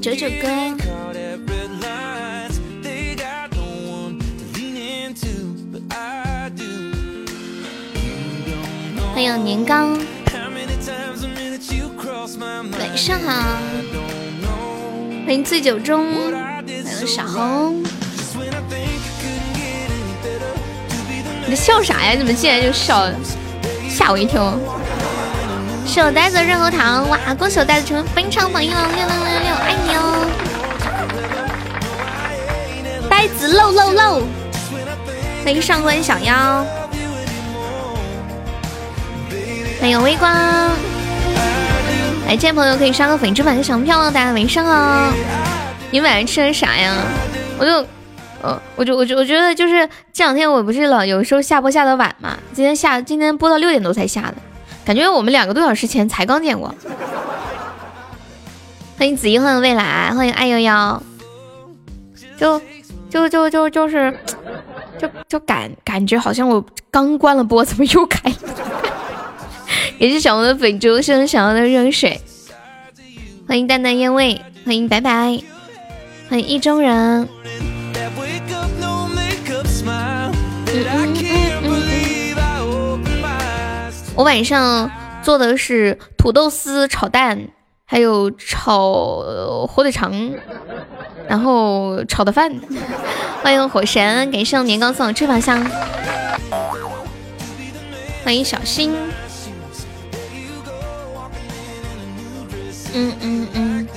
[0.00, 0.48] 九九哥，
[9.14, 9.96] 欢迎年糕，
[12.78, 13.58] 晚上好，
[15.24, 17.82] 欢迎醉酒中，欢迎小红，
[21.48, 22.16] 你笑啥呀？
[22.16, 23.10] 怎么进来就笑？
[23.88, 24.58] 吓我一跳！
[25.96, 27.18] 是我呆子润喉糖，哇！
[27.38, 30.28] 恭喜我呆子成为本场榜一了，六六六六，爱你哦！
[33.08, 34.22] 呆子漏漏漏，
[35.42, 36.66] 欢迎上官小妖，
[39.80, 40.30] 欢迎微光，
[42.26, 45.10] 来，这位朋友可以刷个粉猪版的小票了，大家没上啊！
[45.90, 46.94] 你晚上吃的啥呀？
[47.56, 47.72] 我就，
[48.42, 54.34] 呃，我就，我就，我觉得就是这两天我不是老有时候下播下的晚嘛，今天下，今天播到六点多才下的。
[54.86, 56.72] 感觉我们两个多小时前才刚见过。
[58.96, 61.02] 欢迎紫衣幻未来，欢迎爱幺幺。
[62.36, 62.60] 就
[63.10, 64.16] 就就就就是，
[64.96, 68.32] 就就感感觉好像我刚关了播，怎么又开？
[69.98, 72.20] 也是小红的粉猪，是小红的热水。
[73.48, 75.40] 欢迎淡淡烟味，欢迎白白，
[76.30, 77.28] 欢迎意中人。
[84.16, 84.90] 我晚上
[85.22, 87.48] 做的是土豆丝炒蛋，
[87.84, 90.32] 还有炒火腿肠，
[91.28, 92.50] 然后炒的饭。
[93.44, 95.62] 欢迎火神，给上年糕送的翅膀香。
[98.24, 98.94] 欢迎小新。
[102.94, 103.88] 嗯嗯嗯。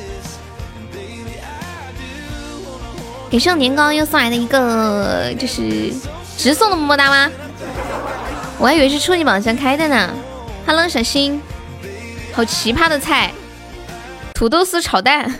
[3.30, 5.93] 给上年糕又送来的一个，就是
[6.38, 7.32] 直送的么么哒吗？
[8.61, 10.14] 我还以为是初级宝箱开的呢。
[10.67, 11.42] Hello，小新，
[12.33, 13.31] 好奇葩的菜，
[14.33, 15.33] 土豆丝炒蛋。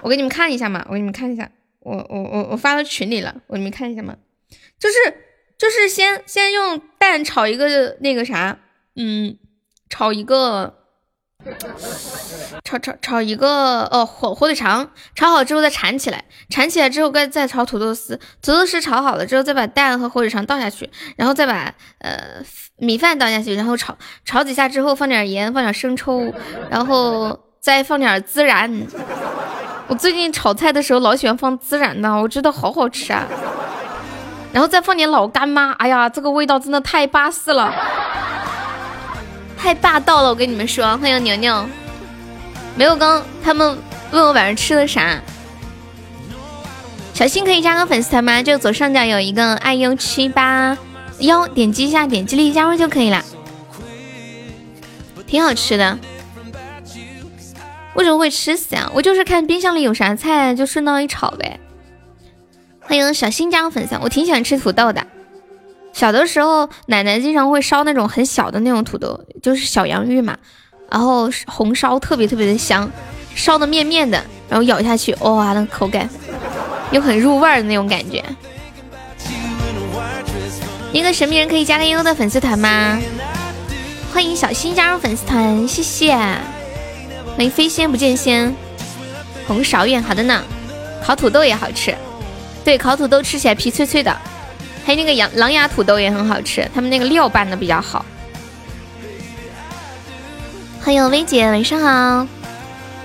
[0.00, 1.50] 我给你们看一下嘛，我给你们看一下，
[1.80, 4.14] 我我我我发到群里了，我给你们看一下嘛。
[4.78, 4.94] 就是
[5.58, 8.58] 就是先先用蛋炒一个那个啥，
[8.94, 9.36] 嗯，
[9.90, 10.81] 炒一个。
[12.64, 22.42] 炒炒炒一个哦火火腿肠，炒好之后再缠起来，缠起来之后再再炒土豆丝，土豆丝炒好了之后再把蛋和火腿肠倒下去，然后再把呃
[22.76, 26.32] 米饭倒下去，然后炒炒几下之后放点盐，放点生抽，
[26.70, 28.86] 然后再放点孜然。
[29.88, 33.26] 我最近炒菜的时候老喜欢放孜然呢，我觉得好好吃啊。
[34.52, 37.74] 然后再放点老干妈，哎呀，这个味道真的太巴适了。
[39.62, 41.64] 太霸道了，我跟你们说，欢迎牛牛。
[42.74, 43.78] 没有刚他们
[44.10, 45.22] 问我晚上吃的啥，
[47.14, 48.42] 小新可以加个粉丝团吗？
[48.42, 50.76] 就左上角有一个爱优七八
[51.20, 53.24] 幺，点击一下，点击立即加入就可以了。
[55.28, 55.96] 挺好吃的，
[57.94, 58.90] 为什么会吃死啊？
[58.92, 61.60] 我就是看冰箱里有啥菜就顺道一炒呗。
[62.80, 65.06] 欢迎小新加个粉丝，我挺喜欢吃土豆的。
[65.92, 70.36] 小的时候，奶奶经常会烧那种很小的那种土豆，就是小洋芋嘛，
[70.90, 72.90] 然后红烧特别特别的香，
[73.34, 76.08] 烧的面面的，然后咬下去，哇，那个口感
[76.90, 78.24] 又很入味的那种感觉。
[80.92, 82.98] 一个神秘人可以加个悠悠的粉丝团吗？
[84.12, 86.12] 欢迎小新加入粉丝团，谢谢。
[86.14, 88.54] 欢迎飞仙不见仙，
[89.46, 90.42] 红苕月，好的呢。
[91.04, 91.94] 烤土豆也好吃，
[92.64, 94.14] 对，烤土豆吃起来皮脆脆的。
[94.84, 98.04] 还有那个羊狼牙土豆也很好吃，他们那个料拌的比较好。
[100.80, 102.26] 欢迎薇姐，晚上好！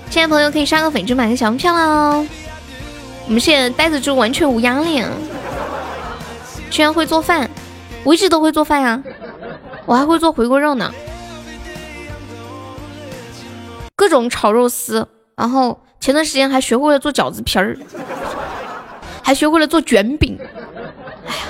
[0.10, 2.26] 亲爱的朋友可以刷个粉猪买个小门票喽。
[3.28, 5.04] 我们现在呆子猪完全无压力，
[6.72, 7.50] 居然会做饭，
[8.04, 9.04] 我一直都会做饭呀，
[9.86, 10.92] 我还会做回锅肉呢，
[13.96, 17.78] 各种炒肉丝，然后前段时间还学会了做饺子皮儿，
[19.22, 20.40] 还学会了做卷饼。
[21.28, 21.42] 哎呀！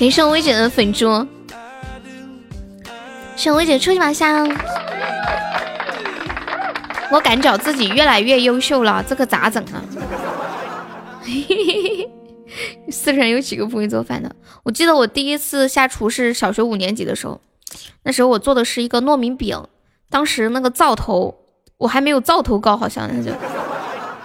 [0.00, 1.26] 给上薇姐的粉猪，
[3.36, 4.50] 上薇姐出去把香。
[7.10, 9.84] 我感觉自己越来越优秀了，这可咋整啊？
[12.90, 14.34] 四川有几个不会做饭的？
[14.62, 17.38] 我记得我第一次下厨是小学五年级的时候，
[18.04, 19.62] 那时候我做的是一个糯米饼，
[20.08, 21.44] 当时那个灶头
[21.76, 23.32] 我还没有灶头高，好像就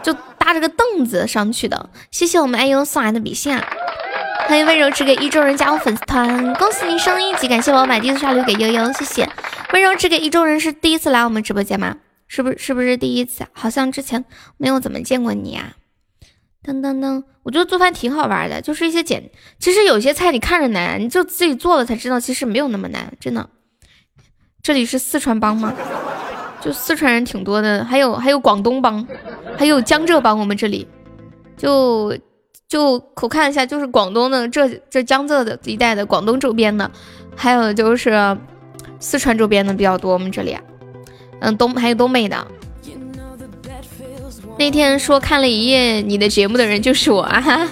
[0.01, 1.89] 就搭着个凳子上去的。
[2.12, 3.62] 谢谢我们爱优送来的比心啊！
[4.48, 7.48] 欢迎温柔只给一中人加入粉丝团，恭喜你升一级！
[7.48, 9.28] 感谢我买第一次刷礼给悠悠，谢谢。
[9.74, 11.98] 温柔只给一中人是第一次来我们直播间吗？
[12.28, 12.58] 是不是？
[12.60, 13.44] 是不是第一次？
[13.54, 14.24] 好像之前
[14.58, 15.74] 没有怎么见过你呀。
[16.64, 23.50] 噔噔噔，我觉得做饭挺好玩的，就是一些简，其实有些菜你看着难，你就自己做了才知道，其实没有那么难，真的。
[24.62, 25.74] 这里是四川帮吗？
[26.62, 29.06] 就四川人挺多的，还有还有广东帮，
[29.58, 30.88] 还有江浙帮，我们这里
[31.58, 32.16] 就
[32.75, 36.92] 就我看一下，就是广东的这这江浙的一带的广东周边的，
[37.33, 38.38] 还有就是
[39.00, 40.62] 四川周边的比较多，我们这里啊，
[41.39, 42.45] 嗯，东还有东北的。
[44.60, 47.66] 那天说看了一夜你的节目的人就是我啊，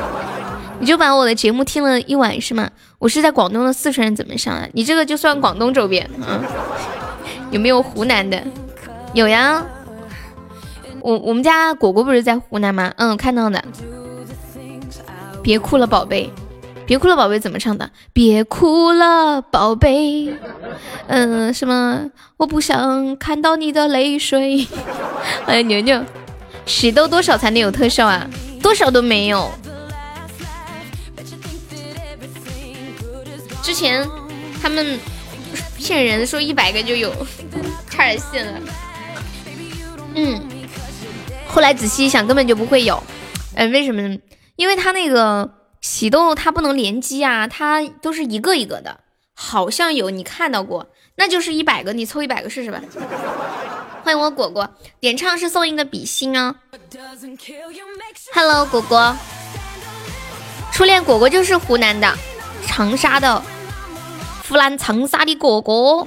[0.80, 2.70] 你就把我的节目听了一晚是吗？
[2.98, 4.66] 我是在广东的四川人怎么上啊？
[4.72, 6.40] 你这个就算广东周边啊？
[7.50, 8.42] 有没有湖南的？
[9.12, 9.62] 有呀，
[11.02, 12.90] 我我们家果果不是在湖南吗？
[12.96, 13.62] 嗯，看到的。
[15.42, 16.30] 别哭了，宝贝。
[16.86, 17.88] 别哭了，宝贝，怎么唱的？
[18.12, 20.34] 别哭了，宝贝。
[21.06, 22.10] 嗯，什么？
[22.36, 24.66] 我不想看到你的泪水。
[25.44, 26.04] 欢 迎，牛牛，
[26.66, 28.28] 喜豆多少才能有特效啊？
[28.60, 29.50] 多少都没有。
[33.62, 34.04] 之前
[34.60, 34.98] 他们
[35.78, 37.14] 骗人说一百个就有，
[37.88, 38.52] 差点信了。
[40.16, 40.40] 嗯，
[41.46, 43.00] 后来仔细一想，根本就不会有。
[43.54, 44.18] 嗯，为什么呢？
[44.60, 45.56] 因为他那个。
[45.82, 49.00] 喜豆它不能联机啊，它都是一个一个的，
[49.32, 52.82] 好像有你看到过，那就是一百个，你凑一百个试试吧。
[54.04, 54.68] 欢迎我果果，
[55.00, 56.56] 点唱是送一个比心啊。
[58.34, 59.16] Hello，果果，
[60.70, 62.14] 初恋果果就是湖南的
[62.66, 63.42] 长沙的，
[64.46, 66.06] 湖南长沙的果果。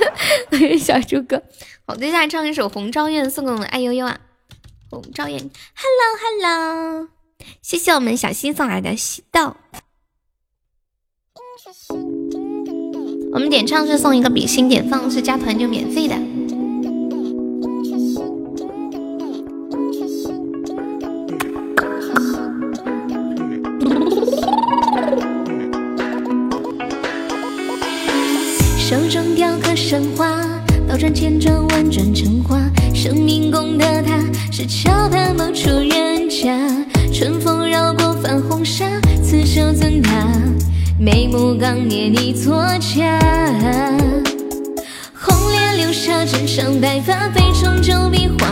[0.80, 1.42] 小猪哥，
[1.86, 4.18] 好，接下来唱一首《红昭愿》，送给我们爱悠悠啊。
[4.88, 7.08] 红昭愿，Hello，Hello。
[7.62, 9.56] 谢谢我们小新送来的喜豆，
[13.32, 16.16] 我们点唱是送一个比心，点放是加团就免费的。
[28.78, 30.42] 手中雕刻神话，
[30.86, 32.60] 倒转千转万转成花，
[32.94, 34.18] 生命功德它
[34.52, 36.58] 是桥畔某处人家。
[37.22, 38.84] 春风绕过泛红纱，
[39.22, 40.26] 刺绣尊他，
[40.98, 43.16] 眉目刚捏你作家。
[45.14, 48.48] 红莲流沙，枕上白发，杯中酒比划。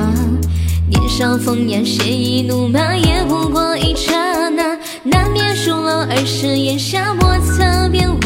[0.89, 4.79] 年少风雅，鲜衣怒马，也不过一刹那。
[5.03, 8.19] 难免疏漏儿时檐下，莫测变化。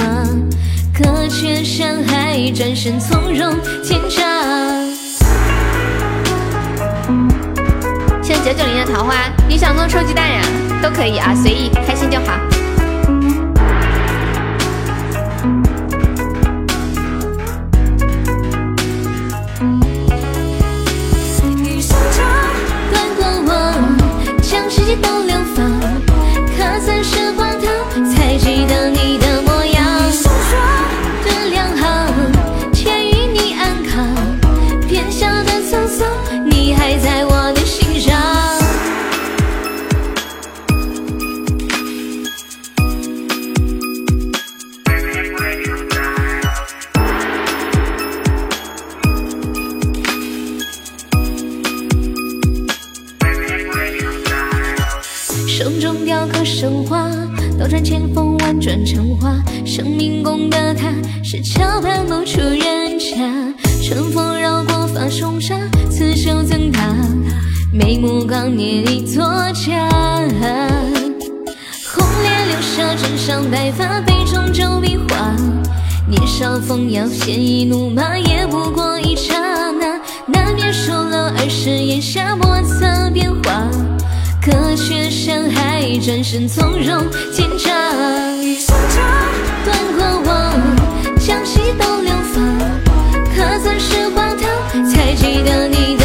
[0.92, 5.03] 隔却山海，转身从容天涯。
[8.44, 9.14] 九九零的桃花，
[9.48, 10.42] 你想送臭鸡蛋呀？
[10.82, 12.38] 都可以啊，随意，开心就好。
[61.34, 63.16] 是桥畔某处人家。
[63.82, 65.56] 春风绕过发重纱，
[65.90, 66.94] 刺绣赠他，
[67.72, 69.88] 眉目刚捏一作家。
[71.92, 75.34] 红莲流沙，枕上白发，杯中酒比划。
[76.08, 79.34] 年少风摇，鲜衣怒马，也不过一刹
[79.72, 80.00] 那。
[80.26, 83.68] 难免疏漏儿时檐下，莫测变化。
[84.40, 87.74] 隔却山海，转身从容天涯。
[89.64, 90.83] 断过往，
[91.26, 92.44] 将西都流放。
[93.34, 96.03] 可曾是荒唐，才记得你的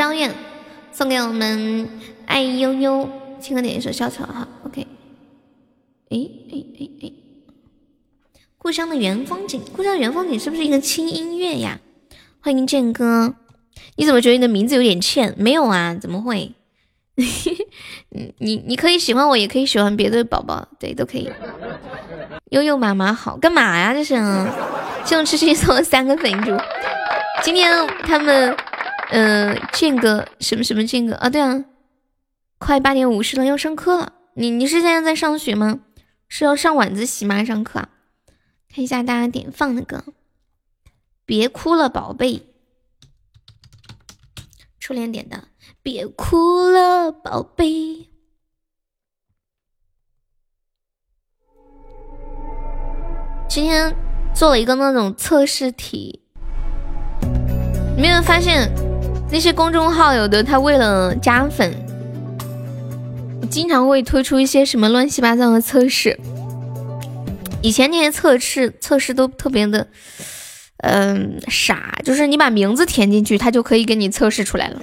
[0.00, 0.34] 张远
[0.92, 1.86] 送给我们
[2.24, 3.06] 爱悠悠，
[3.38, 4.86] 亲哥点一首小草哈，OK。
[6.08, 6.16] 哎
[6.50, 7.12] 哎哎哎，
[8.56, 11.80] 故乡的原风景，故乡原风景是不是一个轻音乐呀？
[12.40, 13.34] 欢迎剑哥，
[13.96, 15.34] 你怎么觉得你的名字有点欠？
[15.36, 16.54] 没有啊，怎么会？
[18.38, 21.30] 你你可以喜欢我，也可以喜欢别的宝宝，对，都可以。
[22.52, 23.92] 悠悠妈妈好，干嘛呀？
[23.92, 24.14] 这是，
[25.04, 26.56] 谢我痴心送了三个粉猪。
[27.42, 28.56] 今天他们，
[29.10, 31.28] 嗯，俊哥什么什么俊哥啊？
[31.28, 31.64] 对啊，
[32.58, 34.12] 快八点五十了，要上课了。
[34.34, 35.80] 你你是现在在上学吗？
[36.28, 37.44] 是要上晚自习吗？
[37.44, 37.88] 上课啊？
[38.72, 40.04] 看一下大家点放的歌，
[41.26, 42.46] 别哭了，宝贝。
[44.78, 45.48] 初恋点的，
[45.82, 48.08] 别哭了，宝贝。
[53.48, 53.92] 今天
[54.32, 56.22] 做了一个那种测试题，
[57.96, 58.70] 你没有发现
[59.32, 61.72] 那些公众号有的他为了加粉，
[63.50, 66.18] 经常会推出一些什么乱七八糟的测试。
[67.62, 69.86] 以前那些测试测试都特别的。
[70.82, 74.80] 嗯，傻，就是你把名字填进去，他就可以给你测试出来了。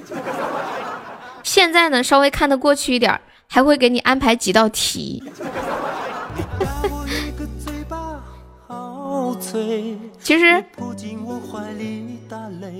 [1.42, 5.24] 现在呢，稍微看得过去一点，还会给你安排几道题。
[10.21, 10.63] 其实，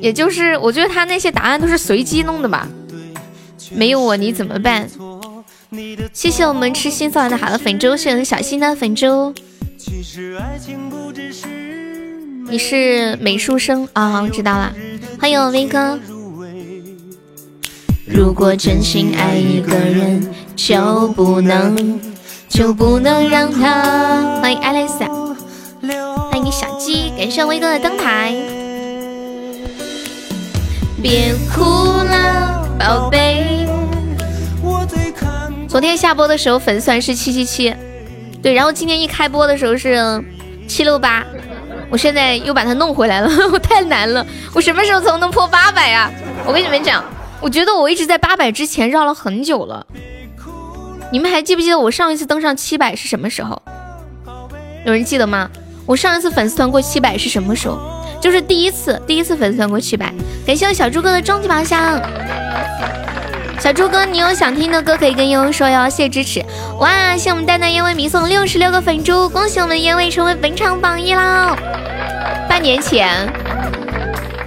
[0.02, 2.68] 也就是我觉得他那些答案都是随机弄的吧。
[3.72, 4.90] 没有我你怎么办？
[6.14, 9.34] 谢谢我们吃心送来的好的粉粥，谢谢小新的粉粥。
[12.50, 14.74] 你是美术生啊，知道了。
[15.20, 16.00] 欢迎我威哥。
[18.06, 22.00] 如果真心爱一个人，就不能
[22.48, 24.40] 就不能让他。
[24.42, 25.04] 欢迎艾蕾丝，
[26.52, 28.36] 小鸡，感谢威哥的灯牌。
[31.02, 33.68] 别哭了，宝贝。
[35.68, 37.76] 昨天下播的时候粉丝是七七七，
[38.42, 40.24] 对，然后今天一开播的时候是
[40.68, 41.24] 七六八。
[41.90, 46.12] 我现在又把它弄回来了， 我太难了，我什么时候才能破八百呀？
[46.46, 47.04] 我跟你们讲，
[47.40, 49.86] 我觉得我一直在八百之前绕了很久了。
[51.12, 53.62] 你们还记不记得我上一次登上七百是什么时候？
[54.86, 55.50] 有人记得吗？
[55.88, 57.80] 我上一次粉丝团过七百是什么时候？
[58.20, 60.14] 就是第一次，第一次粉丝团过七百。
[60.46, 62.00] 感谢我小猪哥的终极宝箱。
[63.58, 66.44] 小猪哥，你有想听的歌可以跟悠悠说哟，谢谢支持。
[66.80, 71.56] 哇，谢我们淡淡烟味迷送六十六个粉猪，恭喜我们烟味成为本场榜一啦！
[72.50, 73.10] 半年前，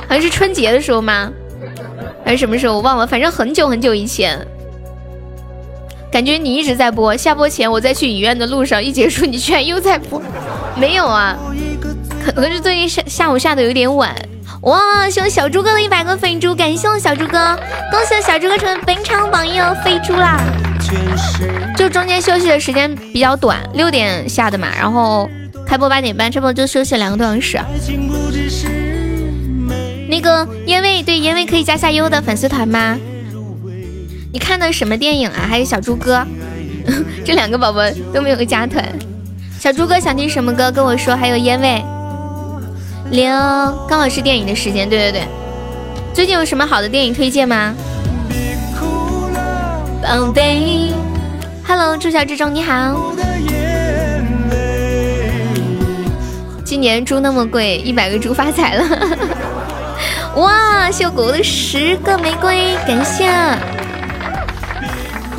[0.07, 1.33] 好像是春节的时候吗？
[2.23, 2.75] 还是什么时候？
[2.75, 4.47] 我忘了，反正很久很久以前。
[6.11, 10.21] 感觉你一直在播，下播前我在去医院的路上，一结束你居然又在播。
[10.77, 11.37] 没有啊，
[12.25, 14.15] 可能是最近下下午下的有点晚。
[14.63, 15.09] 哇！
[15.09, 17.59] 谢我小猪哥的一百个粉猪，感谢我小猪哥，
[17.91, 20.39] 恭喜小猪哥成为本场榜一哦，飞猪啦！
[21.79, 25.31] 就中间休息的时间比较短，六点下的嘛，然后
[25.67, 27.59] 开播八点半，差不多就休息两个多小时？
[30.09, 32.99] 那个烟味对烟味可以加下优的粉丝团吗？
[34.33, 35.45] 你看的什么电影啊？
[35.49, 36.25] 还有小猪哥，
[37.27, 37.81] 这两个宝宝
[38.15, 38.85] 都没有加团。
[39.59, 41.85] 小猪哥想听什么歌跟我说，还有烟味。
[43.11, 43.29] 零，
[43.89, 45.23] 刚好是电影的时间，对对对。
[46.15, 47.75] 最近有什么好的电影推荐吗？
[50.01, 50.93] 宝贝
[51.67, 53.13] ，Hello，朱小志中你好。
[56.65, 58.85] 今年猪那么贵，一百个猪发财了。
[60.37, 63.29] 哇，秀狗的十个玫瑰，感谢。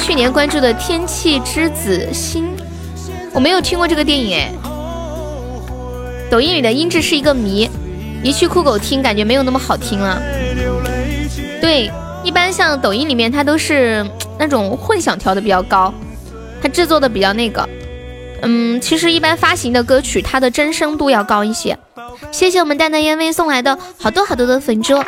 [0.01, 2.58] 去年关注的《天气之子心》，
[3.34, 4.51] 我没有听过这个电影哎。
[6.29, 7.70] 抖音里的音质是一个谜，
[8.24, 10.20] 一去酷狗听感觉没有那么好听了。
[11.62, 11.91] 对，
[12.24, 14.03] 一般像抖音里面它都是
[14.39, 15.93] 那种混响调的比较高，
[16.62, 17.70] 它制作的比较那个。
[18.41, 21.77] 嗯，其实一般发行的歌曲它的真声度要高一些。
[22.31, 25.01] 谢谢我们淡淡烟味送来的好多好多的粉猪。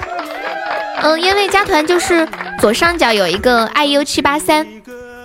[1.01, 2.27] 嗯，烟味加团就是
[2.59, 4.65] 左上角有一个 iu 七八三，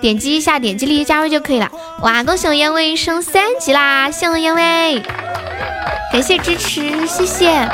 [0.00, 1.71] 点击一下，点击立即加入就可以了。
[2.02, 4.11] 哇，恭喜我烟味升三级啦！
[4.11, 5.02] 谢我烟味。
[6.12, 7.69] 感谢支持，谢谢。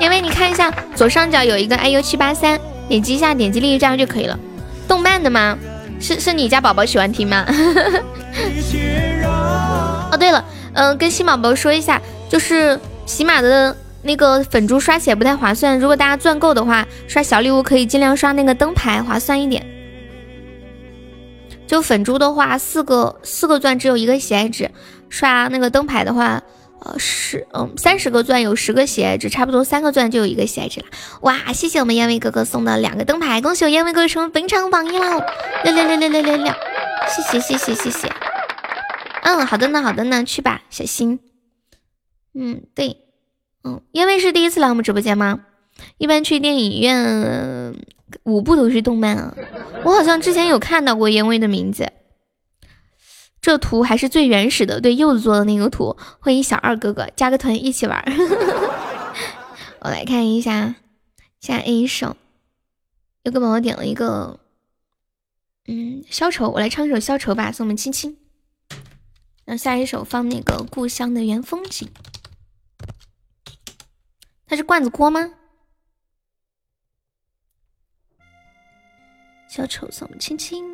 [0.00, 2.58] 因为你看一下左上角有一个 iu 七八三，
[2.88, 4.38] 点击一下，点击立即加入就可以了。
[4.88, 5.56] 动漫的吗？
[6.00, 7.46] 是是你家宝宝喜欢听吗？
[10.10, 10.44] 哦，对了，
[10.74, 19.64] 嗯，跟新宝宝说一下，就是喜马的那个粉珠刷起来不太划算，如果大家钻够的话，刷小礼物可以尽量刷那个灯牌，划算一点。
[21.72, 24.70] 就粉珠的话，四个四个钻只有一个喜爱值。
[25.08, 26.42] 刷那个灯牌的话，
[26.80, 30.86] 呃，十嗯三十个钻有十个喜爱值，差不多三个钻就有一个喜爱值了。
[31.22, 35.22] 哇，谢谢我们烟味哥哥送的两个灯牌，恭喜我烟味哥哥成为本场榜一喽！
[35.64, 36.52] 六六六六六六六，
[37.08, 38.12] 谢谢谢谢谢谢。
[39.22, 41.20] 嗯，好的呢好的呢，去吧，小心。
[42.34, 42.98] 嗯，对，
[43.64, 45.40] 嗯，烟味是第一次来我们直播间吗？
[45.96, 47.74] 一般去电影院
[48.24, 49.34] 五部都是动漫啊，
[49.84, 51.92] 我好像之前有看到过烟味的名字。
[53.40, 55.96] 这图还是最原始的，对柚子做的那个图。
[56.20, 58.04] 欢迎小二哥哥，加个团一起玩。
[59.80, 60.76] 我来看一下
[61.40, 62.16] 下 A 首，
[63.24, 64.38] 有个宝宝点了一个，
[65.66, 66.50] 嗯，消愁。
[66.50, 68.16] 我来唱一首消愁吧，送我们亲亲。
[69.44, 71.88] 然后下一首放那个故乡的原风景。
[74.46, 75.32] 它是罐子锅吗？
[79.54, 80.64] 小丑送我们青青。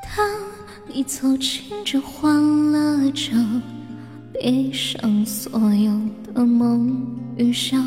[0.00, 0.24] 当
[0.86, 2.32] 你走进这欢
[2.70, 3.60] 乐中，
[4.32, 5.90] 闭上所有
[6.32, 7.04] 的梦
[7.36, 7.84] 与想，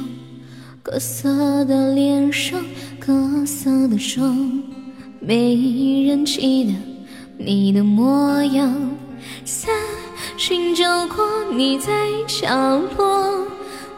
[0.84, 2.62] 各色的脸上，
[3.00, 4.62] 各色的妆，
[5.24, 6.74] 没人记得
[7.38, 8.98] 你的模样。
[9.46, 9.72] 三
[10.36, 10.84] 巡酒
[11.16, 11.24] 过，
[11.54, 11.94] 你在
[12.26, 13.46] 角落，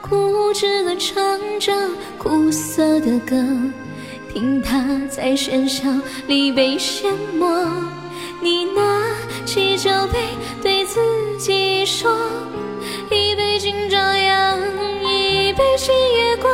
[0.02, 1.72] 固执的唱着
[2.18, 3.42] 苦涩的歌，
[4.34, 5.90] 听它在喧嚣
[6.28, 7.48] 里被淹没。
[8.42, 8.82] 你拿
[9.46, 10.20] 起酒杯，
[10.62, 11.00] 对自
[11.40, 12.12] 己说：
[13.10, 14.60] 一杯敬朝阳，
[15.02, 16.54] 一杯敬月光，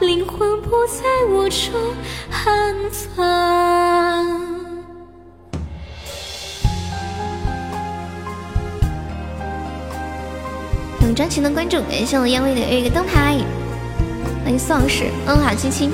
[0.00, 1.72] 灵魂不再无处
[2.30, 2.74] 安
[3.14, 4.44] 放。
[11.00, 13.38] 等张琴的关注，感谢我烟味的一个灯牌，
[14.42, 15.90] 欢迎宋老师，嗯，好，亲亲。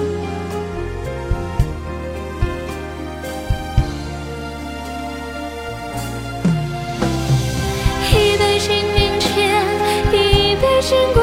[8.12, 9.64] 一杯敬明天，
[10.12, 11.22] 一杯敬过，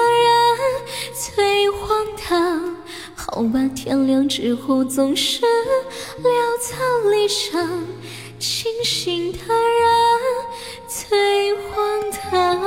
[3.43, 6.25] 吧，天亮之后总是潦
[6.63, 6.75] 草
[7.11, 7.85] 离场，
[8.39, 9.47] 清醒的人
[10.87, 12.61] 最荒唐。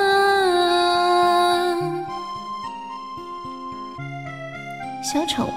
[5.02, 5.48] 小丑，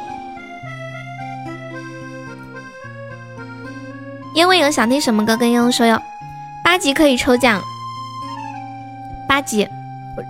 [4.35, 6.01] 因为有想听什么歌，跟悠悠说哟。
[6.63, 7.61] 八级可以抽奖，
[9.27, 9.67] 八级，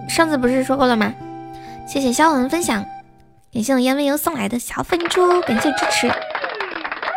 [0.08, 1.13] 上次不是说过了吗？
[1.88, 2.86] 谢谢肖文分享，
[3.58, 6.08] 感谢我烟味油送来的小粉猪，感谢支持。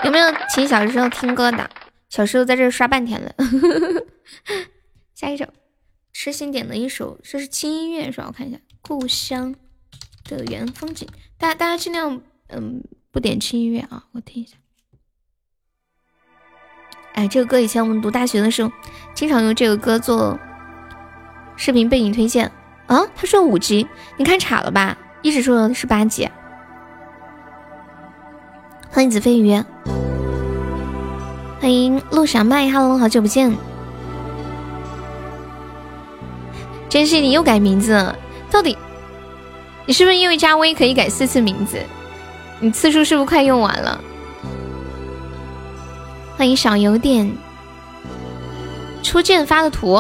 [0.05, 1.69] 有没有听小时候听歌的？
[2.09, 3.31] 小时候在这刷半天了。
[5.15, 5.45] 下一首，
[6.15, 8.25] 痴心点的一首，这是轻音乐是吧？
[8.29, 9.55] 我看一下，《故乡
[10.25, 11.07] 的原风景》。
[11.37, 14.57] 大大家尽量嗯不点轻音乐啊，我听一下。
[17.13, 18.73] 哎，这个歌以前我们读大学的时候，
[19.13, 20.39] 经常用这个歌做
[21.59, 22.51] 视频背景推荐。
[22.87, 24.97] 啊，他说五级，你看岔了吧？
[25.23, 26.29] 一直说的是八级。
[28.91, 29.63] 欢迎子飞鱼，
[31.61, 33.55] 欢迎陆小麦哈喽好久不见。
[36.89, 38.17] 珍惜，你又改名字了，
[38.51, 38.77] 到底
[39.87, 41.79] 你是不是因为加微可以改四次名字？
[42.59, 44.01] 你次数是不是快用完了？
[46.37, 47.31] 欢迎小有点，
[49.03, 49.93] 初见发的图，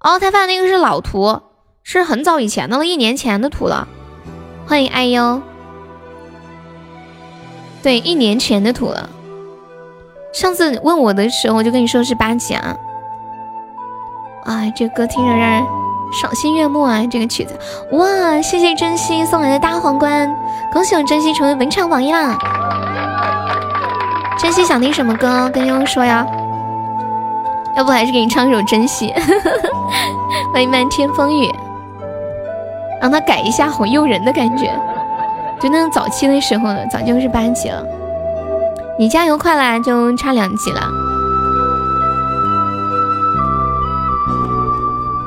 [0.00, 1.42] 哦，他发的那个是老图。
[1.84, 3.88] 是很早以前的了，一年前的图了。
[4.68, 5.40] 欢迎爱优，
[7.82, 9.08] 对，一年前的图了。
[10.30, 12.76] 上次问我的时候，我就跟你说是八级啊。
[14.44, 15.64] 哎，这歌听着让人
[16.20, 17.02] 赏心悦目啊！
[17.10, 17.58] 这个曲子，
[17.92, 20.30] 哇，谢谢珍惜送来的大皇冠，
[20.70, 22.36] 恭喜我珍惜成为文场榜一啦！
[24.38, 26.26] 珍惜想听什么歌，跟悠悠说呀。
[27.74, 29.14] 要不还是给你唱一首珍惜。
[30.52, 31.50] 欢迎漫天风雨。
[33.00, 34.72] 让他改一下，好诱人的感觉，
[35.60, 37.84] 就那种早期的时候的，早就是八级了。
[38.98, 40.90] 你加油快啦，就差两级了。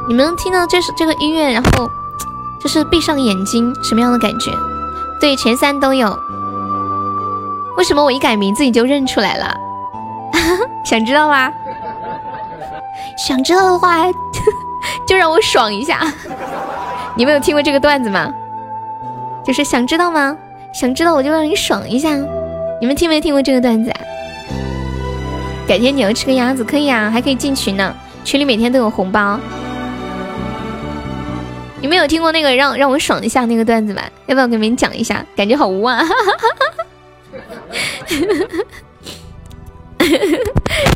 [0.07, 1.89] 你们听到这首这个音乐，然后
[2.60, 4.51] 就是闭上眼睛，什么样的感觉？
[5.21, 6.17] 对，前三都有。
[7.77, 9.55] 为什么我一改名字你就认出来了？
[10.84, 11.49] 想知道吗？
[13.17, 14.05] 想知道的话，
[15.07, 16.01] 就让我爽一下。
[17.17, 18.34] 你们有听过这个段子吗？
[19.43, 20.38] 就是想知道吗？
[20.74, 22.17] 想知道我就让你爽一下。
[22.80, 23.91] 你们听没听过这个段子？
[23.91, 24.00] 啊？
[25.67, 29.39] 改天你要吃个鸭子可以啊，还可以进群呢，群里每天都有红包。
[31.82, 34.02] 你们有听过那个让让我爽一下那个段子吗？
[34.28, 35.26] 要不要给你们讲一下？
[35.36, 36.02] 感觉好污啊！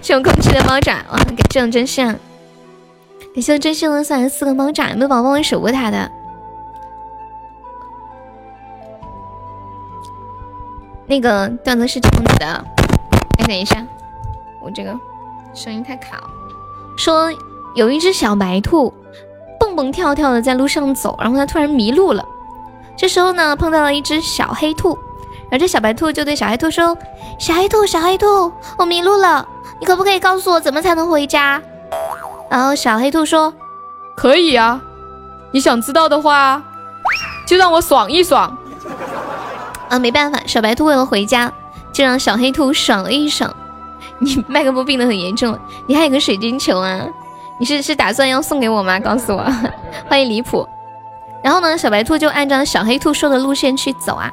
[0.02, 2.16] 谢我空气的猫爪，哇，这种真香！
[3.36, 6.10] 感谢我真心的送来四个猫爪，有没有宝宝帮我守过他的？
[11.06, 12.46] 那个段子是这样子的，
[13.40, 13.86] 哎，等一下，
[14.62, 14.98] 我这个
[15.54, 16.30] 声音太卡了。
[16.98, 17.30] 说
[17.76, 18.94] 有一只小白兔
[19.60, 22.26] 蹦蹦跳跳的在路上走，然后它突然迷路了。
[22.96, 24.98] 这时候呢，碰到了一只小黑兔，
[25.50, 26.98] 然后这小白兔就对小黑兔说
[27.38, 29.46] ：“小黑兔，小黑兔，我迷路了，
[29.82, 31.62] 你可不可以告诉我怎么才能回家？”
[32.50, 33.54] 然后小黑兔说
[34.16, 34.82] ：“可以啊，
[35.52, 36.62] 你想知道的话，
[37.48, 38.58] 就让我爽一爽。”
[39.90, 41.52] 啊，没办法，小白兔为了回家，
[41.92, 43.54] 就让小黑兔爽了一爽。
[44.20, 47.02] 你麦克风病得很严重，你还有个水晶球啊？
[47.60, 49.00] 你是是打算要送给我吗？
[49.00, 49.44] 告诉我。
[50.10, 50.68] 欢迎离谱。
[51.44, 54.32] 然后呢，小白兔就按照小黑兔说的路线去走啊，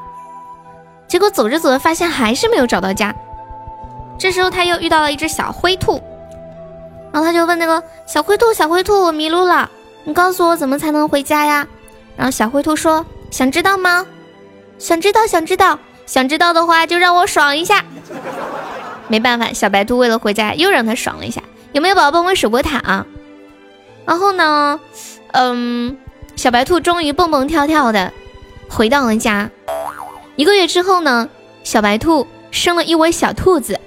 [1.07, 3.14] 结果走着走着发现还是没有找到家。
[4.18, 6.03] 这时候他又遇到了一只小灰兔，
[7.12, 9.70] 然后他就问那个小灰兔：“小灰兔，我迷路了，
[10.05, 11.66] 你告诉我怎么才能回家呀？”
[12.16, 14.07] 然后小灰兔说：“想知道吗？”
[14.79, 17.85] 想知道，想知道，想知道的话就让我爽一下。
[19.09, 21.42] 没办法，小白兔为了回家又让他爽了一下。
[21.72, 23.07] 有没有宝宝帮我守波塔啊？
[24.05, 24.81] 然后呢，
[25.33, 25.96] 嗯，
[26.35, 28.12] 小白兔终于蹦蹦跳跳的
[28.68, 29.51] 回到了家。
[30.37, 31.29] 一个月之后呢，
[31.62, 33.79] 小白兔生了一窝小兔子。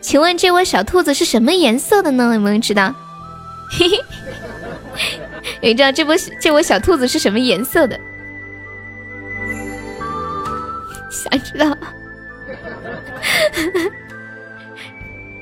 [0.00, 2.34] 请问这窝小兔子是什么颜色的呢？
[2.34, 2.94] 有没有人知道？
[3.70, 3.98] 嘿嘿，
[5.60, 7.98] 有知道这窝这窝小兔子是什么颜色的？
[11.10, 11.76] 想知道？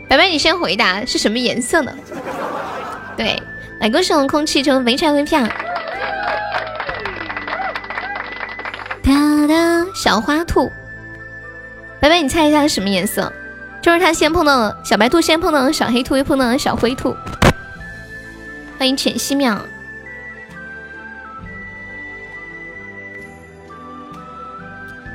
[0.08, 1.94] 白白，你先回答是什么颜色的？
[3.16, 3.40] 对，
[3.80, 5.46] 来恭喜我们空气成肥柴微票。
[9.02, 10.70] 哒哒，小花兔。
[12.00, 13.32] 白白，你猜一下是什么颜色？
[13.80, 17.16] 就是他先碰到了小白兔，先碰到了小黑兔，又碰到了小灰兔。
[18.78, 19.58] 欢迎浅溪淼。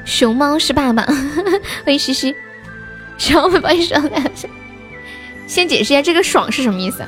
[0.06, 1.04] 熊猫是爸爸，
[1.86, 2.36] 欢迎西西。
[3.18, 4.48] 熊猫帮你说两下。
[5.48, 7.06] 先解释一下这个“爽”是什么意思，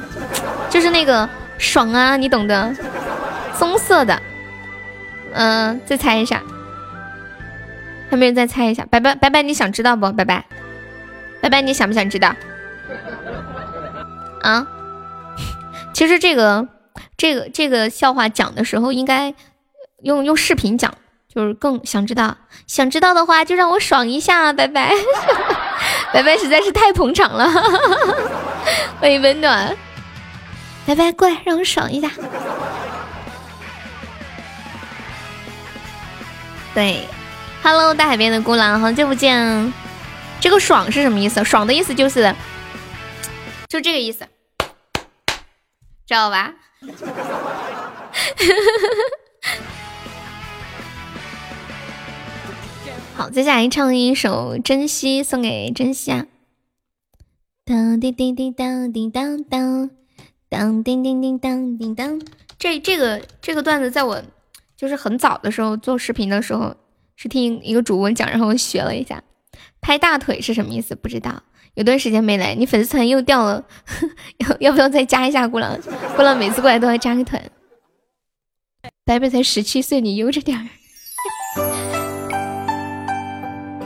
[0.69, 2.75] 就是那个“爽”啊，你懂的。
[3.57, 4.21] 棕色的，
[5.33, 6.43] 嗯，再猜一下。
[8.09, 8.85] 还没人再猜一下？
[8.89, 10.11] 白白白白，你想知道不？
[10.11, 10.45] 白白
[11.45, 12.33] 拜拜，你想不想知道？
[14.41, 14.65] 啊？
[15.93, 16.67] 其实这个
[17.15, 19.31] 这个这个笑话讲的时候，应该
[20.01, 20.91] 用用视频讲。
[21.31, 24.91] 就是更想知道，想知道的话就让我爽一下，拜拜，
[26.11, 27.47] 拜拜，实在是太捧场了，
[28.99, 29.75] 欢迎温暖，
[30.87, 32.09] 拜拜，过来让我爽一下。
[36.73, 37.07] 对
[37.61, 39.84] ，Hello，大海边的孤狼，好久不见。
[40.39, 41.43] 这个爽是什么意思？
[41.43, 42.35] 爽的意思就是，
[43.67, 44.27] 就这个意思，
[46.05, 46.53] 知道吧？
[53.15, 56.25] 好，接下来唱一首《珍惜》，送给珍惜啊！
[57.63, 59.89] 当叮叮叮当叮当当，
[60.49, 62.21] 当叮叮叮当叮当。
[62.59, 64.21] 这这个这个段子，在我
[64.77, 66.75] 就是很早的时候做视频的时候，
[67.15, 69.23] 是听一个主播讲，然后我学了一下。
[69.85, 70.95] 拍大腿是什么意思？
[70.95, 71.43] 不知道。
[71.75, 73.63] 有段时间没来，你粉丝团又掉了，
[74.39, 75.47] 要 要不要再加一下？
[75.47, 75.77] 孤狼，
[76.15, 77.39] 孤狼每次过来都要加个团。
[79.05, 80.65] 白白才十七岁，你悠着点儿。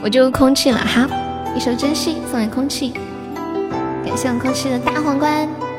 [0.02, 1.06] 我就空气了哈，
[1.54, 2.94] 一首珍惜送给空气，
[4.02, 5.69] 感谢我空气的大皇冠。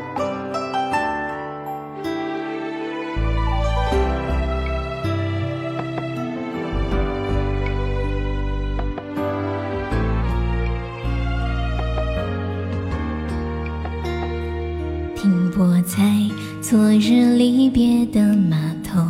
[16.72, 19.02] 昨日离别的码头。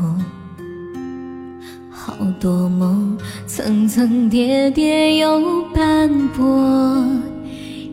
[1.91, 7.05] 好多梦，层层叠叠又斑驳。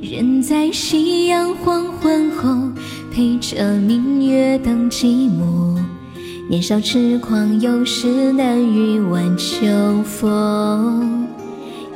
[0.00, 2.72] 人在夕阳黄昏后，
[3.12, 5.78] 陪着明月等寂寞。
[6.48, 9.66] 年少痴狂，有时难御晚秋
[10.02, 11.28] 风。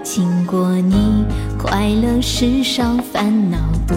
[0.03, 1.25] 经过你，
[1.57, 3.57] 快乐时少，烦恼
[3.89, 3.97] 多。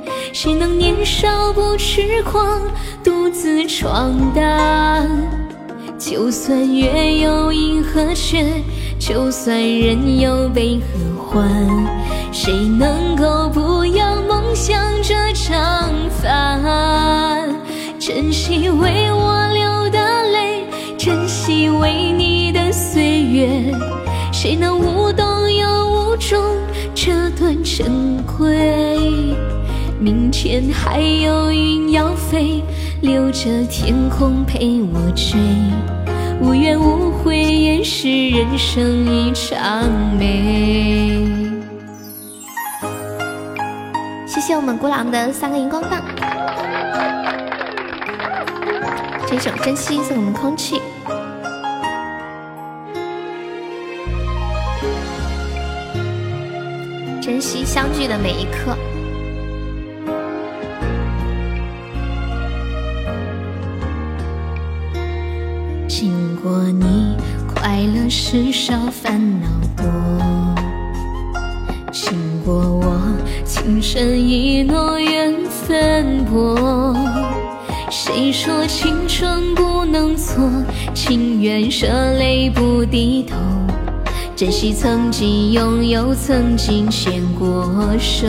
[0.33, 2.61] 谁能年少不痴狂，
[3.03, 5.07] 独自闯荡？
[5.99, 8.45] 就算月有阴和缺，
[8.97, 11.47] 就算人有悲和欢，
[12.31, 17.49] 谁能够不要梦想这张帆？
[17.99, 19.99] 珍惜为我流的
[20.31, 20.65] 泪，
[20.97, 23.71] 珍惜为你的岁月，
[24.31, 26.41] 谁能无动又无衷
[26.95, 29.35] 这段珍贵？
[30.01, 32.63] 明天还有云要飞，
[33.03, 35.39] 留着天空陪我追。
[36.41, 39.87] 无怨无悔也是人生一场
[40.17, 41.27] 美。
[44.25, 46.01] 谢谢我们孤狼的三个荧光棒，
[49.27, 50.81] 这首珍惜送我们空气，
[57.21, 58.75] 珍惜相聚的每一刻。
[67.71, 69.85] 快乐时少，烦恼多。
[71.89, 72.11] 经
[72.43, 73.01] 过我，
[73.45, 76.93] 情深意浓，缘分薄。
[77.89, 80.43] 谁说青春不能错？
[80.93, 81.87] 情愿舍
[82.19, 83.37] 泪不低头。
[84.35, 88.27] 珍惜曾经拥有，曾经牵过手。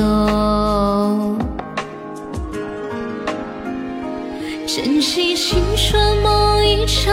[4.68, 7.12] 珍惜青春梦一场，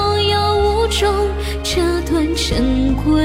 [0.91, 1.29] 又无衷
[1.63, 3.23] 这段珍贵？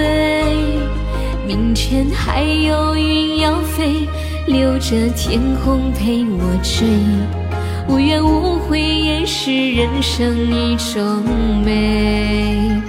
[1.46, 4.07] 明天还有云要飞，
[4.46, 6.87] 留着天空陪我追。
[7.88, 11.22] 无怨无悔也是人生一种
[11.64, 12.81] 美。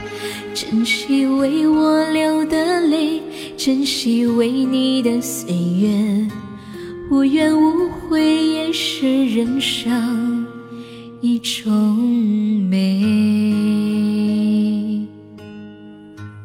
[0.54, 3.22] 珍惜为我流的泪，
[3.58, 6.28] 珍惜为你的岁月。
[7.10, 10.46] 无怨无悔也是人生
[11.22, 11.72] 一种
[12.70, 14.17] 美。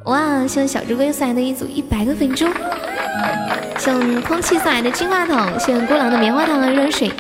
[0.05, 0.47] 哇！
[0.47, 2.47] 谢谢小猪哥送来的一组一百个粉猪，
[3.79, 7.11] 谢空气送来的金话筒，谢谢孤狼的棉花糖和热水，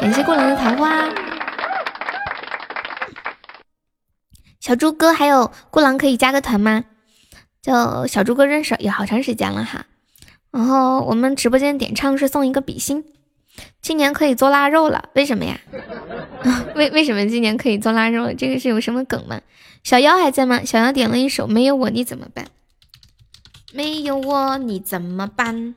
[0.00, 1.08] 感谢孤狼的桃花。
[4.58, 6.84] 小猪哥还有孤狼可以加个团吗？
[7.60, 9.84] 就小猪哥认识也好长时间了哈。
[10.50, 13.04] 然后我们直播间点唱是送一个比心，
[13.82, 15.58] 今年可以做腊肉了，为什么呀？
[16.74, 18.32] 为为什么今年可以做腊肉？
[18.32, 19.40] 这个是有什么梗吗？
[19.82, 20.62] 小妖还在吗？
[20.64, 22.44] 小妖点了一首《没有我你怎么办》，
[23.72, 25.74] 没有我你怎么办？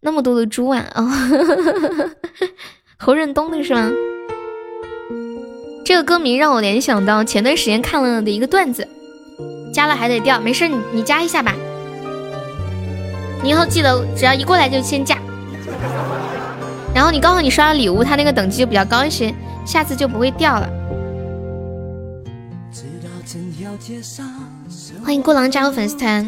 [0.00, 0.84] 那么多的猪啊！
[0.94, 1.08] 哦，
[2.98, 3.90] 侯润东的是吗？
[5.84, 8.86] 这个歌名让我联想到前段时间看了的一个段子，
[9.72, 11.54] 加了还得掉，没事你你加一下吧。
[13.42, 15.18] 你以后记得只要一过来就先加，
[16.94, 20.68] 然后你刚好你刷了礼物，它那个等级就比较高一些，下次就不会掉了。
[25.04, 26.24] 欢迎孤狼加入粉丝团。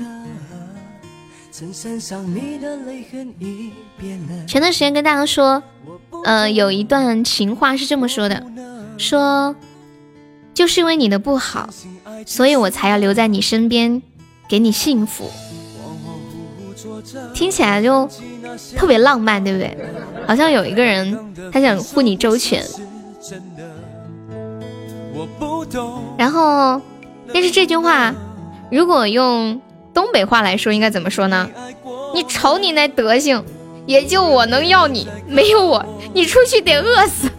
[4.47, 5.63] 前段时间跟大家说，
[6.25, 8.43] 呃，有一段情话是这么说的，
[8.99, 9.55] 说
[10.53, 11.69] 就是因为你的不好，
[12.27, 14.03] 所以我才要留在你身边，
[14.49, 15.31] 给你幸福。
[17.33, 18.09] 听起来就
[18.77, 19.77] 特别浪漫，对不对？
[20.27, 22.63] 好像有一个人他想护你周全。
[26.19, 26.81] 然后，
[27.33, 28.15] 但是这句话
[28.71, 29.61] 如果用
[29.93, 31.49] 东北话来说，应该怎么说呢？
[32.15, 33.45] 你瞅你那德行，
[33.87, 37.31] 也就我能要你，没有我，你出去得饿死。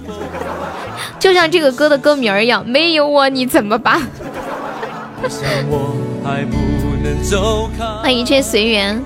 [1.20, 4.02] 就像这个歌的歌名一样，没有我你怎么办？
[8.02, 9.04] 欢迎一切随缘。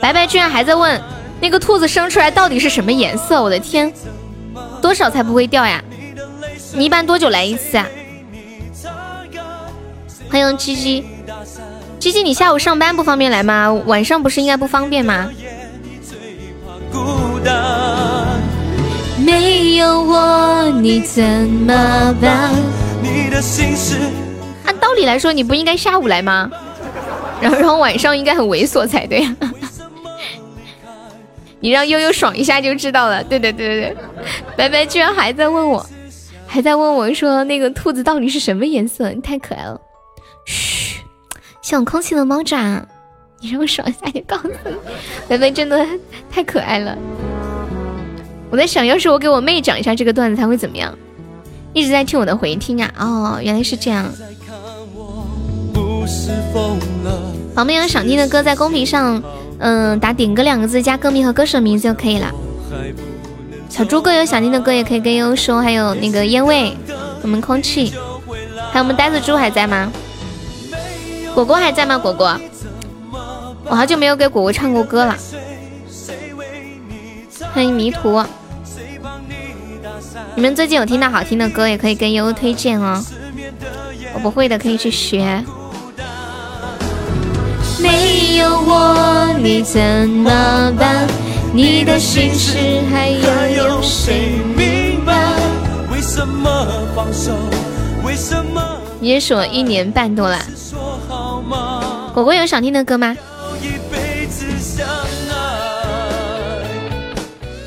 [0.00, 1.00] 白白居然还在问
[1.40, 3.42] 那个兔子生出来到底是什么颜色？
[3.42, 3.92] 我的天，
[4.80, 5.82] 多少才不会掉呀？
[6.76, 7.88] 你一般多久来一次啊？
[10.28, 11.02] 欢迎鸡鸡，
[11.98, 13.72] 鸡鸡，你下午上班不方便来吗？
[13.86, 15.30] 晚上不是应该不方便吗？
[19.18, 22.50] 没有我你怎么办？
[24.66, 26.50] 按道理来说，你不应该下午来吗？
[27.40, 29.26] 然后，然后晚上应该很猥琐才对。
[31.60, 33.24] 你让悠悠爽一下就知道了。
[33.24, 33.96] 对对对对对，
[34.56, 35.84] 白白居然还在问我，
[36.46, 39.10] 还在问我说那个兔子到底是什么颜色？
[39.10, 39.80] 你太可爱了。
[40.46, 41.00] 嘘，
[41.60, 42.82] 像空气的猫爪，
[43.40, 44.54] 你让我爽一下就告诉你。
[45.28, 45.86] 白白真的
[46.30, 46.96] 太可爱了。
[48.50, 50.96] 我在想，要是我给我妹讲一下这个段子，她会怎么样？
[51.72, 52.90] 一直在听我的回听啊！
[52.98, 54.06] 哦，原来是这样。
[57.54, 59.22] 旁边有想听的歌，在公屏上，
[59.58, 62.32] 嗯，打“点歌”两个字，加歌名和歌手名字就可以了。
[63.68, 65.60] 小猪哥有想听的歌，也可以跟悠悠说。
[65.60, 66.74] 还有那个烟味，
[67.22, 67.92] 我们空气，
[68.72, 69.92] 还有我们呆子猪还在吗？
[71.34, 71.98] 果果还在吗？
[71.98, 72.40] 果果，
[73.64, 75.14] 我好久没有给果果唱过歌了。
[77.52, 78.24] 欢迎迷途，
[80.34, 83.04] 你们最近有听到好听的歌，也可以跟悠悠推荐哦。
[84.14, 85.44] 我不会的，可以去学。
[87.78, 91.06] 没有我你怎么办？
[91.56, 92.58] 你的心事
[92.92, 95.14] 还要有谁明白？
[95.90, 97.32] 为什么放手？
[98.04, 98.62] 为什么？
[99.00, 100.38] 你也说一年半多了。
[102.12, 103.16] 果果有想听的歌吗？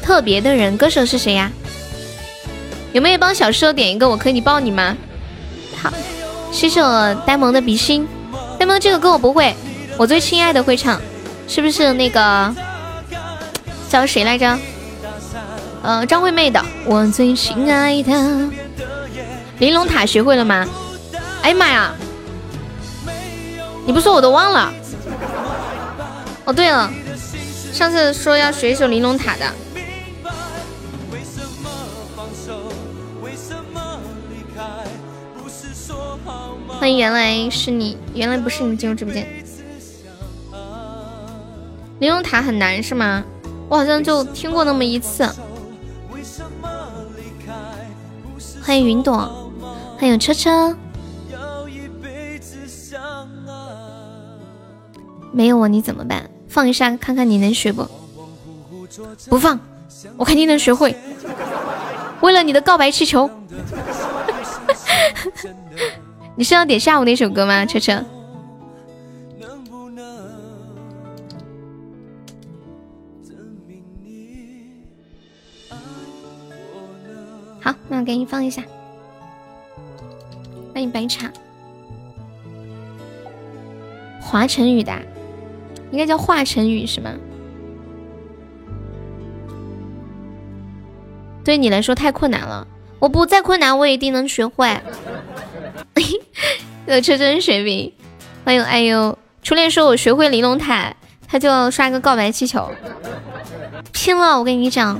[0.03, 1.51] 特别的人，歌手是谁呀？
[2.93, 4.07] 有没有帮小瘦点一个？
[4.07, 4.95] 我可以抱你吗？
[5.81, 5.91] 好，
[6.51, 8.07] 谢谢我呆萌的比心。
[8.59, 9.55] 呆萌这个歌我不会，
[9.97, 11.01] 我最亲爱的会唱，
[11.47, 12.53] 是不是那个
[13.89, 14.57] 叫谁来着？
[15.81, 18.49] 呃，张惠妹的我最亲爱的。
[19.57, 20.65] 玲珑塔学会了吗？
[21.41, 21.93] 哎呀妈呀！
[23.85, 24.71] 你不说我都忘了。
[26.45, 26.91] 哦对了，
[27.73, 29.45] 上次说要学一首玲珑塔的。
[36.67, 39.27] 欢迎，原来是你，原来不是你进入直播间。
[41.99, 43.23] 玲珑塔很难是吗？
[43.69, 45.29] 我好像就听过那么一次。
[48.61, 49.51] 欢迎云朵，
[49.97, 50.75] 欢迎车车。
[55.31, 56.27] 没有我你怎么办？
[56.47, 57.87] 放一下看看你能学不？
[59.29, 59.59] 不放，
[60.17, 60.95] 我肯定能学会。
[62.21, 63.29] 为了你的告白气球。
[66.35, 68.03] 你是要点下午那首歌吗，车车？
[77.69, 78.63] 好，那我给你放一下。
[80.73, 81.31] 欢迎白茶。
[84.19, 84.91] 华晨宇的，
[85.91, 87.11] 应该叫华晨宇是吗？
[91.43, 94.75] 对你来说太困难了，我不再困难，我一定能学会。
[96.87, 97.93] 有车真水平，
[98.43, 99.15] 欢迎哎呦！
[99.43, 100.91] 初恋说：“我学会玲珑塔，
[101.27, 102.71] 他就刷个告白气球，
[103.91, 104.39] 拼了！
[104.39, 104.99] 我跟你讲。”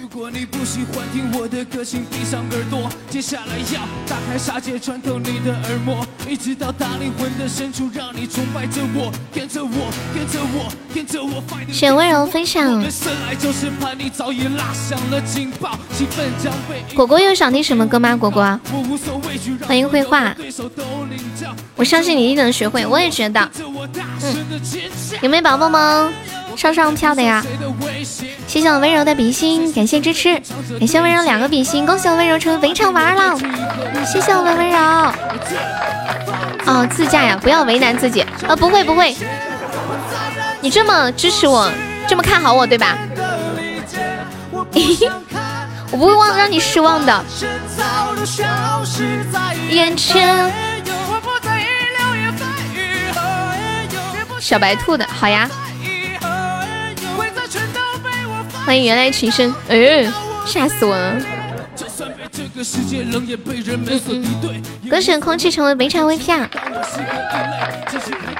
[0.00, 2.88] 如果你不喜欢听我的歌，请闭上耳朵。
[3.08, 11.42] 接下来要打开杀戒，穿透你的耳膜，一直到大灵魂的深处，让你崇拜着我，跟着我，跟着我，跟着我。
[11.72, 12.82] 选温柔分享。
[16.94, 18.16] 果果又想听什么歌吗？
[18.16, 18.58] 果果，
[19.66, 20.34] 欢迎绘画。
[21.76, 23.48] 我相信你一定能学会，我也觉得。
[24.22, 24.60] 嗯，
[25.20, 26.12] 有没有宝宝们？
[26.56, 27.44] 上上票的呀，
[28.46, 30.40] 谢谢我温柔的比心，感谢支持，
[30.78, 33.38] 感谢温柔两个比心，恭喜我温柔成为肥肠娃了，
[34.06, 34.78] 谢谢我们温柔。
[36.66, 39.14] 哦，自驾呀，不要为难自己啊，不会不会，
[40.60, 41.70] 你这么支持我，
[42.08, 42.96] 这么看好我，对吧？
[45.90, 47.24] 我不会忘让你失望的。
[49.70, 50.52] 眼前
[54.40, 55.48] 小白兔的好呀。
[58.66, 60.04] 欢迎原来情深，哎，
[60.44, 61.16] 吓死我了！
[64.90, 66.50] 歌选空气成为没茶 VP 啊！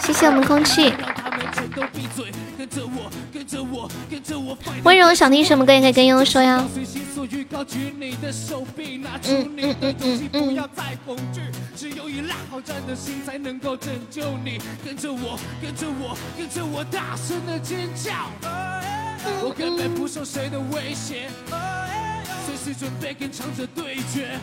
[0.00, 0.92] 谢谢我们空气。
[4.82, 6.64] 温柔想听什么歌也可以跟悠悠说呀。
[7.48, 8.66] 高举你的手
[19.42, 21.28] 我，根本不受谁的威胁，
[22.46, 24.38] 随时准备跟强者对决。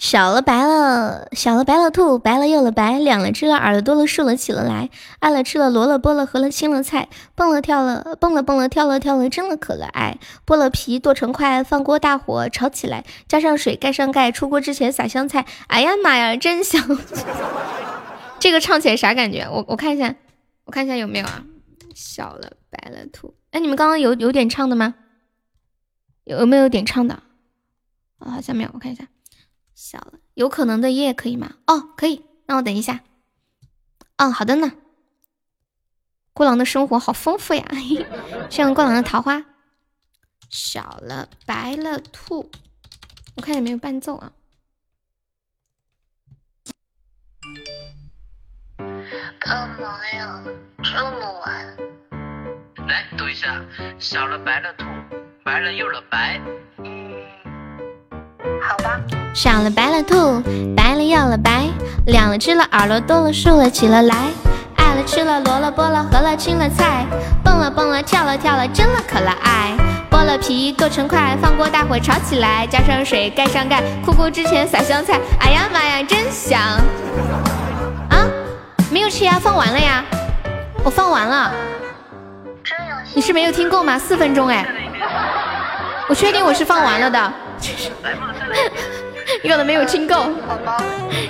[0.00, 4.88] 小了白了，小了白了兔，白了又了白，两了知了，耳朵多了，竖了起了来，
[5.20, 16.82] 爱了吃了，萝了剥了，合了青了菜，蹦了跳了，蹦了蹦了，跳了跳了，蒸了可了爱，剥了皮剁成块，放锅大火炒起来，加上水盖上盖，出锅之前撒香菜，哎呀妈呀，真香！
[18.40, 19.46] 这个唱起来啥感觉？
[19.52, 20.14] 我我看一下，
[20.64, 21.44] 我看一下有没有啊？
[21.94, 24.94] 小了白了兔，哎，你们刚刚有有点唱的吗？
[26.24, 27.22] 有没有点唱的？
[28.18, 29.08] 啊，好像没有，我看一下。
[29.74, 31.56] 小了，有可能的夜可以吗？
[31.66, 33.00] 哦，可以，那我等一下。
[34.18, 34.72] 哦，好的呢。
[36.32, 37.66] 孤狼的生活好丰富呀，
[38.48, 39.44] 像孤狼的桃花。
[40.48, 42.50] 小了，白了兔，
[43.36, 44.32] 我看有没有伴奏啊？
[49.40, 50.44] 干嘛呀，
[50.82, 51.76] 这么晚？
[52.88, 53.48] 来读一下：
[53.98, 54.84] 小了，白了兔，
[55.44, 56.40] 白了又了白。
[56.78, 57.12] 嗯，
[58.62, 59.00] 好吧。
[59.34, 60.42] 小了白了兔，
[60.76, 61.68] 白了又了白，
[62.06, 64.16] 两了只了耳朵多了竖了起了来，
[64.76, 67.06] 爱了吃了萝了剥了合了青了菜，
[67.44, 69.72] 蹦了蹦了跳了跳了真了可了爱，
[70.10, 76.58] 剥了皮剁成块放锅大火炒起来，加上水盖上盖，哭哭之前撒香菜，哎呀妈呀真香！
[78.10, 78.26] 啊，
[78.90, 80.04] 没有吃呀，放完了呀，
[80.82, 81.52] 我放完了。
[83.14, 83.98] 你是没有听够吗？
[83.98, 84.64] 四分钟哎，
[86.08, 87.32] 我确定我是放完了的。
[89.42, 90.28] 有的没有听够，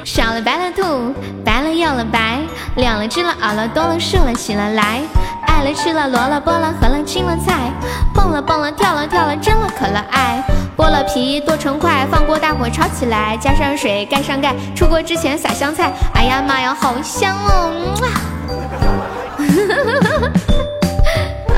[0.04, 1.14] 小了白了兔，
[1.44, 2.40] 白了又了白，
[2.76, 5.00] 两了只了耳了多了竖了起了来，
[5.46, 7.70] 爱了吃了萝了剥了合了青了菜，
[8.14, 10.42] 蹦了蹦了跳了跳了蒸了可了爱，
[10.76, 17.70] 剥了皮剁成块放锅大火炒起来，加上水盖上盖，出锅之前撒香菜，哎呀妈呀好香哦！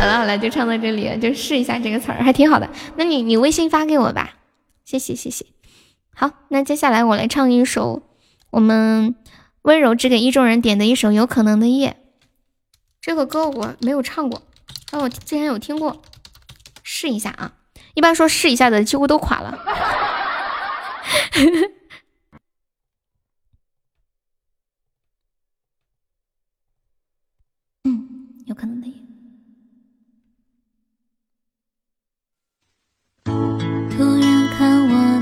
[0.03, 2.69] 好了好了，就唱到这里，就试一下这个词儿，还挺好的。
[2.97, 4.35] 那你你微信发给我吧，
[4.85, 5.47] 谢谢谢谢。
[6.13, 8.03] 好，那接下来我来唱一首
[8.51, 9.15] 我们
[9.63, 11.91] 温柔只给意中人点的一首《有可能的夜》。
[13.01, 14.43] 这个歌我没有唱过，
[14.91, 16.03] 但我之前有听过，
[16.83, 17.53] 试一下啊。
[17.95, 19.57] 一般说试一下的几乎都垮了。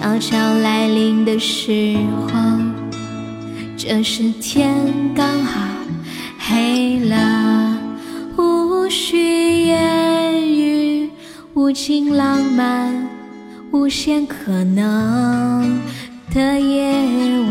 [0.00, 1.96] 悄悄来临的时
[2.28, 2.32] 候，
[3.76, 4.72] 这时天
[5.12, 5.60] 刚好
[6.38, 7.76] 黑了，
[8.36, 11.10] 无需言语，
[11.54, 13.08] 无尽浪漫，
[13.72, 15.80] 无限可能
[16.32, 16.92] 的夜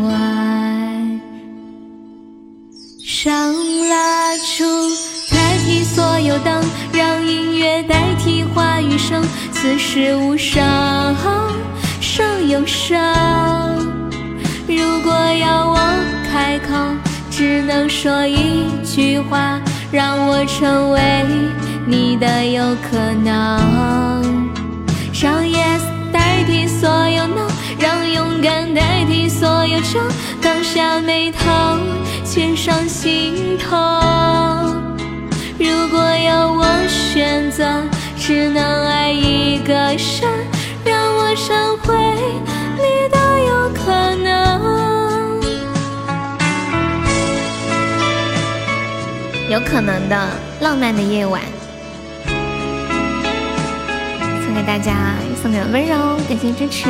[0.02, 1.20] 晚，
[3.04, 3.52] 上
[3.90, 4.64] 蜡烛
[5.30, 9.22] 代替所有灯，让音乐代替话语声。
[9.52, 10.64] 此时无声
[12.18, 12.98] 胜有声。
[14.66, 15.78] 如果要我
[16.28, 16.74] 开口，
[17.30, 19.60] 只能说一句话，
[19.92, 21.00] 让我成为
[21.86, 24.42] 你的有可能。
[25.14, 25.80] 让 yes
[26.12, 27.46] 代替所有 no，
[27.78, 30.00] 让勇敢代替所有愁。
[30.40, 31.78] 放下眉头，
[32.24, 33.76] 牵上心头。
[35.56, 37.64] 如果要我选择。
[38.20, 39.96] 只能爱一个人，
[40.88, 41.94] 让我闪回
[42.78, 42.82] 你
[43.12, 44.26] 都有可能，
[49.50, 50.16] 有可能的
[50.60, 51.42] 浪漫的夜晚，
[54.44, 56.88] 送给大家，送给温柔，感谢支持。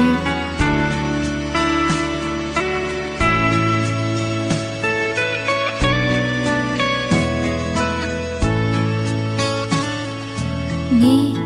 [10.91, 11.38] 你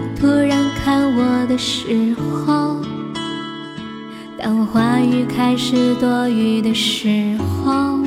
[1.52, 2.80] 的时候，
[4.38, 7.98] 当话语开始多余的时候，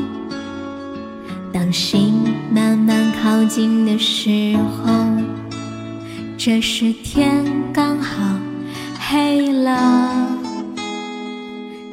[1.54, 4.91] 当心慢慢靠近的时候，
[6.36, 8.36] 这时天刚好
[9.00, 10.28] 黑了。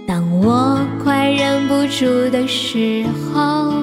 [0.06, 3.74] 当我快忍不住的时候，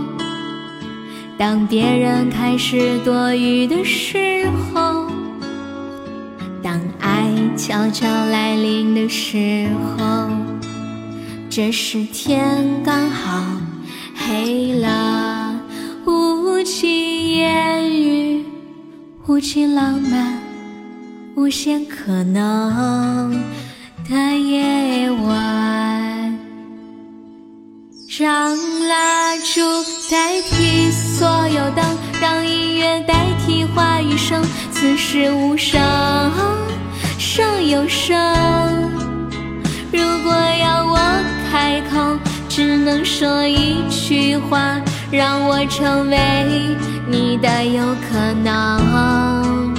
[1.38, 4.88] 当别人开始多余的时候，
[7.60, 10.30] 悄悄来临的时候，
[11.49, 13.43] 这时天刚好
[14.16, 15.60] 黑了，
[16.05, 18.45] 无尽言语，
[19.28, 20.39] 无尽浪漫，
[21.36, 23.38] 无限可能。
[24.10, 26.39] 的夜晚，
[28.18, 28.57] 让
[28.88, 29.60] 蜡烛
[30.10, 31.86] 代替所有灯，
[32.22, 34.41] 让音乐代替话语声，
[34.72, 35.78] 此时无声。
[37.39, 38.17] 胜有声。
[39.93, 40.97] 如果要我
[41.49, 42.19] 开口，
[42.49, 44.75] 只能说一句话，
[45.09, 46.17] 让我成为
[47.07, 49.73] 你的有可能，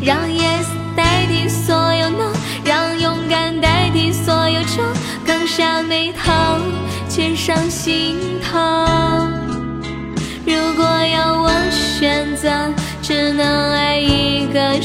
[0.00, 0.64] 让 yes
[0.96, 2.32] 代替所有 no，
[2.64, 4.82] 让勇敢代替所有愁，
[5.26, 6.32] 刚下眉头，
[7.06, 8.58] 却上心头。
[10.46, 12.48] 如果要我选择，
[13.02, 14.80] 只能爱一个人，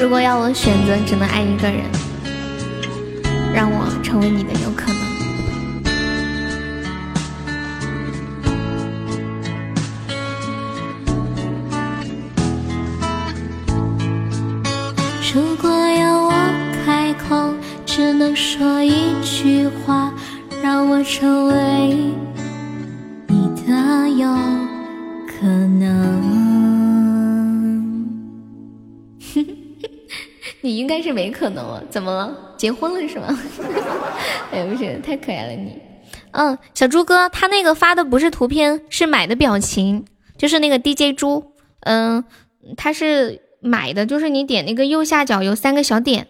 [0.00, 1.82] 如果要我选择，只能爱一个人，
[3.52, 4.98] 让我成为你的有可能。
[15.34, 16.32] 如果要我
[16.86, 17.52] 开口，
[17.84, 20.12] 只能说一句话，
[20.62, 22.14] 让我成为
[23.26, 24.28] 你的有
[30.68, 32.52] 你应该是没可能了，怎么了？
[32.58, 33.26] 结婚了是吗？
[34.52, 35.80] 哎，不是，太可爱了你。
[36.32, 40.04] 嗯，小猪哥他那个发的不是图片，是买的表情，
[40.36, 41.52] 就是那个 DJ 猪。
[41.80, 42.22] 嗯，
[42.76, 46.26] 他是买的，就是你点那个右下角有三个小点，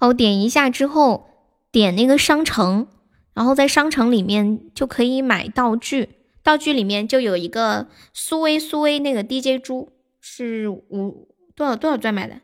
[0.00, 1.26] 哦，点一下之后
[1.70, 2.86] 点那个商城，
[3.34, 6.08] 然后在商城里面就可以买道具，
[6.42, 12.36] 道具里面就有一个苏威苏威那个 DJ 猪，是五多少多少钻买的？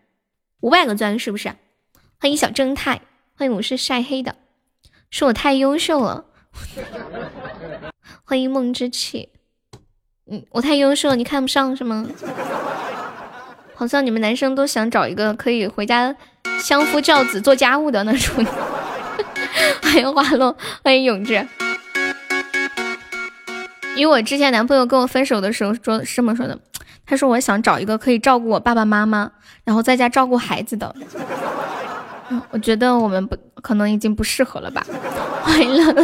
[0.63, 1.53] 五百个钻是不是？
[2.21, 3.01] 欢迎小正太，
[3.37, 4.37] 欢迎我是晒黑的，
[5.11, 6.25] 是我太优秀了。
[8.23, 9.31] 欢迎梦之气，
[10.31, 12.07] 嗯，我太优秀了，你看不上是吗？
[13.75, 16.15] 好像你们男生都想找一个可以回家
[16.61, 18.45] 相夫教子做家务的那种。
[19.83, 21.45] 欢迎花落，欢迎永志。
[23.97, 26.57] 因为我之前男朋友跟我分手的时候说是这么说的，
[27.07, 29.31] 他说我想找一个可以照顾我爸爸妈妈。
[29.65, 30.93] 然后在家照顾孩子的，
[32.51, 34.85] 我觉得我们不可能已经不适合了吧？
[35.43, 36.03] 欢迎乐乐。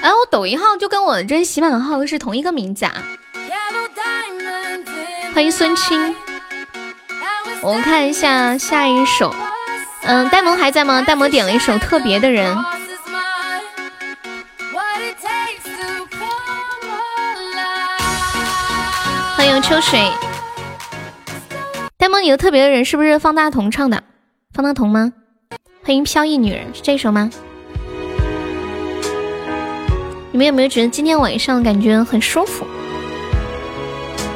[0.00, 2.92] 哎，我抖音号就跟我这喜马号是同一个名字啊。
[5.34, 6.14] 欢迎孙青。
[7.60, 9.34] 我们看一下下一首，
[10.04, 11.02] 嗯，呆萌还在吗？
[11.02, 12.54] 呆萌点了一首《特别的人》。
[19.56, 20.00] 迎秋水。
[21.96, 24.02] 呆萌，你的特别的人是不是方大同唱的？
[24.52, 25.12] 方大同吗？
[25.84, 27.30] 欢迎飘逸女人，是这首吗？
[30.32, 32.66] 你们有没有觉得今天晚上感觉很舒服？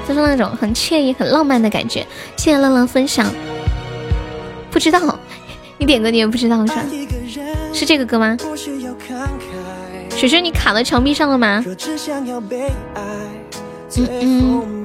[0.06, 2.06] 就是那种很惬意、很浪漫的感觉。
[2.36, 3.26] 谢谢浪浪分享。
[4.70, 5.18] 不知道，
[5.78, 6.84] 你点歌你也不知道是吧？
[7.72, 8.36] 是这个歌吗？
[10.10, 11.64] 水水，你卡到墙壁上了吗？
[13.96, 14.78] 嗯嗯。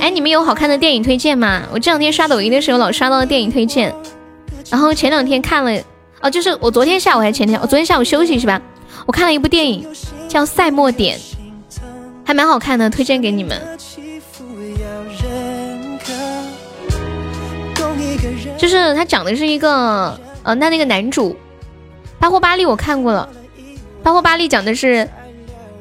[0.00, 1.62] 哎，你们有好看的电影推荐吗？
[1.72, 3.94] 我这两天刷抖音的时候老刷到了电影推荐，
[4.70, 5.82] 然后前两天看了，
[6.20, 8.60] 哦，就是我昨天下午还是前天，我昨天下午休息是吧？
[9.06, 9.86] 我看了一部电影
[10.28, 11.18] 叫《赛末点》，
[12.24, 13.60] 还蛮好看的，推荐给你们。
[18.58, 21.34] 就是他讲的是一个，呃，那那个男主，
[22.18, 23.28] 巴霍巴利我看过了，
[24.02, 25.08] 巴霍巴利讲的是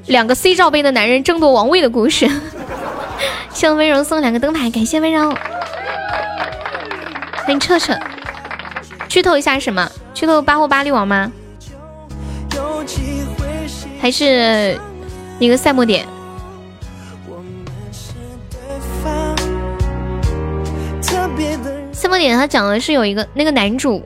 [0.07, 2.29] 两个 C 罩杯的男人争夺王位的故事。
[3.53, 5.29] 谢温柔送两个灯牌，感谢温柔。
[7.37, 7.97] 欢迎彻彻，
[9.07, 9.89] 剧透一下什么？
[10.13, 11.31] 剧透八货巴利王吗？
[14.01, 14.77] 还是
[15.39, 16.05] 一个赛末点？
[21.91, 24.03] 赛末点他讲的是有一个那个男主，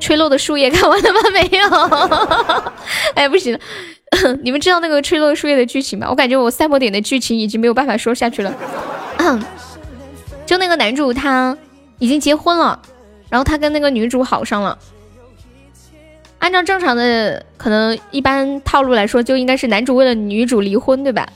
[0.00, 1.20] 吹落的树叶看完了吗？
[1.32, 2.72] 没有。
[3.14, 3.58] 哎，不行，
[4.42, 6.06] 你们知道那个吹落树叶的剧情吗？
[6.08, 8.54] 我感觉我赛博点的剧情已经没有办法说下去了。
[10.46, 11.56] 就那个男主他
[11.98, 12.80] 已经结婚了，
[13.28, 14.78] 然后他跟那个女主好上了。
[16.38, 21.28] 按照正常的可能一般套路来说，就应该是男主为了女主离婚，对吧？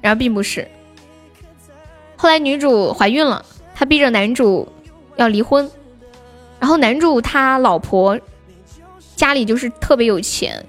[0.00, 0.66] 然后并不是。
[2.16, 4.66] 后来女主怀孕了，他逼着男主
[5.16, 5.70] 要离婚。
[6.58, 8.18] 然后男主他老婆
[9.16, 10.64] 家里就是特别有钱，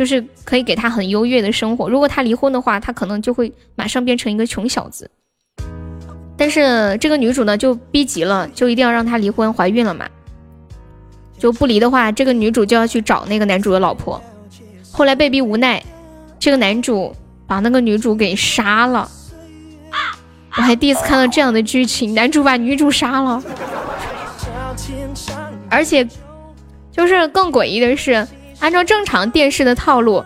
[0.00, 1.86] 就是可以给他很优越的生活。
[1.86, 5.10] 如果他离婚的话，他可能就会马上变成一个穷小子。
[6.38, 9.52] 但是这个女主呢就逼急了，就一定要让他离婚。
[9.52, 10.08] 怀孕了嘛，
[11.38, 14.18] 就不离的话，这个女主就要去找那个男主的老婆。
[14.90, 15.84] 后来被逼无奈，
[16.38, 17.14] 这个男主
[17.46, 19.06] 把那个女主给杀了。
[20.56, 23.42] 我还第一次看到这样的剧情，男主把女主杀了。
[25.68, 26.08] 而且，
[26.90, 28.26] 就是更诡异的是，
[28.60, 30.22] 按照正常电视的套路，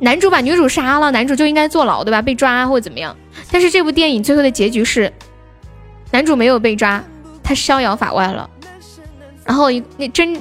[0.00, 2.22] 男主把女主杀了，男主就应该坐牢，对吧？
[2.22, 3.16] 被抓或怎么样？
[3.50, 5.12] 但是这部电影最后的结局是，
[6.10, 7.02] 男主没有被抓，
[7.42, 8.48] 他逍遥法外了。
[9.44, 10.34] 然后那真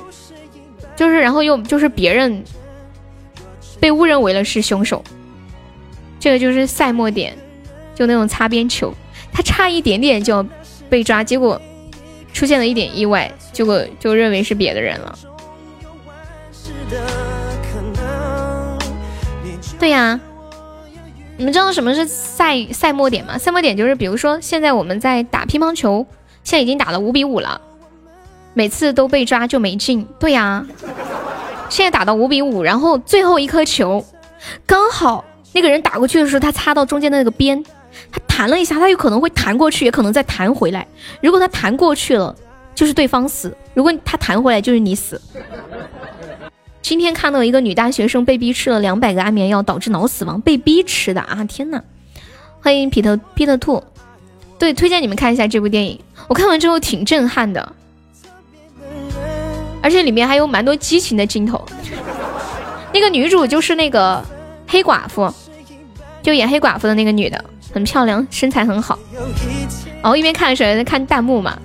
[0.95, 2.43] 就是，然后又就是别人
[3.79, 5.03] 被误认为了是凶手，
[6.19, 7.35] 这个就是赛末点，
[7.95, 8.93] 就那种擦边球，
[9.31, 10.45] 他差一点点就要
[10.89, 11.59] 被抓，结果。
[12.33, 15.19] 出现了一点意外，结果就认为是别的人了。
[19.79, 20.19] 对呀，
[21.37, 23.37] 你们知道什么是赛赛末点吗？
[23.37, 26.05] 赛末点就是，比如说现在我们在打乒乓球，
[26.43, 27.59] 现在已经打了五比五了，
[28.53, 30.07] 每次都被抓就没进。
[30.19, 30.65] 对呀，
[31.69, 34.05] 现在打到五比五，然后最后一颗球
[34.65, 37.63] 刚好那个人打过去的时候，他擦到中间的那个边。
[38.11, 40.87] 他弹了一下，他有可能会弹过去，也可能再弹回来。
[41.21, 42.35] 如果他弹过去了，
[42.73, 45.21] 就是对方死；如果他弹回来，就是你死。
[46.83, 51.41] 今天看到一个女大学生被逼吃了两百个安眠药，导致脑死亡，被逼吃的啊！
[51.45, 51.81] 天呐！
[52.61, 53.81] 欢迎皮特皮特兔，
[54.59, 55.97] 对，推荐你们看一下这部电影。
[56.27, 57.73] 我看完之后挺震撼的，
[59.81, 61.63] 而且里面还有蛮多激情的镜头。
[62.93, 64.21] 那个女主就是那个
[64.67, 65.33] 黑寡妇，
[66.21, 67.43] 就演黑寡妇的那个女的。
[67.73, 68.99] 很漂亮，身材很好。
[70.01, 71.57] 然后一边看的时候在看弹幕嘛，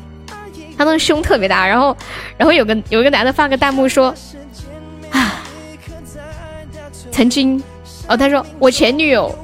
[0.77, 1.67] 她那个胸特别大。
[1.67, 1.95] 然后，
[2.37, 4.15] 然后有个有一个男的发个弹幕说
[5.11, 5.43] ：“啊，
[7.11, 7.63] 曾经，
[8.09, 9.35] 哦，他说我前女友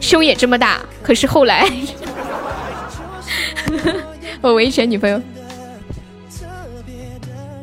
[0.00, 1.68] 胸也这么大，可是后来，
[4.40, 5.20] 我唯一前女朋友，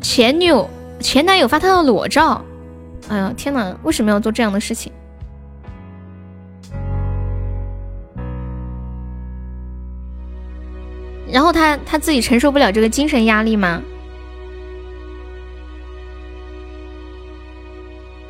[0.01, 0.69] 前女友
[0.99, 2.43] 前男友发他的裸照。
[3.09, 4.91] 哎呀，天哪，为什么要做这样的事情？”
[11.29, 13.81] 然后他他自己承受不了这个精神压力吗？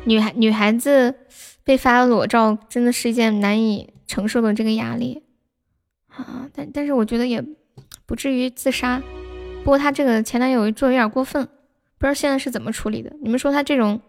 [0.06, 1.14] 女孩女孩子
[1.62, 5.22] 被发了裸照，真的是一件难以承受的这个压力
[6.08, 6.48] 啊！
[6.52, 7.42] 但但是我觉得也
[8.06, 9.02] 不至于自杀。
[9.62, 11.46] 不过他这个前男友做有点过分，
[11.98, 13.16] 不知道现在是怎么处理的。
[13.22, 14.00] 你们说他这种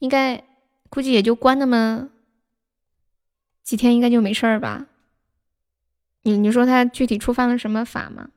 [0.00, 0.44] 应该
[0.90, 2.10] 估计也就关那么
[3.62, 4.86] 几天，应该就没事儿吧？
[6.24, 8.28] 你你说他具体触犯了什么法吗？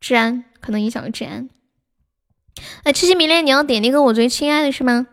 [0.00, 1.50] 治安可能影响了治安。
[2.84, 5.06] 哎，痴心迷恋，你要点那个我最亲爱的是吗？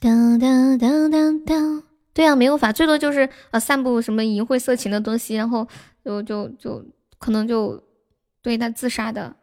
[0.00, 1.82] 当当当当当，
[2.14, 5.68] 对啊，没有法，最多就是呃散布什么淫秽色情的东西，然后
[6.02, 6.82] 就就就
[7.18, 7.82] 可能就
[8.42, 9.36] 对他自杀的，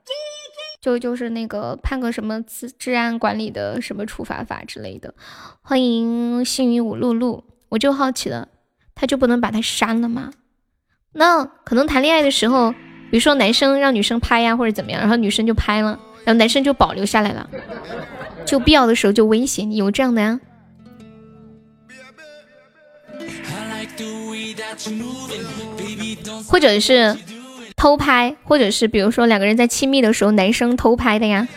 [0.82, 5.14] 就就是那个判个什么治治安管理的什么处罚法之类的。
[5.62, 8.48] 欢迎幸运五露露，我就好奇了，
[8.96, 10.32] 他就不能把他删了吗？
[11.14, 12.78] 那可能谈恋爱的时候，比
[13.12, 17.50] 如说男生让女生拍呀，或者怎么样，然后女生就拍了，然后男生就保留下来了，
[18.46, 20.38] 就必要的时候就威胁你，有这样的呀？
[26.46, 27.16] 或者是
[27.78, 31.48] 偷拍，或者是比如说两个人在亲密的时候，男生偷拍的呀？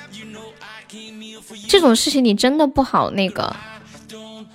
[1.68, 3.52] 这种事情你真的不好那个。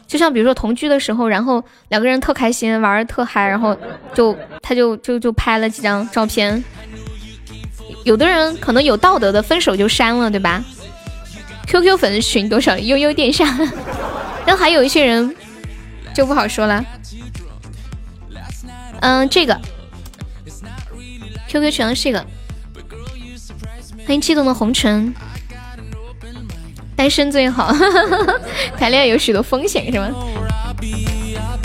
[0.07, 3.76] 就像比如说同居的时候，然后两个人特开心，玩的特嗨，然后
[4.13, 6.63] 就他就就就拍了几张照片。
[8.06, 10.64] 有的人可能有道德的，分手就删了，对吧
[11.68, 13.45] ？QQ 粉丝群多少悠悠殿下，
[14.45, 15.36] 然后还有一些人
[16.14, 16.86] 就不好说了。
[19.01, 19.60] 嗯，这个
[21.49, 22.26] QQ 群是这个，
[24.06, 25.14] 欢迎激动的红尘。
[26.95, 27.74] 单身最好，
[28.78, 30.10] 谈恋爱有许多风险，是吗？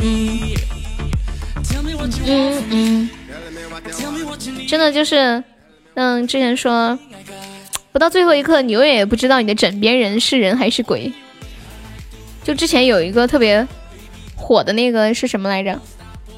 [0.03, 0.57] 嗯
[2.26, 3.11] 嗯嗯，
[4.66, 5.45] 真的就是，
[5.95, 6.99] 嗯，之前说
[7.93, 11.12] 不到最后一刻，你永远也不知道你的枕边人是人还是鬼。
[12.45, 13.66] 就之前有一个特别
[14.36, 15.78] 火的那个是什么来着？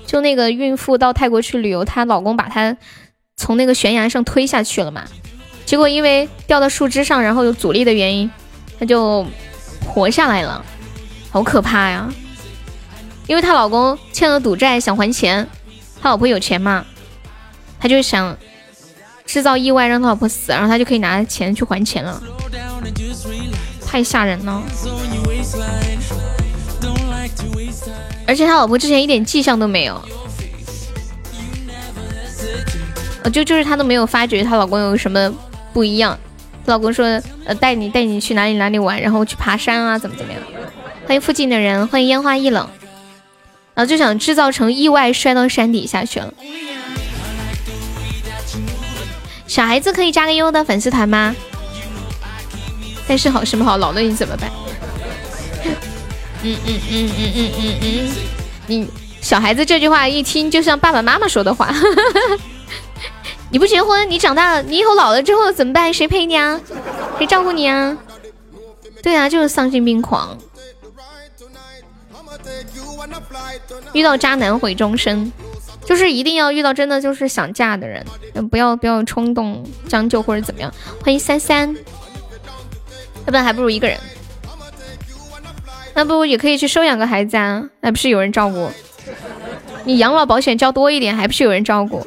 [0.06, 2.76] 就那个孕妇到泰国去旅游，她老公把她
[3.36, 5.04] 从那个悬崖上推下去了嘛？
[5.64, 8.30] 结果因为掉到树枝上，然后有阻力的原因，
[8.78, 9.24] 她就
[9.86, 10.64] 活下来了，
[11.30, 12.12] 好可怕呀！
[13.26, 15.46] 因为她老公欠了赌债想还钱，
[16.00, 16.84] 她老婆有钱嘛，
[17.78, 18.36] 他就想。
[19.24, 22.22] 制造意外让他老婆死，然后他就可以拿钱去还钱了，
[23.86, 24.62] 太吓人了。
[28.26, 30.00] 而且他老婆之前一点迹象都没有，
[33.22, 35.32] 呃就就是他都没有发觉他老公有什么
[35.72, 36.18] 不一样。
[36.66, 40.40] 老公说，呃，带你带你去哪里哪里玩，然后去爬山啊，怎么怎么样？
[41.06, 42.68] 欢迎附近的人，欢迎烟花易冷，
[43.74, 46.32] 然后就想制造成意外摔到山底下去了。
[49.52, 51.36] 小孩子可以加个优的粉丝团吗？
[53.06, 54.50] 但是好什么好，老了你怎么办？
[56.42, 58.12] 嗯嗯嗯嗯嗯嗯嗯，
[58.66, 58.88] 你
[59.20, 61.70] 小孩子这句话一听就像爸爸妈妈说的话。
[63.52, 65.92] 你不结婚，你长大了，你以后老了之后怎么办？
[65.92, 66.58] 谁陪你啊？
[67.18, 67.94] 谁照顾你啊？
[69.02, 70.34] 对啊，就是丧心病狂。
[73.92, 75.30] 遇到渣男毁终身。
[75.84, 78.04] 就是一定要遇到真的就是想嫁的人，
[78.48, 80.72] 不要不要冲动将就或者怎么样。
[81.02, 83.98] 欢迎三三，要不然还不如一个人，
[85.94, 87.68] 那不也可以去收养个孩子啊？
[87.80, 88.70] 那不是有人照顾？
[89.84, 92.06] 你养老保险交多一点，还不是有人照顾？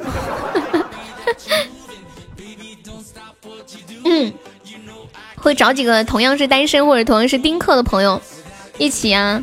[4.04, 4.32] 嗯，
[5.36, 8.20] 会找几个同样是单身或者同样是丁克的朋友
[8.78, 9.42] 一起啊。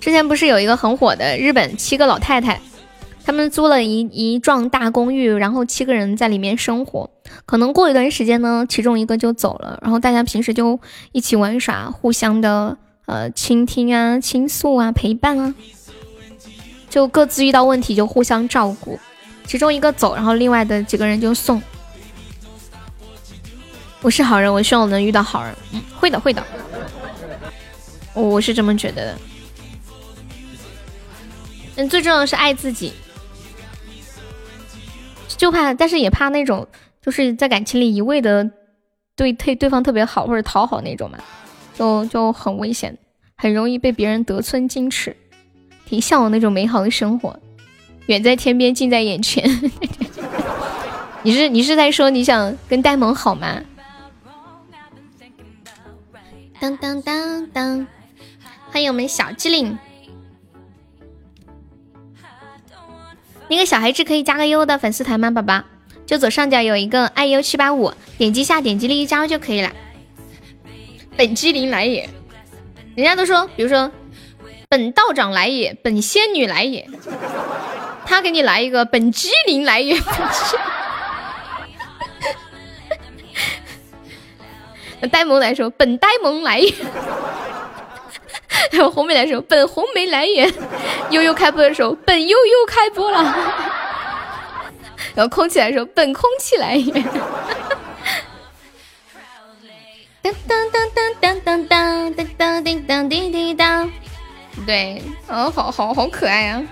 [0.00, 2.60] 之前不是有一个很火的日本七个老太太？
[3.28, 7.10] 他们租了一一幢大公寓，然后七个人在里面生活。
[7.44, 10.80] 可能过一段时间呢，其中一个就走了，然后大家平时就
[11.12, 15.54] 一起玩耍，互相的呃倾听啊、倾诉啊、陪伴啊，
[16.88, 18.98] 就各自遇到问题就互相照顾。
[19.44, 21.60] 其中一个走，然后另外的几个人就送。
[24.00, 25.54] 我是好人，我希望我能遇到好人。
[25.74, 26.42] 嗯，会的，会的。
[28.14, 29.18] 我我是这么觉得的。
[31.76, 32.94] 嗯，最重要的是爱自己。
[35.38, 36.66] 就怕，但是也怕那种
[37.00, 38.50] 就是在感情里一味的
[39.16, 41.18] 对对对方特别好或者讨好那种嘛，
[41.74, 42.98] 就就很危险，
[43.36, 45.16] 很容易被别人得寸进尺。
[45.86, 47.40] 挺向往那种美好的生活，
[48.08, 49.42] 远在天边，近在眼前。
[51.24, 53.62] 你是你是在说你想跟呆萌好吗？
[56.60, 57.86] 当当当当，
[58.70, 59.78] 欢迎我们小机灵。
[63.48, 65.62] 那个小孩子可以加个优的粉丝团吗，宝宝？
[66.06, 69.70] 就左上角有一个爱优七八五，点击下点击立即加入就可以了。
[71.16, 72.08] 本机灵来也，
[72.94, 73.90] 人家都说，比如说
[74.68, 76.88] 本道长来也，本仙女来也，
[78.06, 79.98] 他给你来一个本机灵来也。
[85.00, 86.72] 那呆萌来说本呆萌来也。
[88.72, 90.50] 还有红梅来说：“本红梅来也。”
[91.10, 93.22] 悠悠开播的时候，本悠悠开播了。
[95.14, 96.92] 然后空气来说：“本空气来也。”
[100.20, 103.90] 当当当当当当当当叮当叮叮当。
[104.66, 106.62] 对，哦，好好好可爱啊！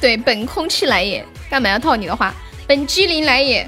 [0.00, 2.34] 对，本空气来也，干嘛要套你的话？
[2.66, 3.66] 本机灵来也。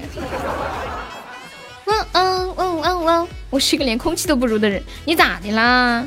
[1.87, 6.05] 嗯嗯嗯嗯嗯，我是个连空气都不如的人，你咋的啦？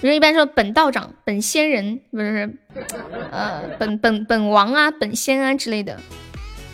[0.00, 2.56] 人一般说本道长、本仙人，不是，
[3.32, 5.98] 呃，本本本王啊、本仙啊之类的。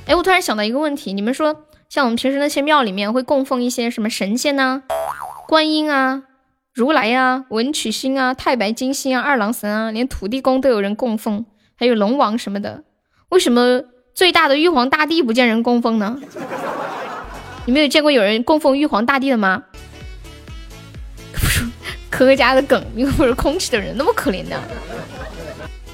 [0.06, 4.82] 哎，我突然想到一个问题，你们说，像我们平时那些庙里面会供奉一些什么神仙呢？
[5.48, 6.24] 观音啊、
[6.74, 12.84] 如来啊、文曲星啊、太白金星啊、二郎神啊，连土地公都有人供奉，还有龙王什么的，
[13.30, 13.82] 为什么？
[14.14, 16.18] 最大的玉皇大帝不见人供奉呢？
[17.64, 19.62] 你没有见过有人供奉玉皇大帝的吗？
[21.32, 21.64] 不是
[22.10, 24.60] 科家的梗，又不是空气的人，那么可怜的。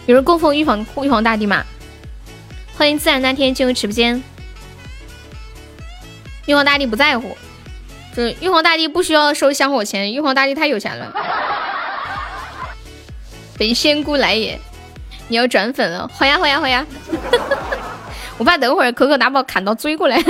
[0.07, 1.65] 有人供奉玉皇玉皇大帝吗？
[2.77, 4.23] 欢迎自然那天进入直播间。
[6.47, 7.37] 玉皇大帝不在乎，
[8.17, 11.15] 这玉皇大帝不需要收香火钱，玉皇大帝太有钱了。
[13.59, 14.59] 本仙姑来也，
[15.29, 16.87] 你要转粉了，好呀好呀好呀。
[18.39, 20.17] 我怕等会儿可可拿把砍刀追过来，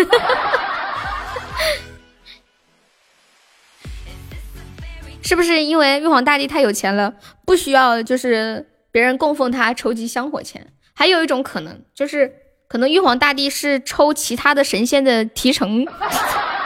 [5.23, 7.13] 是不是因为玉皇大帝太有钱了，
[7.45, 10.73] 不需要就是别人供奉他筹集香火钱？
[10.95, 12.33] 还有一种可能就是
[12.67, 15.87] 可能玉皇大帝是抽其他的神仙的提成。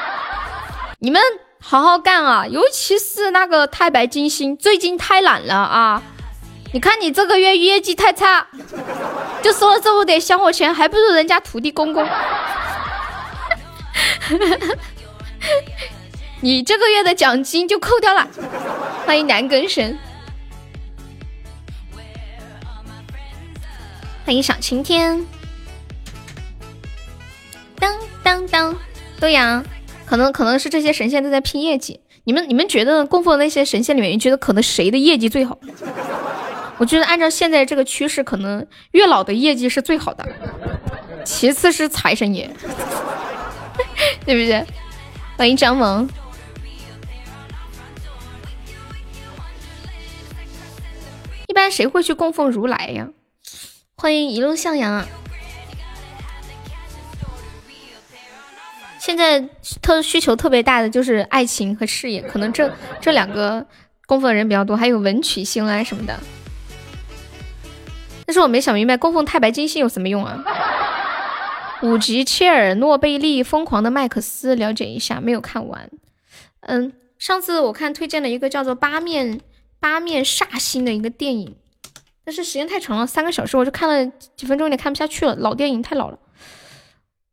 [1.01, 1.21] 你们
[1.59, 6.03] 好好干啊，尤其是那个太白金星，最近太懒了啊！
[6.73, 8.47] 你看你这个月业绩太差，
[9.43, 12.03] 就收了这么点香火钱，还不如人家土地公公。
[16.41, 18.27] 你这个月的奖金就扣掉了。
[19.05, 19.99] 欢迎南根神，
[24.25, 25.25] 欢迎小晴天。
[27.79, 28.75] 当当当，
[29.21, 29.63] 对呀，
[30.07, 32.01] 可能可能是这些神仙都在拼业绩。
[32.25, 35.59] 你们你们觉得供奉那些神仙里面，你觉得可能谁的业绩最好？
[36.83, 40.29] 我觉得按照现在这个趋势，可能月老的业绩是最好的，
[41.25, 42.51] 其次是财神爷，
[44.27, 44.67] 对不对？
[45.37, 46.09] 欢迎张萌。
[51.47, 53.09] 一般谁会去供奉如来呀？
[53.95, 55.07] 欢迎一路向阳啊！
[58.99, 59.41] 现在
[59.81, 62.69] 特需求特别大的就是爱情和事业，可能这
[63.01, 63.65] 这两个
[64.07, 66.19] 供奉的人比较多，还有文曲星啊什么的。
[68.33, 70.43] 但是我没想明白，供奉太白金星有什么用啊？
[71.85, 75.91] 五级切尔诺贝利疯狂的麦克斯，了解一下，没有看完。
[76.61, 79.43] 嗯，上次我看推荐了一个叫做八面。
[79.79, 81.55] 八面煞星的一个电影，
[82.25, 85.35] 但是时间太长了，三个小时，我就看了几分钟，有点看不下去了。
[85.37, 86.19] 老电影太老了。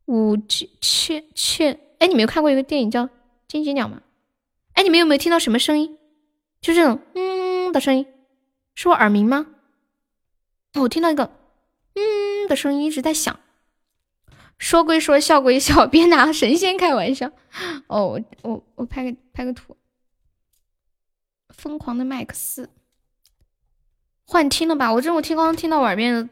[0.08, 3.06] 五级切切，哎，你没有看过一个电影叫
[3.47, 4.02] 《金鸡鸟》吗？
[4.74, 5.97] 哎，你们有没有听到什么声音？
[6.60, 8.06] 就这种嗯的声音，
[8.76, 9.45] 是我耳鸣吗？
[10.76, 11.32] 我听到一个
[11.96, 13.40] 嗯的声音一直在响。
[14.58, 17.32] 说归说，笑归笑，别拿神仙开玩笑。
[17.88, 19.78] 哦，我我我拍个拍个图。
[21.50, 22.70] 疯狂的麦克斯，
[24.26, 24.94] 幻听了吧？
[24.94, 26.30] 我这我听刚刚听到耳边的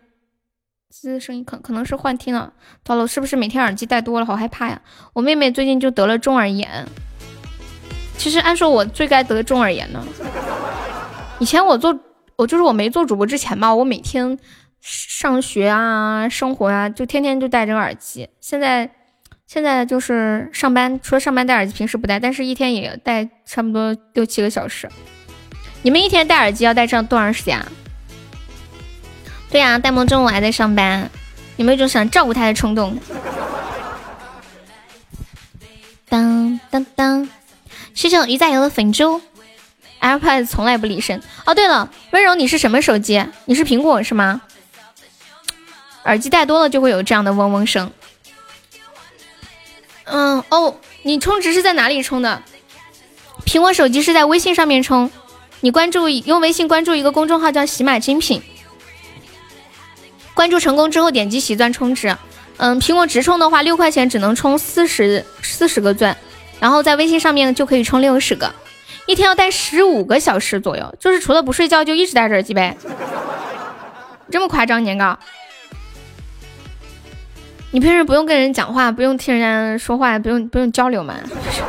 [0.90, 2.54] 滋声音，可可能是幻听了。
[2.84, 4.26] 糟了，是不是每天耳机戴多了？
[4.26, 4.82] 好害怕呀！
[5.14, 6.88] 我妹妹最近就得了中耳炎。
[8.18, 10.06] 其实按说我最该得中耳炎呢。
[11.40, 11.98] 以前我做，
[12.38, 14.40] 我就是我没做主播之前吧，我每天
[14.80, 18.30] 上学啊、生活啊，就天天就戴着耳机。
[18.40, 18.90] 现在。
[19.48, 24.90] 现在就是上班，除了上班戴耳机，平时不戴，但是一天也戴差不多六七个小时。
[25.84, 27.66] 你们一天戴耳机要戴上多长时间啊？
[29.50, 31.10] 对呀，戴梦中午还在上班，
[31.56, 33.00] 有没有一种想照顾他的冲动？
[36.10, 37.30] 当当当！
[37.94, 39.22] 谢谢鱼仔油的粉猪
[40.02, 41.22] ，AirPods 从来不离身。
[41.45, 43.26] 哦，对了，温柔，你是什么手机？
[43.45, 44.41] 你是苹果是吗？
[46.06, 47.91] 耳机戴多了就会有这样的嗡嗡声。
[50.06, 52.41] 嗯哦，你充值是在哪里充的？
[53.45, 55.12] 苹果手机是在微信上面充，
[55.60, 58.41] 你关注用微信关注一个公众号叫喜马精品，
[60.34, 62.16] 关注成功之后点击喜钻充值。
[62.58, 66.18] 嗯，苹果直充的话六块钱只能充四十四十个钻，
[66.60, 68.54] 然后在微信上面就可以充六十个，
[69.08, 72.78] 一天要戴十五个小时左右，就是除了不睡觉就一直戴着耳机呗，
[74.30, 75.18] 这么夸张年糕？
[77.72, 81.16] 你平时不用跟人讲话，不用听人家说话，不用不用交流吗？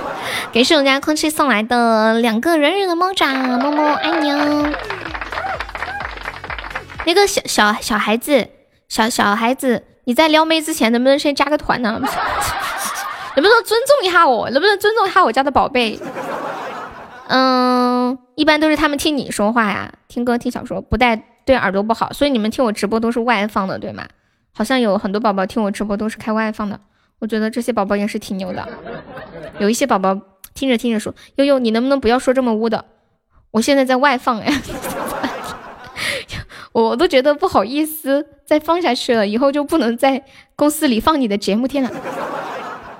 [0.53, 4.73] 给是人家空气送来的两个软软的猫爪，么么爱你哦。
[7.07, 8.49] 那个小小小孩子，
[8.89, 12.01] 小小孩子，你在撩妹之前能不能先加个团呢？
[13.37, 14.51] 能不能尊重一下我？
[14.51, 15.99] 能不能尊重一下我家的宝贝？
[17.29, 24.07] 嗯，一般都是他们听你说话呀，听歌听小说，不带对耳朵不好，所以你们听我直播都是外放的，对吗？
[24.55, 26.81] 好像有很多宝宝听我直播都是开外放的，
[27.19, 28.67] 我觉得这些宝宝也是挺牛的。
[29.59, 30.19] 有一些宝宝
[30.55, 32.85] 听着听着说：“悠悠，你能不能不要说这么污的？”
[33.53, 34.53] 我现在在外放哎，
[36.73, 40.25] 我都觉得不好意思再放下去了，以后就不能在
[40.57, 41.91] 公司里放你的节目天了。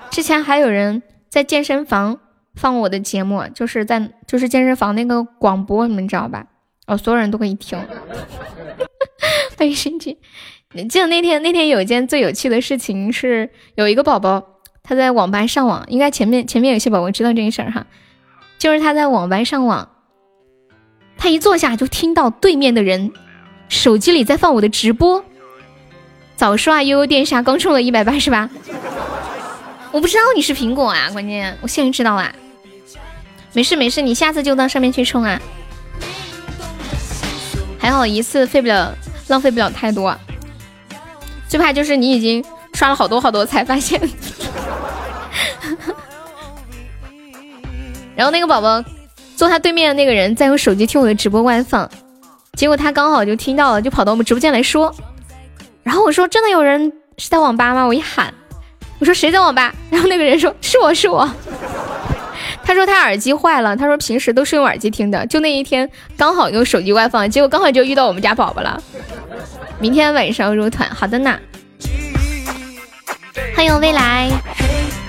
[0.09, 2.19] 之前还有人在健身房
[2.59, 6.45] 放我的节目，就是在就是健身房那个广播，你们知道吧？
[6.87, 7.79] 哦，所有人都可以听。
[9.57, 10.17] 欢迎申请。
[10.89, 14.43] 记得那天，那天有一件最有趣的事情是，有一个宝宝
[14.83, 17.87] 他在网吧上网，应该前面前面有些宝宝知道这件事儿哈，
[18.57, 19.87] 就是他在网吧上网，
[21.17, 23.13] 他一坐下就听到对面的人
[23.69, 25.23] 手机里在放我的直播。
[26.35, 28.49] 早说啊，悠悠殿下刚充了一百八十八，
[29.93, 32.35] 我不知道你是苹果啊，关键我现在知道啊。
[33.53, 35.39] 没事没事，你下次就到上面去充啊，
[37.79, 38.95] 还好一次费不了，
[39.27, 40.15] 浪费不了太多。
[41.47, 43.99] 最怕就是你已经刷了好多好多才发现，
[48.15, 48.83] 然后那个宝宝
[49.35, 51.89] 坐他对面的那个人在用手机听我的直播外放，
[52.53, 54.93] 结果他刚好就听到了，就跑到我们直播间来说，
[55.81, 57.83] 然后我说真的有人是在网吧吗？
[57.83, 58.31] 我一喊，
[58.99, 59.73] 我说谁在网吧？
[59.89, 61.27] 然后那个人说是我是我。
[62.69, 68.79] 他说他耳机坏了，他说平时都是用耳机听的，就那一天刚好用手机外放，结果刚好就遇到我们家宝宝了。
[69.79, 71.35] 明天晚上入团，好的呢。
[73.55, 74.29] 欢迎未来。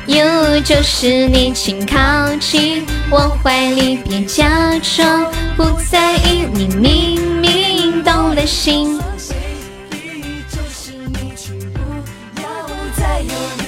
[0.06, 4.48] ，You 就是你，请靠近我怀里，别假
[4.78, 8.98] 装不在意，你明明动了心。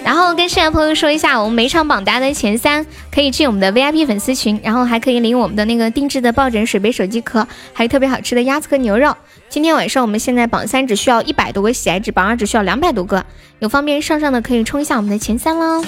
[0.05, 2.85] 然后跟现场朋友说一下，我们每场榜单的前三
[3.15, 9.15] 可以进我们的 VIP 粉丝群，然后还可以领我们的那个定制的抱枕、水杯、手机壳，还有特别好吃的鸭子和牛肉。
[9.51, 13.23] 今天晚上我们现在榜三只需要一百多个喜爱值，榜二只需要两百多个，
[13.59, 15.85] 有方便上上的可以冲一下我们的前三喽。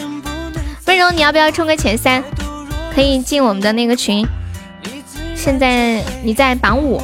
[0.87, 2.23] 温柔，你要不要冲个前三？
[2.95, 4.27] 可以进我们的那个群。
[5.35, 6.99] 现在你在榜五，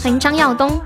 [0.00, 0.80] 欢迎张耀东。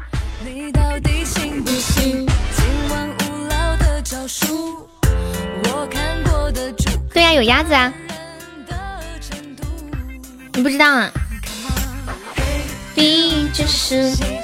[7.12, 7.92] 对呀，有鸭子啊！
[10.54, 11.10] 你不知道啊？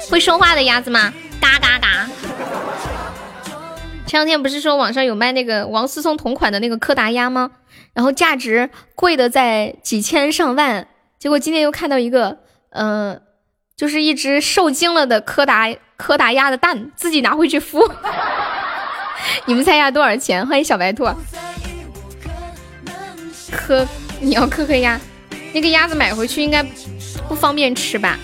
[0.09, 1.13] 会说话的鸭子吗？
[1.39, 2.07] 嘎嘎嘎！
[4.05, 7.51] 前两天不是说网上有卖那个王思聪同款的那个柯达鸭吗？
[7.93, 10.87] 然后价值贵的在几千上万，
[11.17, 12.39] 结果今天又看到一个，
[12.71, 13.17] 呃，
[13.77, 17.89] 就是一只受精了的柯达柯达鸭的蛋，自己拿回去孵。
[19.45, 20.45] 你们猜一下多少钱？
[20.45, 21.05] 欢迎小白兔。
[23.51, 23.87] 磕，
[24.19, 24.99] 你要磕磕鸭，
[25.53, 26.63] 那个鸭子买回去应该
[27.27, 28.17] 不方便吃吧？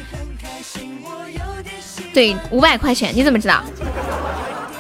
[2.14, 3.64] 对，五百块钱，你怎么知道？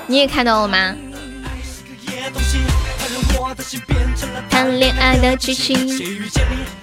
[0.07, 0.95] 你也看到了吗？
[4.49, 5.87] 谈恋爱的剧情，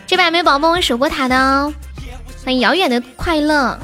[0.06, 1.72] 这边还没有宝宝帮我守过塔的哦。
[2.44, 3.78] 欢迎遥远的快乐。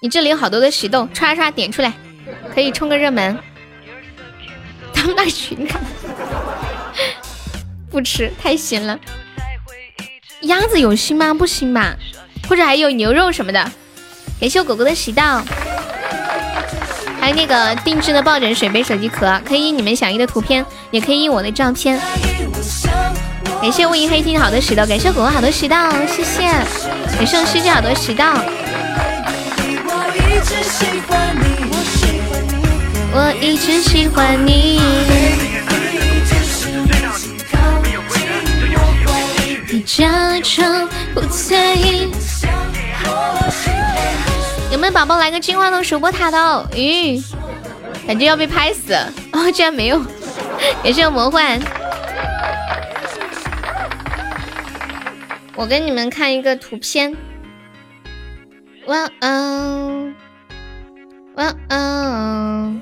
[0.00, 1.92] 你这里有好多的喜豆，刷刷点出来，
[2.54, 3.38] 可以冲个热门。
[4.92, 5.80] 他们那群看，
[7.92, 8.98] 不吃太咸了。
[10.40, 11.32] 鸭子有心吗？
[11.32, 11.94] 不行吧？
[12.48, 13.70] 或者还有牛肉什么的？
[14.40, 15.40] 感谢我狗狗的喜到，
[17.20, 22.00] 还有那个定制的抱枕、水杯、手机壳，可以印你们想要的图片，也可以印我的照片。
[23.60, 26.42] 感谢雾影黑听好多喜到，感谢狗狗好多喜到，谢谢。
[26.42, 28.34] 感谢我世界好多喜到。
[33.14, 34.80] 我一直喜欢你。
[39.84, 42.10] 假装不在意。
[44.70, 46.38] 有没有宝宝来个金话筒守波塔的？
[46.72, 47.22] 咦，
[48.06, 48.94] 感觉要被拍死。
[49.32, 50.02] 哦，居然没有。
[50.82, 51.60] 也是有魔幻。
[55.54, 57.14] 我给你们看一个图片。
[58.86, 60.14] 晚安。
[61.34, 62.80] 晚安。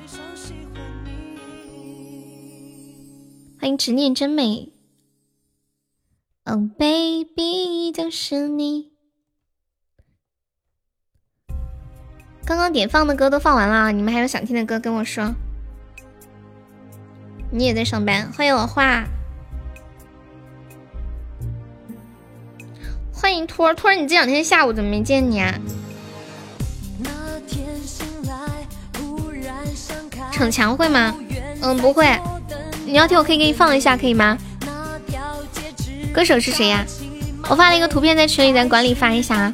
[3.59, 4.69] 欢迎执念真美
[6.45, 8.91] ，Oh baby，就是你。
[12.43, 15.33] 刚刚点放的歌都放完了，你们还有想听的歌跟我说。
[17.51, 19.05] 你也在上班，欢迎我画，
[23.13, 25.59] 欢迎托儿托儿，你这两天下午怎么没见你啊？
[30.31, 31.15] 逞强会吗？
[31.61, 32.19] 嗯，不会。
[32.85, 34.37] 你要听，我可以给你放一下，可以吗？
[36.13, 36.85] 歌手是谁呀？
[37.49, 39.53] 我发了一个图片在群里，咱管理发一下啊。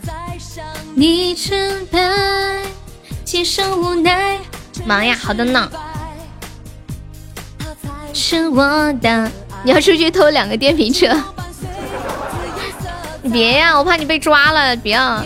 [4.85, 5.71] 忙呀，好的呢。
[8.13, 9.31] 是我的，
[9.63, 11.15] 你要出去偷两个电瓶车？
[13.21, 15.23] 你 别呀，我怕你被抓了，别啊。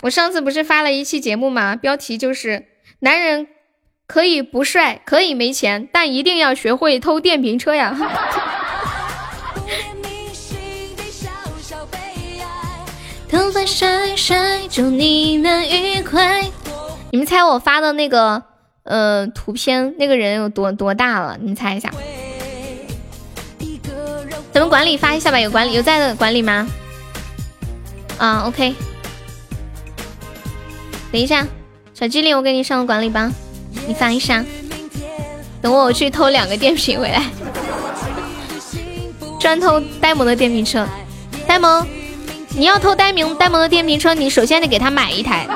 [0.00, 1.74] 我上次不是发了一期节目吗？
[1.74, 2.66] 标题就是。
[3.00, 3.46] 男人
[4.08, 7.94] 可以不帅，可以没钱，但一定要学会偷电瓶车呀！
[13.28, 16.42] 头发甩甩，祝你能愉快。
[17.10, 18.42] 你们猜我发的那个
[18.84, 21.36] 呃图片，那个人有多多大了？
[21.38, 21.92] 你们猜一下。
[24.50, 26.66] 咱们管理发一下吧，有管理有在的管理吗？
[28.16, 28.74] 啊，OK。
[31.12, 31.46] 等一下。
[31.92, 33.30] 小机灵，我给你上个管理吧，
[33.86, 34.44] 你发一下。
[35.60, 37.22] 等我，我去偷两个电瓶回来，
[39.40, 40.86] 专偷呆萌的电瓶车。
[41.46, 41.86] 呆萌，
[42.50, 45.48] 你要偷呆萌呆萌的电瓶车，你首先得给他买一台，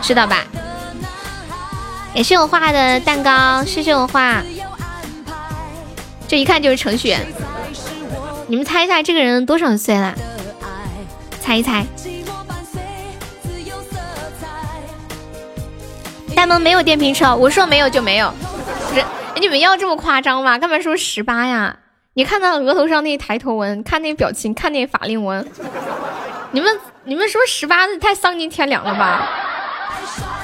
[0.00, 0.44] 知道吧？
[2.14, 4.42] 感谢我画的蛋糕，谢谢我画。
[6.26, 7.20] 这一看就是程序员。
[8.46, 10.14] 你们猜一下这个人多少岁了？
[11.40, 11.84] 猜一猜。
[16.38, 18.32] 大门没有电瓶车，我说没有就没有。
[18.90, 19.04] 不是，
[19.40, 20.56] 你们要这么夸张吗？
[20.56, 21.76] 干嘛说十八呀？
[22.14, 25.44] 你看他额头上那抬头纹，看那表情，看那法令纹，
[26.52, 29.28] 你们你们说十八太丧尽天良了吧？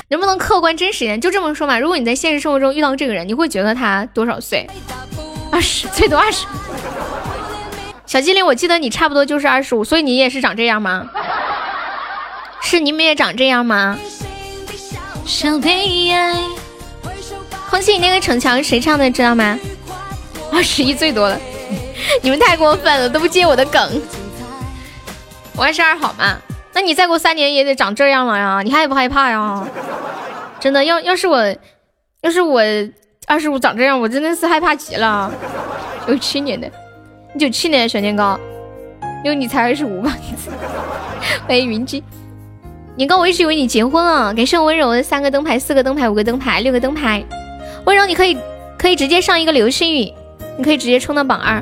[0.09, 1.21] 能不能客观真实一点？
[1.21, 1.79] 就这么说嘛。
[1.79, 4.69] 如果你在现实生活中遇到这个人，你会觉得他多少岁？
[5.53, 6.45] 二十，最多二十。
[8.05, 11.09] 小精灵，我记得你差不多就是二十五，所以你也是长这样吗？
[12.63, 13.97] 是你们也长这样吗？
[17.71, 19.11] 空气，那个逞强谁唱的？
[19.11, 19.59] 知道吗？
[20.53, 21.41] 二十一最多了，
[22.23, 24.03] 你们太过分了，都不接我的梗。
[25.57, 26.37] 我二十二好吗？
[26.73, 29.67] 那你再过三年也得长这样了呀，你害不害怕呀？
[30.61, 31.55] 真的，要要是我，
[32.21, 32.61] 要是我
[33.27, 35.33] 二十五长这样，我真的是害怕极了。
[36.07, 36.71] 九七年的，
[37.39, 38.39] 九七年的小年糕，
[39.25, 40.15] 因为你才二十五吧？
[41.47, 42.05] 欢迎 云姬。
[42.97, 44.33] 年糕，我一直以为你结婚了。
[44.35, 47.25] 感谢我温柔的三个灯牌、四个灯牌、五个灯牌、六个灯牌。
[47.85, 48.39] 温柔，你可以
[48.79, 50.13] 可以直接上一个流星雨，
[50.57, 51.61] 你可以直接冲到榜二，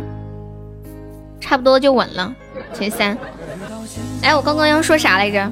[1.40, 2.34] 差不多就稳了，
[2.74, 3.16] 前三。
[4.22, 5.50] 哎，我刚刚要说啥来着？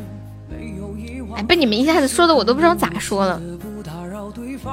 [1.35, 3.41] 哎，被你们一下子说的我都不知道咋说了。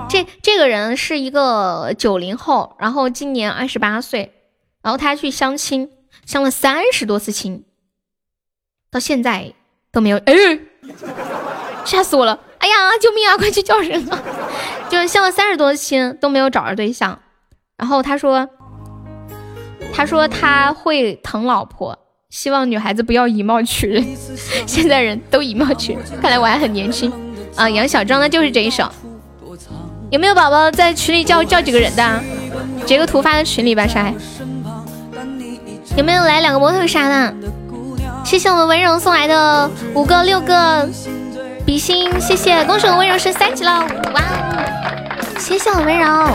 [0.09, 4.33] 这这个人是一个九零后，然后今年二十八岁，
[4.81, 5.89] 然后他去相亲，
[6.25, 7.63] 相了三十多次亲，
[8.91, 9.53] 到现在
[9.89, 10.17] 都没有。
[10.17, 10.33] 哎。
[11.85, 12.39] 吓死我了！
[12.59, 13.37] 哎呀，救命啊！
[13.37, 14.19] 快去叫人啊！
[14.89, 17.19] 就是相了三十多亲都没有找着对象，
[17.77, 18.49] 然后他说，
[19.93, 21.97] 他说他会疼老婆，
[22.29, 24.05] 希望女孩子不要以貌取人。
[24.67, 27.11] 现在人都以貌取人，看来我还很年轻
[27.55, 27.69] 啊！
[27.69, 28.89] 杨小庄的就是这一首，
[30.09, 32.23] 有没有宝宝在群里叫叫几个人的？
[32.85, 34.13] 截个图发在群里吧，啥？
[35.95, 37.35] 有没有来两个模特杀的？
[38.27, 40.85] 谢谢我们温柔送来的五个六个
[41.65, 45.39] 比心，谢谢，恭喜我们温柔升三级了，哇哦！
[45.39, 46.27] 谢谢我温柔。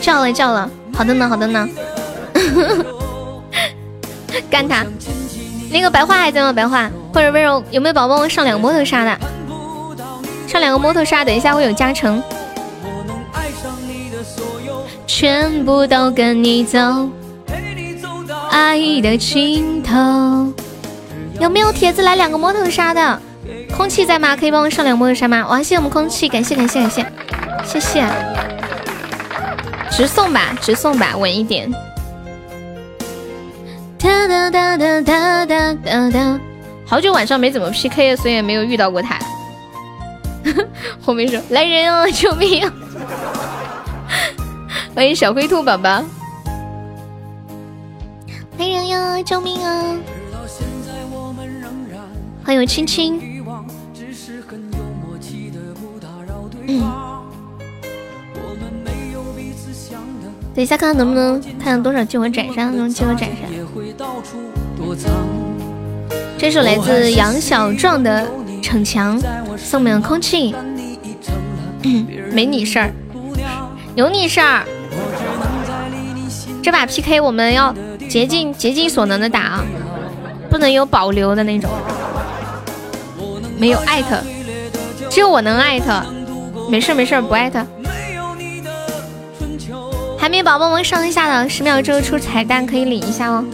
[0.00, 1.68] 叫了叫了，好的呢好的呢。
[4.50, 4.84] 干他！
[5.70, 6.52] 那个白花还在吗？
[6.52, 9.16] 白花或者温柔有没有宝宝上两个摩托杀的？
[10.48, 12.20] 上两个摩托杀，等一下会有加成。
[15.06, 16.78] 全部都跟你走，
[17.46, 20.52] 陪你走到爱的尽头。
[21.40, 23.20] 有没有铁子来两个摩托杀的？
[23.76, 24.36] 空气在吗？
[24.36, 25.46] 可以帮我上两个摩托杀吗？
[25.48, 27.04] 哇，谢谢我们空气，感谢感谢感谢，
[27.64, 28.04] 谢谢。
[29.90, 31.70] 直送吧，直送吧，稳一点。
[33.98, 36.40] 哒哒哒哒哒哒哒哒。
[36.86, 39.18] 好久晚上没怎么 PK，所以也没有遇到过他。
[41.00, 42.70] 后面说来人啊，救命！
[44.94, 46.04] 欢迎小灰兔宝宝，
[48.56, 49.20] 来人呀！
[49.24, 49.96] 救命啊！
[52.44, 53.20] 欢迎青青。
[56.68, 56.80] 嗯。
[60.54, 63.48] 等一下，看看能不能看看多少激活斩杀，能激活斩杀。
[66.38, 68.28] 这首来自杨小壮的
[68.62, 69.20] 《逞强》，
[69.58, 70.54] 送们空气。
[72.30, 72.92] 没你事儿，
[73.96, 74.64] 有你事儿。
[76.64, 77.74] 这把 PK 我们要
[78.08, 79.64] 竭尽竭尽所能的打啊，
[80.48, 81.70] 不能有保留的那种。
[83.58, 84.18] 没有艾特，
[85.10, 86.02] 只有我能艾特。
[86.70, 87.62] 没事没事，不艾特。
[90.18, 93.44] 还没宝宝们上一下的，十秒之后出彩蛋可以领一下哦。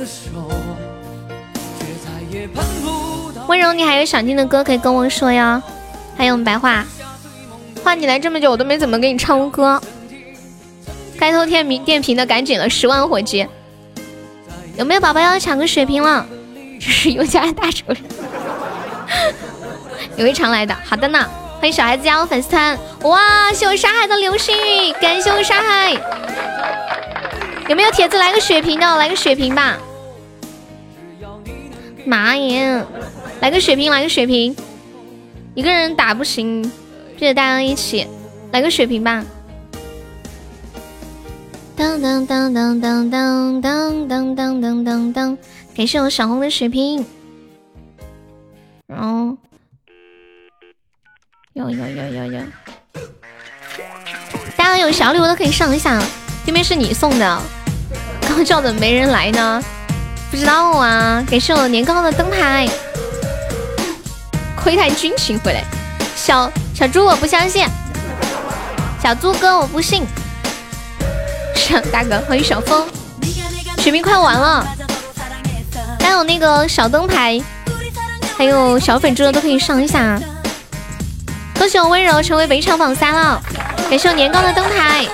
[3.48, 5.60] 温柔，你还有想听的歌可以跟我说呀。
[6.16, 6.84] 还有白话，
[7.82, 9.82] 话你来这么久，我都没怎么给你唱过歌。
[11.20, 13.46] 该偷电瓶电瓶的赶紧了，十万火急！
[14.78, 16.26] 有没有宝宝要抢个血瓶了？
[16.80, 17.98] 这是尤家大仇人，
[20.16, 20.74] 有一常来的。
[20.82, 21.28] 好的呢，
[21.58, 22.78] 欢迎小孩子加入粉丝团。
[23.02, 25.92] 哇，谢我沙海的流星雨，感谢我沙海。
[27.68, 28.96] 有没有铁子来个血瓶的？
[28.96, 29.76] 来个血瓶吧。
[32.06, 32.82] 妈耶，
[33.40, 34.56] 来个血瓶，来个血瓶。
[35.54, 36.62] 一个人打不行，
[37.18, 38.06] 记得大家一起
[38.52, 39.22] 来个血瓶吧。
[41.80, 43.58] 当当当当当当
[44.06, 45.38] 当当当当当，
[45.74, 47.02] 感谢我小红的水瓶，
[48.86, 49.34] 然后，
[51.54, 52.40] 有有有有有，
[54.58, 55.98] 大家有小礼物都可以上一下，
[56.44, 57.42] 对面是你送的，
[58.20, 59.64] 刚刚叫的没人来呢，
[60.30, 62.68] 不知道啊，感谢我年糕的灯牌，
[64.54, 65.64] 窥探军情回来，
[66.14, 67.66] 小小猪我不相信，
[69.02, 70.04] 小猪哥我不信。
[71.92, 72.86] 大哥，欢迎小风。
[73.78, 74.66] 血瓶快完了，
[76.00, 77.40] 还有那个小灯牌，
[78.36, 80.20] 还有小粉猪的都可以上一下。
[81.58, 83.40] 恭喜我温柔成为本场榜三了，
[83.88, 85.06] 感谢我年糕的灯牌。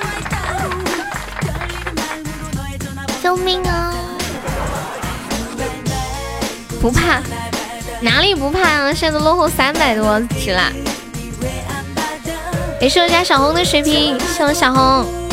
[3.22, 3.92] 救命啊！
[6.80, 7.20] 不怕，
[8.00, 8.92] 哪里不怕啊？
[8.94, 10.72] 现在都落后三百多值了。
[12.80, 15.25] 感谢我家小红的水瓶，谢我小红。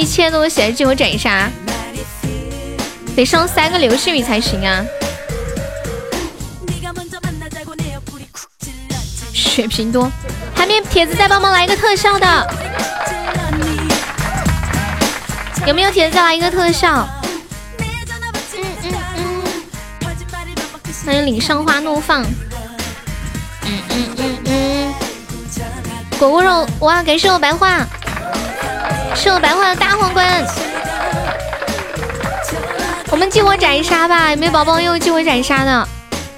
[0.00, 1.50] 一千多血激活斩杀，
[3.14, 4.82] 得上三个流星雨才行啊！
[9.34, 10.10] 血瓶多，
[10.54, 12.54] 还没铁子再帮忙来一个特效的，
[15.66, 17.06] 有没有铁子再来一个特效？
[21.04, 22.22] 欢迎岭上花怒放。
[22.22, 24.94] 嗯嗯嗯嗯，
[26.18, 27.86] 果果肉哇，感谢我白话。
[29.22, 30.42] 是我白花的大皇冠，
[33.10, 34.30] 我们激活斩杀吧！
[34.30, 35.88] 有没有宝宝用激活斩杀的？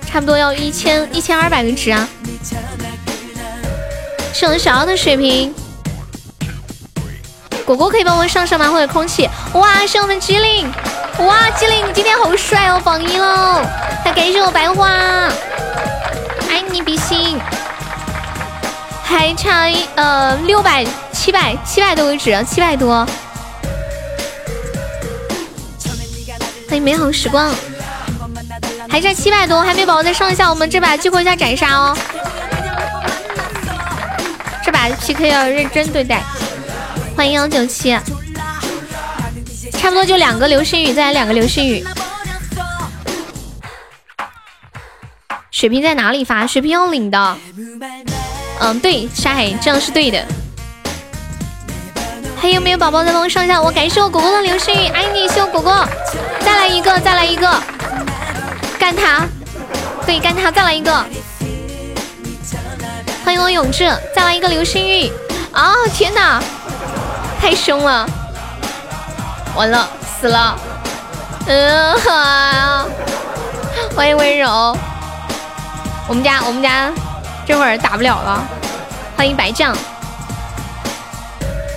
[0.05, 2.09] 差不多要一千一千二百个值啊！
[4.35, 5.55] 是我小奥的水平，
[7.65, 8.69] 果果可以帮我上上吗？
[8.69, 9.31] 或者空气？
[9.53, 10.69] 哇，是我们机灵！
[11.19, 13.63] 哇，机灵，你今天好帅哦，榜一喽！
[14.03, 14.89] 还感谢我白花，
[16.51, 17.39] 爱你比心，
[19.13, 20.87] 还差呃六百。
[21.13, 23.07] 七百七百多个值，七百多。
[26.67, 27.55] 欢迎美好时光，
[28.89, 31.97] 还差七百多，还没宝宝再上一下，我们这把激活一下斩杀哦。
[34.65, 36.23] 这把 PK 要认真对待。
[37.15, 37.97] 欢迎幺九七，
[39.73, 41.87] 差不多就两个流星雨，再来两个流星雨。
[45.53, 46.47] 水瓶在哪里发？
[46.47, 47.37] 水瓶要领的。
[48.61, 50.25] 嗯，对，沙海，这样是对的。
[52.41, 53.61] 还有没有宝宝再帮我上一下？
[53.61, 55.89] 我感谢我果果的流星雨，爱你，谢我果果，
[56.41, 57.49] 再来一个，再来一个，
[58.79, 59.27] 干他！
[60.05, 60.51] 对，干他！
[60.51, 60.93] 再来一个，
[63.25, 65.13] 欢迎我永志，再来一个流星雨！
[65.53, 66.43] 啊，天哪，
[67.41, 68.09] 太凶了，
[69.55, 69.89] 完了，
[70.21, 70.59] 死了！
[71.47, 71.97] 嗯，
[73.95, 74.77] 欢迎温柔，
[76.09, 76.91] 我们家我们家
[77.47, 78.45] 这会儿打不了了，
[79.17, 79.77] 欢迎白将。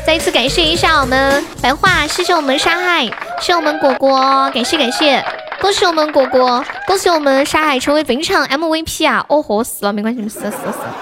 [0.06, 3.06] 再一次感谢一下我们白话，谢谢我们沙海，
[3.40, 5.24] 谢谢我们果果，感谢感谢，
[5.60, 9.26] 恭喜我们果果，恭喜我们沙海成为本场 MVP 啊！
[9.28, 10.96] 哦吼，死了没关系，死了死了死了，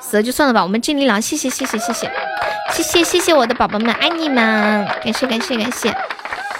[0.00, 2.10] 死了就算了吧，我们尽力了，谢谢谢谢谢谢
[2.72, 5.94] 谢谢谢谢我的宝宝们，爱你们，感谢感谢感谢，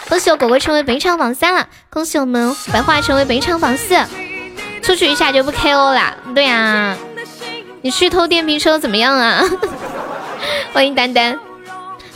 [0.08, 3.96] 恭喜我果果成为本场榜三了，恭喜我们白话成为本场榜四，
[4.80, 6.96] 出去一下就不 KO 了，对呀，
[7.82, 9.42] 你去偷电瓶车怎么样啊？
[10.72, 11.38] 欢迎丹丹。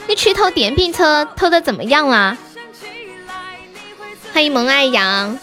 [0.06, 2.36] 你去偷电瓶车，偷的怎么样啊？
[4.32, 5.38] 欢迎萌爱羊。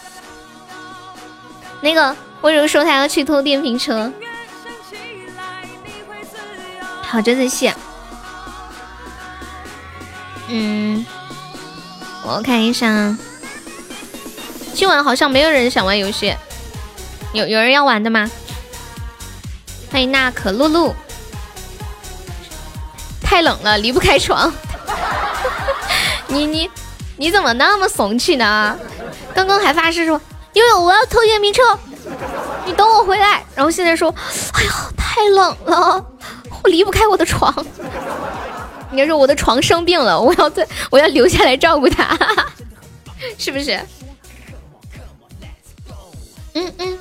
[1.80, 4.12] 那个温柔说他要去偷电瓶车，
[7.02, 7.74] 好，真的谢。
[10.48, 11.04] 嗯，
[12.24, 13.16] 我看一下，
[14.74, 16.36] 今晚好像没有人想玩游戏，
[17.32, 18.30] 有有人要玩的吗？
[19.92, 20.94] 欢迎娜可露露。
[23.20, 24.50] 太冷了，离不开床。
[26.28, 26.70] 你你
[27.18, 28.78] 你怎么那么怂气呢？
[29.34, 30.18] 刚刚还发誓说
[30.54, 31.78] 悠悠我要偷电瓶车，
[32.64, 33.44] 你等我回来。
[33.54, 34.14] 然后现在说，
[34.54, 36.06] 哎呀太冷了，
[36.62, 37.54] 我离不开我的床。
[38.90, 42.16] 应该说我的床生病了，我要在我要留下来照顾他，
[43.36, 43.78] 是不是？
[46.54, 46.98] 嗯嗯，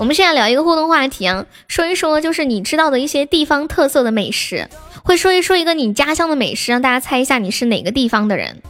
[0.00, 4.66] 我们现在聊一个互动话题啊，说一说就是你知道的一些地方特色的美食。
[5.02, 8.62] 会说一说一个你家乡的美食，让大家猜一下你是哪个地方的人。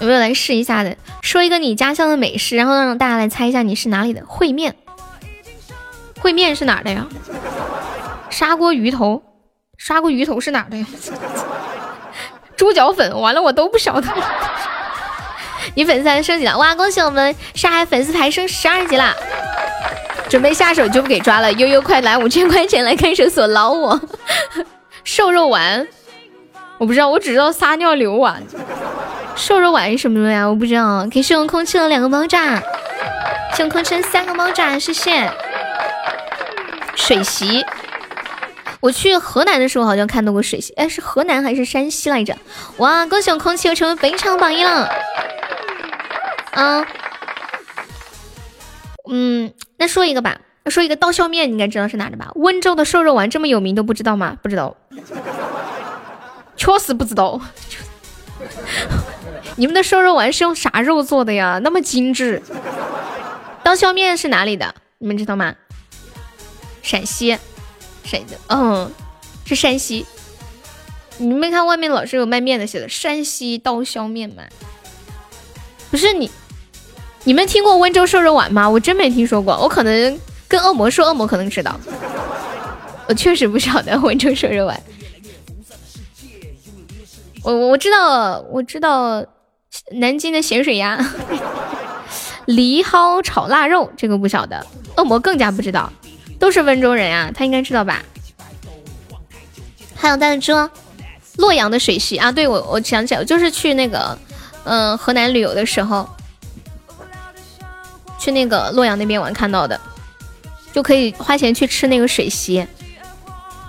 [0.00, 0.94] 有没有来试一下的？
[1.22, 4.20] 说一个你家乡的美食，然后让大家来猜一下你是哪里的。
[4.24, 4.76] 烩面，
[6.20, 7.06] 烩面是哪的呀？
[8.28, 9.22] 砂锅鱼头，
[9.78, 10.86] 砂锅鱼头是哪的呀？
[12.58, 14.06] 猪脚粉，完了我都不晓得。
[15.74, 16.74] 你粉丝还升级了，哇！
[16.74, 19.14] 恭喜我们上海粉丝牌升十二级啦！
[20.28, 24.00] 准备下手就不给抓了，悠悠快来五千块钱来看守所捞我！
[25.04, 25.86] 瘦肉丸，
[26.78, 28.42] 我不知道，我只知道撒尿流丸。
[29.34, 30.46] 瘦肉丸是什么呀？
[30.46, 31.06] 我不知道。
[31.10, 32.60] 给使用空气的两个猫爪，
[33.54, 35.30] 使用空气三个猫爪，谢谢。
[36.94, 37.64] 水席，
[38.80, 42.36] 我去河南的时候好像看到过水席，哎，是河南还是山西来着？
[42.78, 44.90] 哇，恭喜我空气又成为本场榜一了。
[46.58, 46.86] 嗯。
[49.10, 52.30] 嗯，那说一个吧，说一个刀削面，你应该知道是哪的吧？
[52.34, 54.36] 温州的瘦肉丸这么有名都不知道吗？
[54.42, 54.76] 不知道，
[56.56, 57.40] 确实不知道。
[59.56, 61.58] 你们的瘦肉丸是用啥肉做的呀？
[61.62, 62.42] 那么精致。
[63.64, 64.74] 刀削面是哪里的？
[64.98, 65.54] 你们知道吗？
[66.82, 67.38] 陕西，
[68.04, 68.38] 陕的？
[68.48, 68.92] 嗯，
[69.46, 70.06] 是山西。
[71.16, 74.42] 你没看外面老是有卖面的，写的山西刀削面吗？
[75.90, 76.30] 不是你，
[77.24, 78.68] 你们听过温州瘦肉丸吗？
[78.68, 79.54] 我真没听说过。
[79.58, 81.78] 我可能跟恶魔说，恶魔可能知道。
[83.06, 84.82] 我确实不晓得温州瘦肉丸。
[87.42, 89.24] 我我知道，我知道
[89.92, 90.98] 南京的咸水鸭。
[92.46, 94.64] 梨蒿炒腊肉，这个不晓得，
[94.96, 95.92] 恶魔更加不知道，
[96.38, 98.02] 都是温州人啊，他应该知道吧？
[99.94, 100.54] 还有蛋猪，
[101.36, 104.18] 洛阳的水席啊，对我我想起来，我就是去那个
[104.64, 106.08] 嗯河南旅游的时候，
[108.18, 109.80] 去那个洛阳那边玩看到的，
[110.72, 112.66] 就可以花钱去吃那个水席。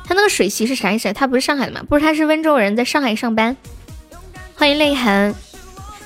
[0.06, 1.14] 他那个水席是啥意思？
[1.14, 1.82] 他不是上海的吗？
[1.88, 3.56] 不是，他是温州人，在上海上班。
[4.56, 5.36] 欢迎泪痕，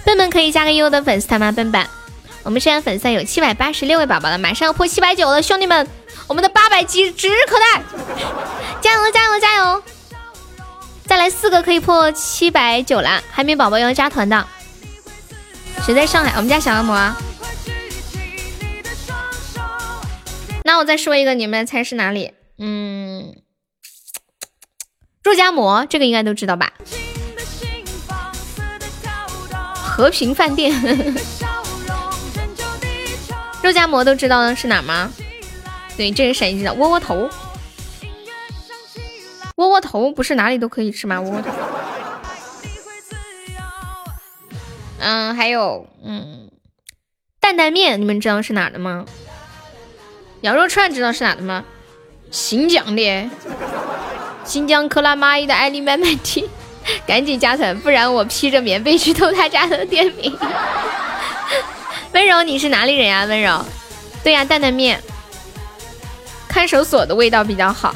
[0.04, 1.52] 笨笨可以加个优的粉丝团吗？
[1.52, 1.88] 笨笨。
[2.44, 5.88] 我们现在粉丝有七百八十六位宝宝了，马上要破七百九了，兄弟们，
[6.28, 7.82] 我们的八百级指日可待，
[8.82, 9.82] 加油加油加油！
[11.06, 14.46] 再来四个可以破七百九了，海绵宝宝要加团的，
[15.86, 16.34] 谁在上海？
[16.36, 17.14] 我们家小恶魔。
[20.64, 22.34] 那我再说一个，你们猜是哪里？
[22.58, 23.36] 嗯，
[25.24, 26.74] 肉夹馍，这个应该都知道吧？
[29.84, 30.74] 和平饭店。
[33.62, 35.12] 肉夹馍都知道是哪吗？
[35.96, 37.30] 对，这个陕西的窝窝头。
[39.58, 41.22] 窝窝头不是哪里都可以吃吗？
[41.22, 41.52] 窝窝头。
[45.00, 46.50] 嗯，还有，嗯，
[47.40, 49.06] 担担面，你们知道是哪的吗？
[50.44, 51.64] 羊肉串知道是哪的吗？
[52.30, 53.30] 新疆的。
[54.44, 56.50] 新疆克拉玛依的艾丽麦麦提，
[57.08, 60.38] 赶紧加团，不然我披着棉被去偷他家的店名。
[62.12, 63.24] 温柔，你是哪里人呀？
[63.24, 63.66] 温柔，
[64.22, 65.02] 对呀，担担面，
[66.50, 67.96] 看守所的味道比较好。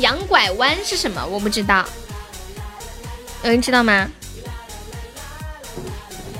[0.00, 1.24] 羊拐弯是什么？
[1.24, 1.82] 我不知道，
[3.42, 4.06] 有人知道吗？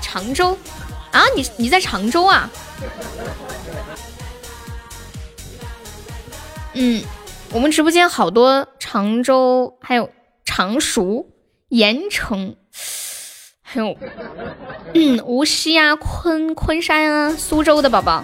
[0.02, 0.54] 常州
[1.12, 2.50] 啊，你你在常州啊？
[6.74, 7.02] 嗯，
[7.52, 10.10] 我们直播间好多常州，还有
[10.44, 11.26] 常熟、
[11.68, 12.56] 盐城。
[13.62, 13.96] 还有，
[14.94, 18.22] 嗯，无锡啊，昆昆山啊，苏州的宝宝，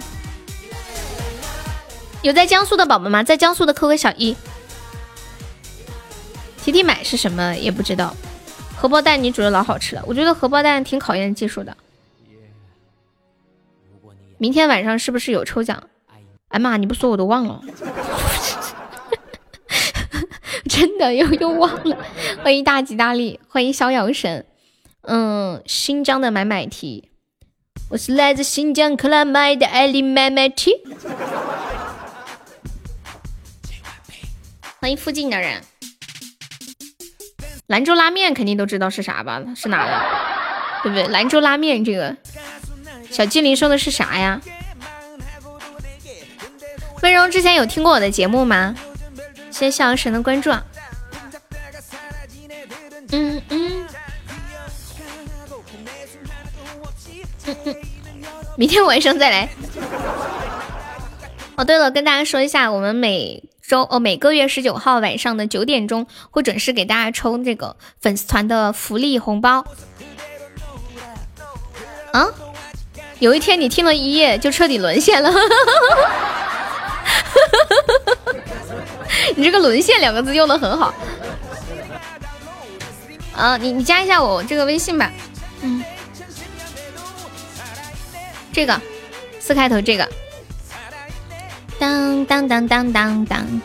[2.23, 3.21] 有在江苏的宝宝吗？
[3.21, 4.35] 在江苏的扣个小一。
[6.63, 8.15] 提提买是什么也不知道。
[8.75, 11.77] 荷包蛋你煮的老好吃了，我觉得荷包蛋挺考验技术的。
[14.37, 15.81] 明天晚上是不是有抽奖？
[16.49, 17.61] 哎妈，你不说我都忘了，
[20.69, 21.97] 真的又又忘了。
[22.43, 24.45] 欢迎大吉大利，欢迎逍遥神。
[25.01, 27.09] 嗯，新疆的买买提，
[27.89, 30.73] 我是来自新疆克拉玛的艾丽买买提。
[34.79, 35.61] 欢迎附近的人，
[37.67, 39.41] 兰州拉面肯定都知道是啥吧？
[39.55, 40.05] 是哪的？
[40.83, 41.07] 对不对？
[41.07, 42.15] 兰州拉面这个，
[43.09, 44.41] 小精灵说的是啥呀？
[47.01, 48.75] 温柔之前有听过我的节目吗？
[49.51, 50.49] 谢谢逍遥神的关注。
[53.11, 53.87] 嗯嗯。
[58.57, 59.49] 明天晚上再来。
[61.55, 69.65] 哦，对了，跟大家说一下，我们每周哦每个月十九号晚上的九点钟会准时给大家抽这个粉丝团的福利红包。
[72.11, 72.27] 啊？
[73.25, 75.33] 有一天你听了一夜就彻底沦陷了？
[79.35, 80.93] 你这个“沦陷”两个字用的很好。
[83.35, 85.11] 啊，你你加一下我这个微信吧。
[85.61, 85.83] 嗯。
[88.53, 88.79] 这个
[89.39, 90.07] 四开头，这个
[91.79, 93.61] 当当当当当当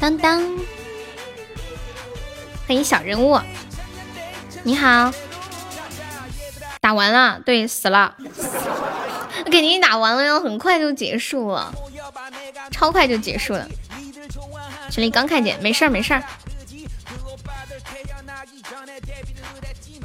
[0.00, 0.40] 当当，
[2.66, 3.38] 欢迎小人物，
[4.64, 5.12] 你好，
[6.88, 8.16] 打完了，对，死了，
[9.52, 11.70] 给您打完了哟，很快就结束了，
[12.70, 13.68] 超快就结束了，
[14.90, 16.22] 群里刚看见，没事儿没事儿，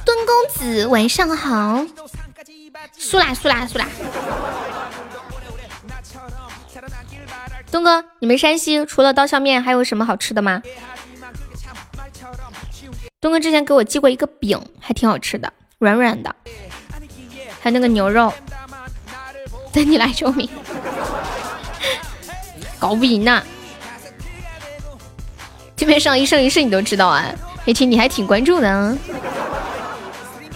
[0.03, 1.85] 墩公子晚上好。
[2.97, 3.87] 输啦输啦输啦！
[7.71, 10.61] 东哥，你们山西除了刀削面还有什么好吃的吗？
[13.21, 16.35] 东哥之前给我寄过一个饼，还挺好吃的，软软的，
[17.63, 18.31] 还有那个牛肉。
[19.71, 20.47] 等你来救命！
[22.77, 23.41] 搞不赢呐！
[25.75, 27.33] 这边上一生一世你都知道啊？
[27.63, 28.69] 黑青你还挺关注的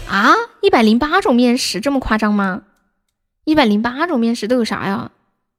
[0.07, 0.35] 啊？
[0.61, 2.63] 一百零八种面食这么夸张吗？
[3.45, 5.11] 一百零八种面食都有啥呀？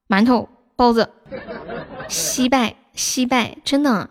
[0.07, 1.11] 馒头、包子、
[2.09, 4.11] 西拜、西拜，真的？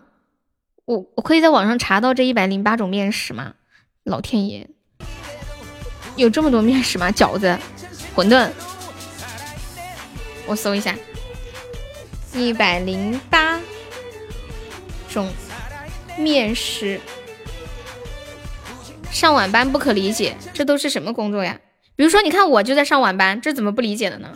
[0.84, 3.54] 我我可以在网上查到这一百零八种面食吗？
[4.02, 4.68] 老天爷，
[6.18, 7.12] 有这么多面食吗？
[7.12, 7.56] 饺子、
[8.14, 8.48] 馄饨，
[10.46, 10.92] 我搜一下，
[12.34, 13.60] 一百零八
[15.08, 15.30] 种
[16.16, 17.00] 面食。
[19.12, 21.56] 上晚班不可理解，这都是什么工作呀？
[21.94, 24.28] 比如说，你看我就在上晚班，这怎么不理解的呢？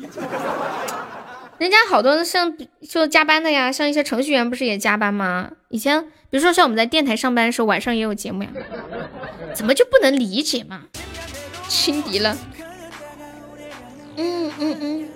[1.58, 2.56] 人家好多像
[2.88, 5.50] 就加班的呀，像一些程序员不是也加班吗？
[5.68, 6.00] 以前
[6.30, 8.50] 比如说像我们在电台上班的时候，晚上也有节目呀，
[9.52, 10.82] 怎么就不能理解嘛？
[11.72, 12.36] 轻敌了，
[14.16, 15.08] 嗯嗯嗯，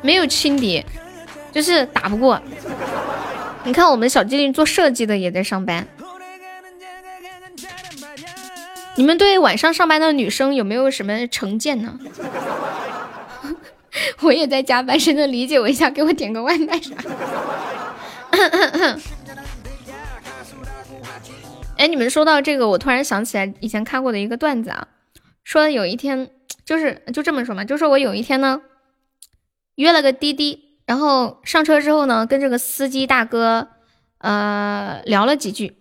[0.00, 0.82] 没有轻敌，
[1.52, 2.40] 就是打不过。
[3.64, 5.86] 你看我们小机灵做设计的也在上班。
[8.94, 11.98] 你们对晚上上班的女生有没有什么成见呢？
[14.22, 15.90] 我也在加班，谁能理解我一下？
[15.90, 16.94] 给我点个外卖啥？
[21.76, 24.88] 哎，你们说到这个，我突然想起来以前看过的一个段子啊，
[25.44, 26.30] 说有一天
[26.64, 28.62] 就是就这么说嘛，就说我有一天呢
[29.76, 33.68] 约了个滴滴，然后上车之后呢，跟这个司机大哥
[34.18, 35.76] 呃聊了几句，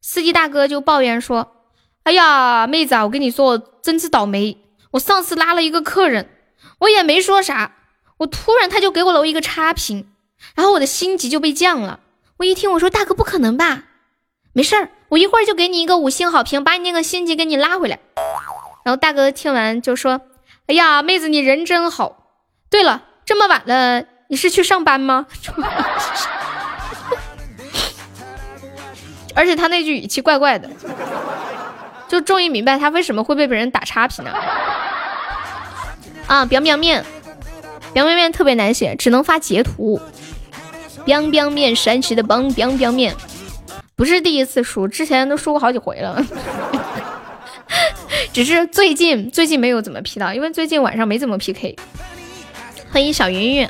[0.00, 1.54] 司机大哥就抱怨说。
[2.04, 4.56] 哎呀，妹子啊，我跟你说，我真是倒霉。
[4.92, 6.26] 我上次拉了一个客人，
[6.78, 7.76] 我也没说啥，
[8.16, 10.10] 我突然他就给我了一个差评，
[10.54, 12.00] 然后我的星级就被降了。
[12.38, 13.84] 我一听，我说大哥不可能吧？
[14.54, 17.98] 没事儿，我一会儿就给你一个五星好评，把你那个星级给你拉回来。
[18.84, 20.20] 然后大哥听完就说
[20.68, 22.16] ：“哎呀，妹子你人真好。
[22.70, 25.26] 对了，这么晚了，你是去上班吗？”
[29.34, 30.68] 而且他那句语气怪怪的。
[32.08, 34.30] 就终于明白他为什么会被别人打差评了
[36.26, 37.04] 啊！biang biang 面
[37.92, 40.00] 彪彪面特别难写，只能发截图。
[41.04, 43.14] biang biang 面，山西的帮彪彪面，
[43.98, 46.24] 不是第一次输，之前都输过好几回了。
[48.32, 51.74] 只是最近最近没有怎么 P 到，因为最近晚上没怎么 PK。
[52.92, 53.68] 欢迎小云云，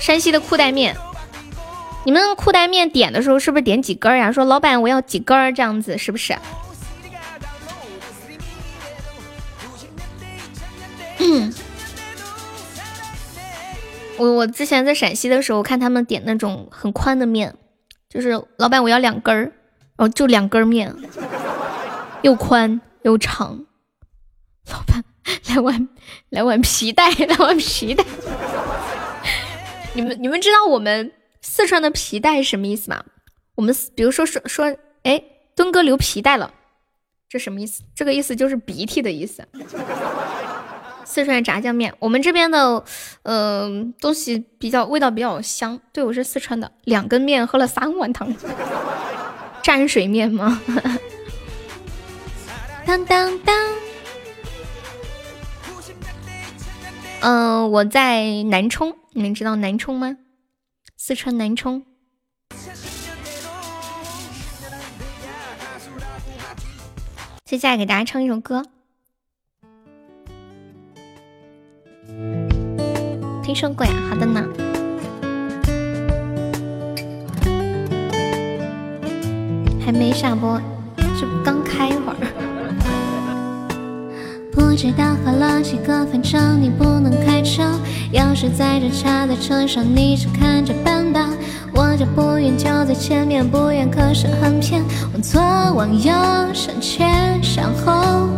[0.00, 0.96] 山西的裤带面，
[2.04, 4.32] 你们裤带面点的时候是不是点几根呀？
[4.32, 6.34] 说老板我要几根这样子，是不是？
[14.18, 17.54] 我我之前在陕西的时候，看他们点那种很宽的面，
[18.12, 19.50] 就是老板我要两根儿，
[19.96, 20.94] 哦就两根面，
[22.20, 23.64] 又宽又长。
[24.70, 25.02] 老板
[25.48, 25.88] 来碗
[26.28, 28.04] 来碗皮带，来碗皮带。
[29.94, 31.10] 你们你们知道我们
[31.40, 33.02] 四川的皮带什么意思吗？
[33.54, 35.22] 我们比如说说说，哎，
[35.56, 36.52] 敦哥流皮带了，
[37.30, 37.82] 这什么意思？
[37.94, 39.42] 这个意思就是鼻涕的意思。
[41.12, 42.82] 四川炸酱面，我们这边的，
[43.24, 45.78] 嗯，东西比较味道比较香。
[45.92, 48.34] 对，我是四川的，两根面喝了三碗汤，
[49.62, 50.58] 蘸水面吗？
[52.86, 53.54] 当当当。
[57.20, 60.16] 嗯，我在南充，你们知道南充吗？
[60.96, 61.84] 四川南充。
[67.44, 68.62] 接下来给大家唱一首歌。
[73.52, 74.42] 听说过呀，好的呢。
[79.84, 80.58] 还没下播，
[81.20, 82.16] 就刚开一会儿。
[84.52, 87.62] 不知道喝了几个，反正你不能开车。
[88.14, 91.28] 钥匙在这插在车上，你只看着办吧。
[91.74, 94.82] 我家不远就在前面，不远可是很偏。
[95.12, 95.42] 往左
[95.74, 96.10] 往右，
[96.54, 98.30] 向前向后。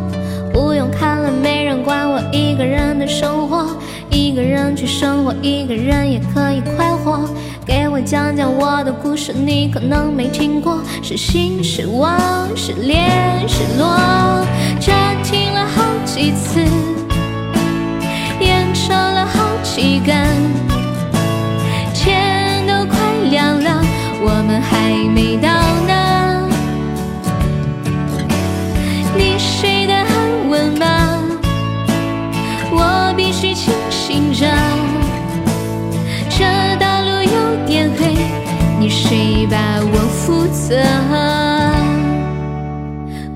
[0.53, 3.77] 不用看了，没人管我一个人的生活，
[4.15, 7.29] 一个人去生活，一个人也可以快活。
[7.67, 12.17] 给我讲讲我的故事，你可能没听过，是心是望，
[12.55, 13.11] 是恋
[13.49, 14.47] 是落。
[14.79, 16.61] 暂停了好几次，
[18.39, 20.15] 延长了好几根，
[21.93, 22.97] 天都快
[23.31, 23.83] 亮了，
[24.21, 25.49] 我们还没到
[39.45, 39.59] 睡吧，
[39.93, 40.83] 我负责。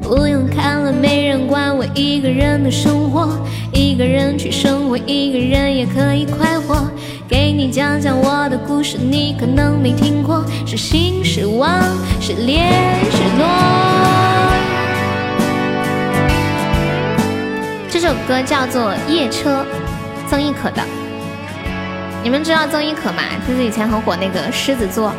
[0.01, 3.29] 不用看了，没人管我一个人的生活，
[3.75, 6.91] 一个人去生活，一个人也可以快活。
[7.29, 11.47] 给你讲讲我的故事，你可能没听过，是心是。
[12.21, 12.73] 失恋
[13.11, 13.47] 失落。
[17.91, 19.63] 这首歌叫做《夜车》，
[20.27, 20.83] 曾轶可的。
[22.23, 23.23] 你们知道曾轶可吗？
[23.47, 25.13] 就是以前很火那个狮子座。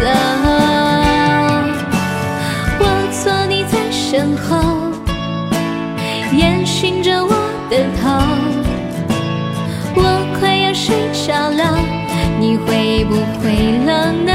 [0.00, 0.06] 走，
[2.78, 2.84] 我
[3.22, 4.56] 坐你在身后，
[6.32, 7.30] 烟熏着我
[7.68, 8.08] 的头，
[9.94, 10.02] 我
[10.38, 11.78] 快要睡着了，
[12.38, 14.32] 你会不会冷呢？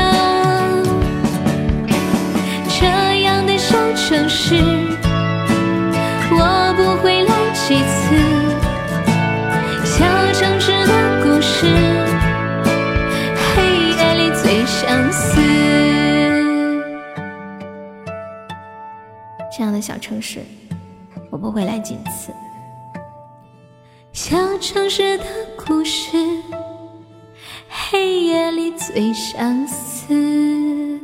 [2.80, 2.86] 这
[3.22, 4.85] 样的小城市。
[19.82, 20.40] 小城市
[21.30, 22.32] 我不会来几次。
[24.12, 25.26] 小城市的
[25.58, 26.18] 故事，
[27.68, 31.00] 黑夜里最相似。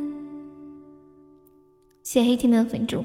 [2.02, 3.04] 谢黑天的粉猪。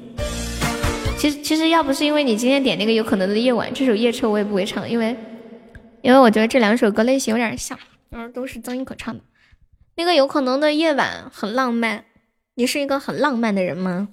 [1.18, 5.16] 其实其实要不是因为你今天点那个有可能的夜晚，这首夜车我也不会唱，因为
[6.00, 7.78] 因为我觉得这两首歌类型有点像，
[8.08, 9.22] 然后都是曾轶可唱的。
[9.96, 12.04] 那个有可能的夜晚很浪漫，
[12.54, 14.08] 你是一个很浪漫的人吗？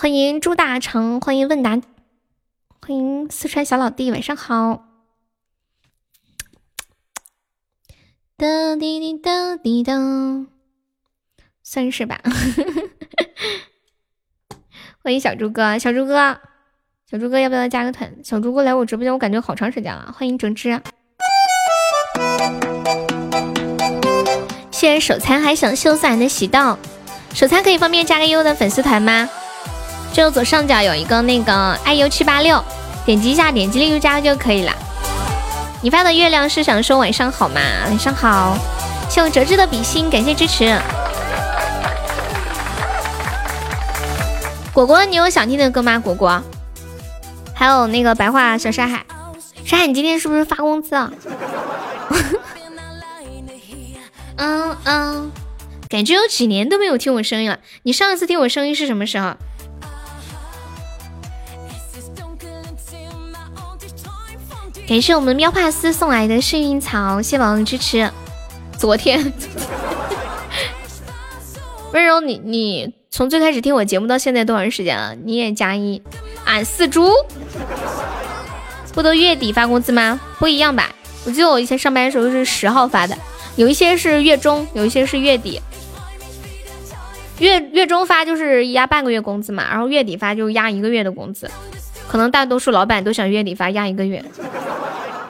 [0.00, 1.78] 欢迎朱大成，欢迎问答，
[2.80, 4.86] 欢迎四川小老弟，晚上好。
[8.38, 9.92] 哒滴滴哒滴哒，
[11.62, 12.18] 算是吧。
[15.04, 16.40] 欢迎小猪哥，小猪哥，
[17.10, 18.10] 小猪哥要不要加个团？
[18.24, 20.14] 小猪哥来我直播间，我感觉好长时间了。
[20.16, 20.80] 欢迎整只，
[24.70, 26.78] 谢谢手残还想秀伞的喜到，
[27.34, 29.28] 手残可以方便加个优的粉丝团吗？
[30.12, 32.62] 就左上角有一个那个 iu 七八六，
[33.06, 34.72] 点击一下，点击立即加就可以了。
[35.82, 37.60] 你发的月亮是想说晚上好吗？
[37.86, 38.58] 晚上好，
[39.08, 40.78] 谢我折枝的比心，感谢支持。
[44.72, 45.98] 果果，你有想听的歌吗？
[45.98, 46.42] 果果，
[47.54, 49.04] 还有那个白话小沙海，
[49.64, 51.10] 沙海，你今天是不是发工资啊？
[54.36, 55.32] 嗯嗯，
[55.88, 57.58] 感觉有几年都没有听我声音了。
[57.82, 59.34] 你上一次听我声音是什么时候？
[64.90, 68.10] 感谢我们喵帕斯送来的幸运草，谢宝宝支持。
[68.76, 69.32] 昨天，
[71.94, 75.14] 温柔，你你从最开始听我节目到现在多长时间了？
[75.14, 76.02] 你也加一，
[76.44, 77.08] 俺四猪，
[78.92, 80.20] 不都月底发工资吗？
[80.40, 80.90] 不一样吧？
[81.24, 83.16] 我记得我以前上班的时候是十号发的，
[83.54, 85.62] 有一些是月中，有一些是月底。
[87.38, 91.48] 月月中发就是压半个月工资嘛，然后月底发就压一个月的工资。
[92.10, 94.24] 可能大多数老板都想月底发压一个月，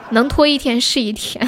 [0.09, 1.47] 能拖一天是一天。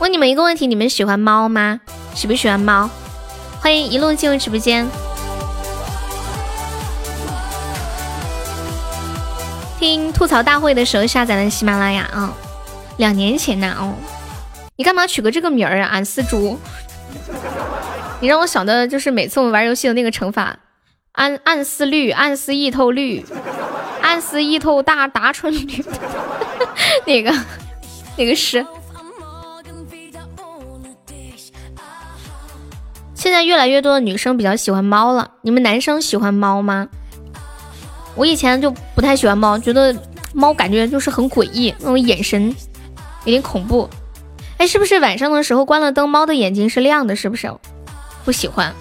[0.00, 1.80] 问你们一个问题：你们喜欢猫吗？
[2.12, 2.90] 喜不喜欢猫？
[3.60, 4.84] 欢迎一路进入直播间。
[9.78, 12.34] 听吐槽大会的时候下载的喜马拉雅啊，
[12.96, 13.94] 两年前呢哦。
[14.82, 15.90] 你干嘛取个这个名儿啊？
[15.92, 16.58] 俺思竹，
[18.18, 20.58] 你让我想的就是每次我们玩游戏的那个惩罚，
[21.12, 23.24] 暗暗思绿，暗丝一头绿，
[24.02, 25.84] 暗丝一头大大春绿，
[27.06, 27.32] 那个
[28.16, 28.66] 那个是。
[33.14, 36.88] 现在越来越多的女生比较喜欢猫了，你们男生喜欢猫吗？
[38.16, 39.96] 我以前就不太喜欢猫，觉得
[40.34, 42.52] 猫感觉就是很诡异，那种眼神
[43.24, 43.88] 有点恐怖。
[44.62, 47.16] 哎，是不是晚上的时候关了灯，猫的眼睛是亮的？
[47.16, 47.52] 是不是？
[48.24, 48.72] 不喜欢。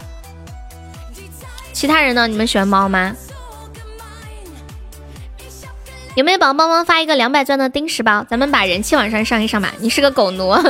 [1.73, 2.27] 其他人呢？
[2.27, 3.15] 你们喜欢猫吗？
[6.13, 8.23] 有没有宝宝帮忙发一个两百钻的丁石包？
[8.29, 9.73] 咱们把人气往上上一上吧。
[9.79, 10.53] 你是个狗奴，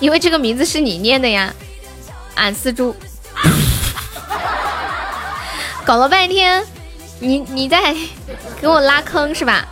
[0.00, 1.52] 因为这个名字是你念的呀。
[2.34, 2.96] 俺四猪，
[5.84, 6.64] 搞了半天，
[7.18, 7.94] 你你在
[8.58, 9.68] 给我拉坑是吧？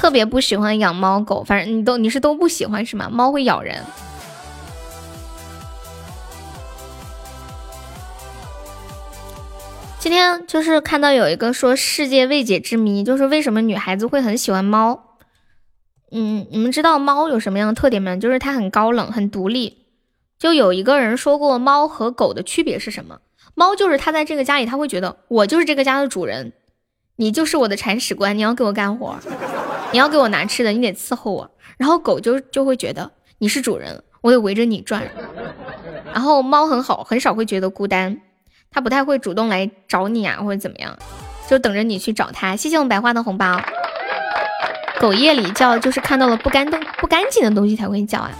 [0.00, 3.10] 特别不喜欢养猫狗，反正你都你是都不喜欢是吗？
[3.12, 3.84] 猫会咬人。
[9.98, 15.18] 今天就是看到有一个说世界未解之谜，就是为什么女孩子会很喜欢猫。
[16.10, 18.16] 嗯，你们知道猫有什么样的特点吗？
[18.16, 19.84] 就是它很高冷，很独立。
[20.38, 23.18] 就有一个人说过，猫和狗的区别是什么？
[23.54, 26.54] 猫就是它在这个家里，它会觉得我就是这个家的主人，
[27.16, 29.18] 你就是我的铲屎官，你要给我干活，
[29.92, 31.50] 你要给我拿吃的，你得伺候我。
[31.76, 35.02] 然后狗就就会觉得你是主人，我得围着你转。
[36.12, 38.20] 然后猫很好，很少会觉得孤单。
[38.70, 40.96] 它不太会主动来找你啊，或者怎么样，
[41.48, 42.54] 就等着你去找它。
[42.54, 43.60] 谢谢我们白花的红包。
[45.00, 48.30] 狗夜里叫就是看到了不干东不干净的东西才会叫啊。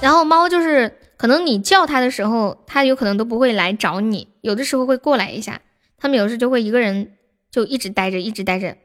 [0.00, 5.60] 然后猫就是可能你叫它的时候，它有可能都不会来找你，有的时候会过来一下。
[5.96, 7.12] 它们有时就会一个人
[7.50, 8.76] 就一直待着，一直待着，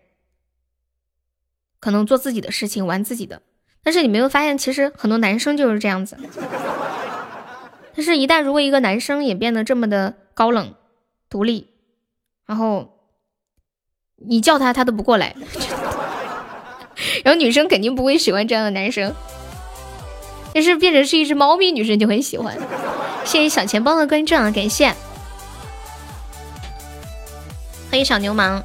[1.79, 3.41] 可能做自己的事情，玩自己的。
[3.83, 6.17] 但是你没有发现，其实很多男生就是这样子。
[7.95, 10.73] 但是，一旦如果一个男生也变得这么的高冷、
[11.29, 11.69] 独立，
[12.45, 12.99] 然后
[14.15, 15.35] 你叫他，他都不过来，
[17.23, 19.13] 然后女生肯定不会喜欢这样的男生。
[20.53, 22.57] 但是变成是一只猫咪，女生就很喜欢。
[23.25, 24.95] 谢谢小钱包的关注啊，感谢！
[27.95, 28.61] 欢迎小流氓，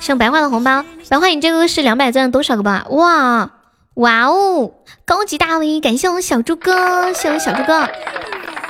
[0.00, 0.84] 送白花的红包。
[1.08, 2.84] 白花，你这个是两百钻多少个包？
[2.90, 3.52] 哇！
[3.94, 4.70] 哇哦，
[5.06, 7.88] 高级大 V，感谢我小猪哥，谢我小猪哥，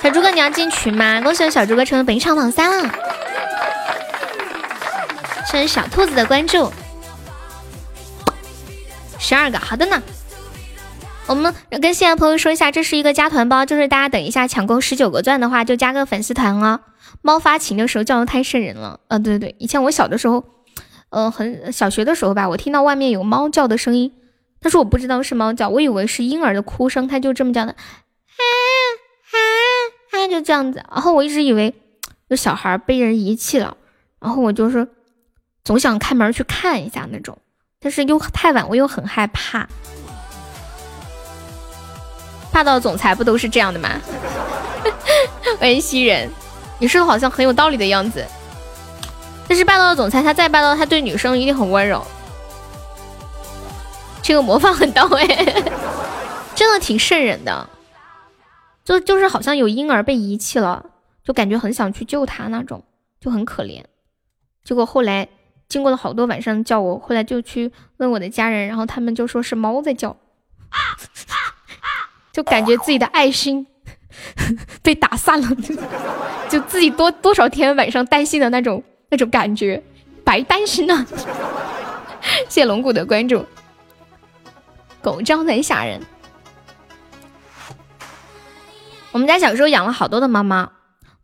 [0.00, 1.20] 小猪哥你要进群吗？
[1.22, 2.94] 恭喜我小猪哥成为本场榜三了，
[5.50, 6.72] 谢谢小兔子的关注，
[9.18, 10.00] 十二个，好的呢。
[11.32, 16.80] 我们跟新来朋友说一下，这是一个加团包，就是大家等一下抢够十九个钻的话，就加个粉丝团哦。
[17.22, 20.44] 猫发情的时候叫的太瘆人了，呃，对对对，以前我小的时候，
[21.08, 24.12] 呃，很小学的时候吧，我听到外面有猫叫的声音。
[24.60, 28.44] 但是我不知道是猫叫，我以为是婴儿的哭声，它就这么叫的，啊
[29.32, 29.38] 啊
[30.12, 30.84] 啊，就这样子。
[30.92, 31.74] 然后我一直以为
[32.28, 33.78] 有小孩被人遗弃了，
[34.20, 34.86] 然后我就是
[35.64, 37.38] 总想开门去看一下那种，
[37.80, 39.66] 但是又太晚，我又很害怕。
[42.52, 43.88] 霸道总裁不都是这样的吗？
[45.58, 46.30] 欢迎西人，
[46.78, 48.24] 你说的好像很有道理的样子。
[49.48, 52.06] 但是霸道的总裁他再霸道，他对女生一定很温柔。
[54.22, 55.26] 这个模仿很到位，
[56.54, 57.68] 真的挺瘆人的，
[58.84, 60.84] 就就是好像有婴儿被遗弃了，
[61.24, 62.84] 就感觉很想去救他那种，
[63.20, 63.82] 就很可怜。
[64.64, 65.28] 结果后来
[65.68, 70.16] 经过了好多晚上叫我，后来就去问我的家人，然后他们就说是猫在叫，
[72.32, 73.66] 就感觉自己的爱心
[74.82, 75.48] 被打散了，
[76.48, 79.82] 就自己多多少天晚上担心的那种那种感觉，
[80.24, 81.06] 白担心了。
[82.48, 83.44] 谢 谢龙骨的关注。
[85.02, 86.00] 狗叫很吓人。
[89.10, 90.72] 我们家小时候养了好多的猫猫，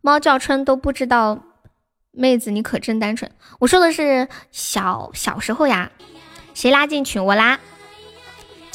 [0.01, 1.40] 猫叫春都不知道。
[2.10, 3.30] 妹子你可真单纯。
[3.60, 5.90] 我说的是小小时候呀。
[6.52, 7.24] 谁拉进群？
[7.24, 7.60] 我拉。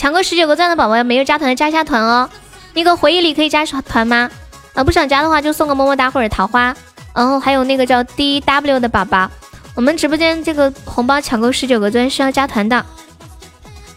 [0.03, 2.29] 抢够十九个钻的宝宝没有加团的加一下团哦。
[2.73, 4.29] 那个回忆里可以加团吗？
[4.73, 6.75] 啊，不想加的话就送个么么哒或者桃花。
[7.15, 9.31] 然后还有那个叫 D W 的宝宝，
[9.73, 12.85] 我们直播间这个红包抢够十九个钻是要加团的。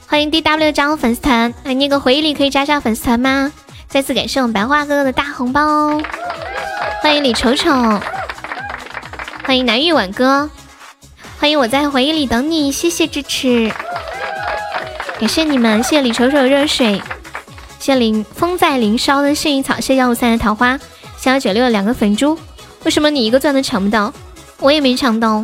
[0.07, 3.51] 欢迎 D W 加入粉丝团，哎，那个回忆里可以加上粉丝团吗？
[3.89, 6.01] 再次感谢我们白话哥哥的大红包哦！
[7.03, 7.73] 欢迎李丑丑，
[9.43, 10.49] 欢迎南域晚歌，
[11.41, 13.73] 欢迎我在回忆里等你，谢谢支持，
[15.19, 17.01] 感谢你们，谢谢李丑丑的热水，
[17.79, 20.79] 谢谢林风在林梢的幸运草，谢幺五三的桃花，
[21.19, 22.39] 谢幺九六的两个粉珠，
[22.85, 24.13] 为什么你一个钻都抢不到？
[24.61, 25.43] 我也没抢到。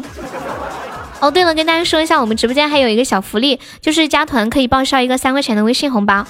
[1.20, 6.26] 哦，对了，跟大家说一下，我们直播间还有一个小福利，就是加团可以报销一个三块钱的微信红包。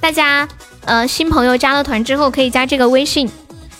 [0.00, 0.48] 大家，
[0.86, 3.28] 呃，新朋友加了团之后，可以加这个微信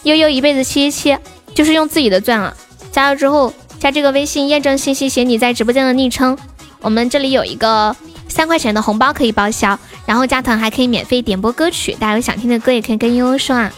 [0.02, 1.18] 悠悠一辈子七七七，
[1.54, 2.54] 就是用自己的钻啊。
[2.92, 6.36] 加了之后，加这个微信验证信息，写你在直播间的昵称。
[6.84, 7.96] 我们这里有一个
[8.28, 13.72] 三块钱的红包可以报销，然后加团还可以免费点播歌曲，大家有想听的歌也可以跟悠悠说啊。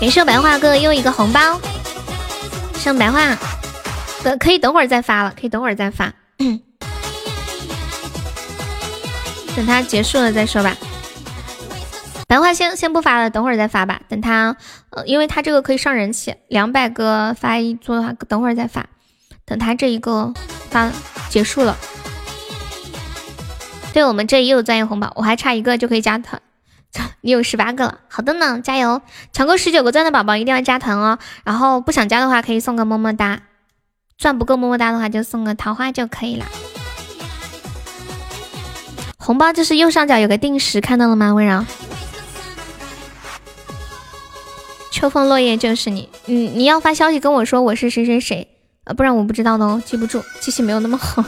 [0.00, 1.60] 感谢白话哥哥又一个红包，
[2.76, 3.36] 上白话，
[4.22, 6.12] 可可以等会儿再发了，可以等会儿再发，
[9.56, 10.76] 等他结束了再说吧。
[12.32, 14.00] 白花先先不发了，等会儿再发吧。
[14.08, 14.56] 等他，
[14.88, 18.86] 呃，因为他这个可以上人气，两百个发一做的话，等会儿再发。
[19.44, 20.32] 等他这一个
[20.70, 20.90] 发
[21.28, 21.76] 结束了，
[23.92, 26.40] 对我们这也有专业红包，我还差一个就可以加团。
[27.20, 29.02] 你有十八个了，好的呢，加油！
[29.34, 31.18] 抢够十九个钻的宝宝一定要加团哦。
[31.44, 33.42] 然后不想加的话，可以送个么么哒。
[34.16, 36.46] 钻不够么么哒的话，就送个桃花就可以了。
[39.18, 41.34] 红包就是右上角有个定时，看到了吗？
[41.34, 41.62] 温柔。
[44.92, 48.46] 秋风落叶就是你，嗯，你要发消息跟我说我是谁谁谁，
[48.84, 51.24] 呃，不然我不知道的哦，记不住，记性没有那么好。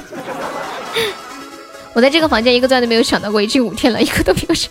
[1.94, 4.70] 我在这个房间一个钻都没有抢到过，已经五天了，一个都没有抢。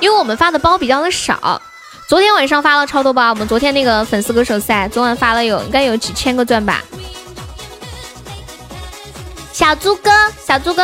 [0.00, 1.62] 因为我们发的包比较的少，
[2.08, 6.82] 昨天晚上发了超多包，我们昨天那个粉丝歌手赛，昨晚发了有应该有几千个钻吧。
[9.52, 10.10] 小猪哥，
[10.44, 10.82] 小猪哥，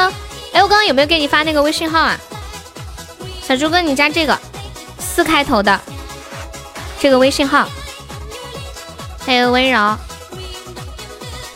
[0.52, 2.16] 哎，我刚刚有没有给你发那个微信号啊？
[3.42, 4.38] 小猪哥，你加这个
[4.98, 5.80] 四开头的
[6.98, 7.68] 这个微信号，
[9.24, 9.96] 还有温柔，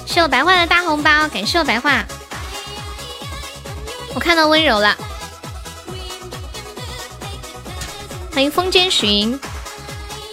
[0.07, 2.05] 是我白话的大红包，感谢我白话，
[4.15, 4.97] 我看到温柔了。
[8.33, 9.39] 欢迎风间寻，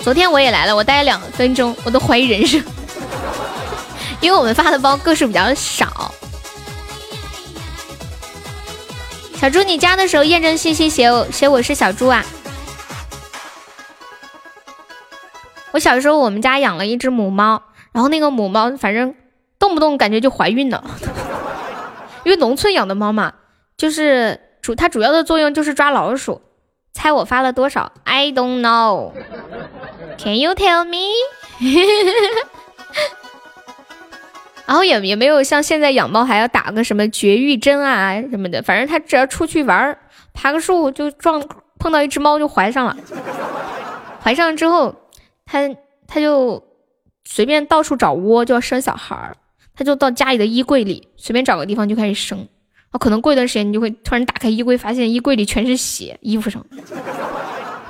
[0.03, 2.63] 昨天我也来了，我待了两分钟，我都怀疑人生，
[4.21, 6.13] 因为我们发的包个数比较少。
[9.39, 12.23] 小猪，你加的时候验证信息写我写我是小猪啊。
[15.77, 19.13] 我小时候我们家养了一只母猫，然后那个母猫反正
[19.59, 20.83] 动不动感觉就怀孕了，
[22.25, 23.31] 因为农村养的猫嘛，
[23.77, 26.41] 就是主它主要的作用就是抓老鼠。
[26.93, 29.11] 猜我发了多少？I don't know.
[30.17, 30.97] Can you tell me?
[34.65, 39.95] 然后也也没有像现在养猫还要打个什么绝育针啊什么的，反正它只要出去玩，
[40.33, 41.39] 爬个树就撞
[41.77, 42.97] 碰到一只猫就怀上了。
[44.23, 44.95] 怀上之后，
[45.47, 45.67] 它
[46.05, 46.61] 它就
[47.25, 49.35] 随便到处找窝就要生小孩儿，
[49.73, 52.47] 它就到家里的衣柜里随便找个地方就开始生。
[52.91, 56.65] 哦，可能过一段时间，你就会突然打开衣柜，发现衣柜里全是血，衣服上，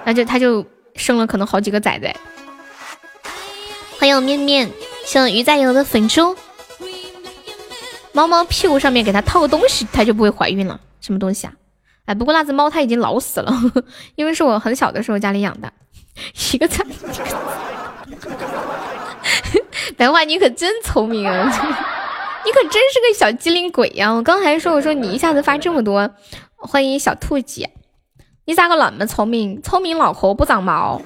[0.06, 0.66] 那就他就
[0.96, 2.16] 生了可能好几个崽崽。
[4.00, 4.70] 欢迎我面面，
[5.06, 6.36] 像鱼在游的粉猪。
[8.14, 10.80] 猫猫屁股上面给它套个东西，它就不会怀孕了。
[11.00, 11.54] 什么东西啊？
[12.06, 13.54] 哎，不过那只猫它已经老死了，
[14.16, 15.72] 因为是我很小的时候家里养的。
[16.54, 16.86] 一个赞，
[19.96, 21.24] 白话你可真聪明！
[22.46, 24.12] 你可真是个小机灵鬼呀！
[24.12, 26.10] 我刚才说，我说你一下子发这么多，
[26.56, 27.70] 欢迎小兔姐，
[28.46, 29.62] 你咋个那么聪明？
[29.62, 31.02] 聪明脑壳不长毛？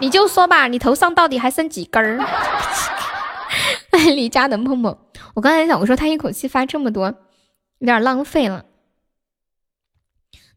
[0.00, 2.24] 你就说吧，你头上到底还剩几根儿？
[4.14, 4.96] 离家的梦梦，
[5.34, 7.06] 我刚才想，我说他一口气发这么多，
[7.78, 8.64] 有点浪费了。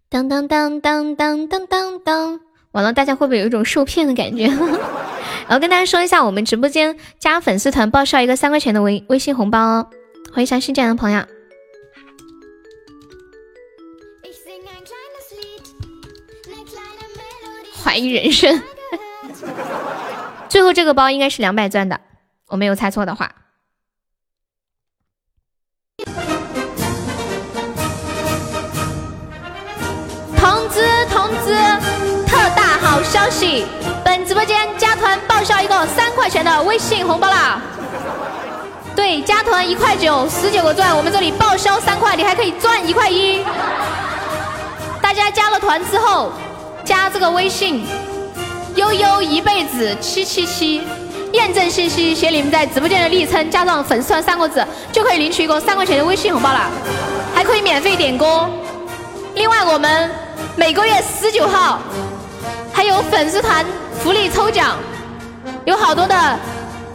[0.09, 2.41] 当当当当当当当当，
[2.71, 4.45] 完了，大家会不会有一种受骗的感觉？
[5.47, 9.87] 然后跟大家说一下，我们直播间加粉丝团报销一个三块钱的微微信红包哦，
[10.31, 11.23] 欢迎一下新进来的朋友。
[17.81, 18.61] 怀疑人生，
[20.47, 21.99] 最后这个包应该是两百钻的，
[22.47, 23.33] 我没有猜错的话。
[30.37, 31.78] 通知通知，特大
[32.89, 33.67] 好消息！
[34.03, 37.61] 本直播间加团报销一个三块钱的微信红包啦！
[38.95, 43.43] 对，加团一块九，十九个钻，我们这里报销三块，你还可以赚一块一。
[45.03, 46.31] 大家加了团之后，
[46.83, 47.85] 加这个微信
[48.73, 50.81] 悠悠一辈子七七七，
[51.33, 56.61] 验证信息写你们在直播间的昵称，加上粉丝团三个字，就可以领取一个三块钱的微信红包了，
[57.35, 58.49] 还可以免费点歌。
[59.35, 60.09] 另外，我们
[60.55, 61.79] 每个月十九号
[62.73, 63.65] 还有粉丝团。
[64.01, 64.77] 福利抽奖
[65.65, 66.15] 有好多的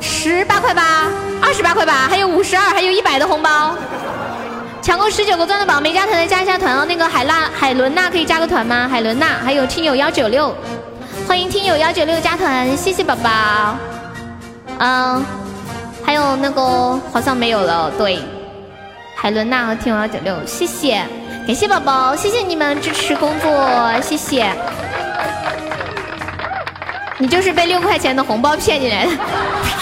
[0.00, 1.06] 十八块八、
[1.42, 3.74] 二十八块八，还有五十二，还有一百的红包。
[4.80, 6.84] 抢够十九个钻的宝没加团的加一下团哦。
[6.88, 8.88] 那个海娜、海伦娜可以加个团吗？
[8.90, 10.54] 海伦娜，还有听友幺九六，
[11.28, 13.76] 欢迎听友幺九六加团，谢谢宝宝。
[14.78, 15.22] 嗯，
[16.04, 18.18] 还有那个好像没有了，对，
[19.14, 21.02] 海伦娜和听友幺九六，谢谢，
[21.46, 24.50] 感谢宝宝，谢谢你们支持工作，谢谢。
[27.18, 29.12] 你就是被六块钱的红包骗进来的，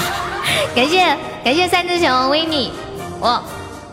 [0.77, 2.71] 感谢感谢三只熊维尼，
[3.21, 3.43] 我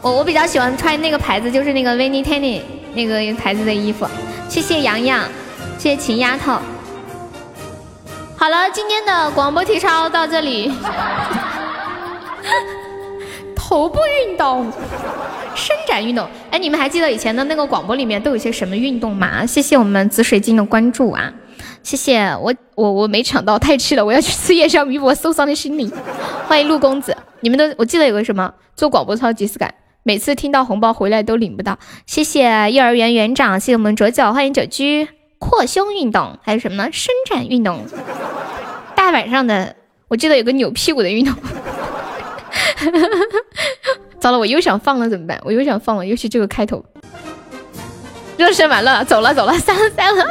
[0.02, 2.62] 我我比较喜欢穿那个牌子，就是那个维尼 Tenny
[2.94, 4.06] 那个牌子的衣服，
[4.50, 5.24] 谢谢洋洋，
[5.78, 6.60] 谢谢秦丫头。
[8.36, 10.72] 好了，今天的广播体操到这里。
[13.56, 14.72] 头部运动、
[15.54, 16.28] 伸展运动。
[16.50, 19.46] 哎，你们还记得以前的那个广播里面都有些什么运动吗？
[19.46, 21.32] 谢谢我们紫水晶的关注啊！
[21.82, 24.06] 谢谢我我我没抢到，太气了！
[24.06, 25.92] 我要去吃夜宵弥补我受伤的心灵。
[26.48, 29.74] 欢迎陆公子，你们都我记得有个什么做广播超即视感，
[30.04, 31.80] 每次听到红包回来都领不到。
[32.06, 35.08] 谢谢幼儿园园长，谢谢我们卓九，欢迎九居。
[35.40, 36.90] 扩胸运动还有什么呢？
[36.92, 37.86] 伸展运动。
[38.94, 39.76] 大晚上的，
[40.10, 41.34] 我记得有个扭屁股的运动。
[44.20, 45.40] 糟了，我又想放了怎么办？
[45.46, 46.84] 我又想放了，尤其这个开头。
[48.36, 50.26] 热身完了，走了走了，散了散了。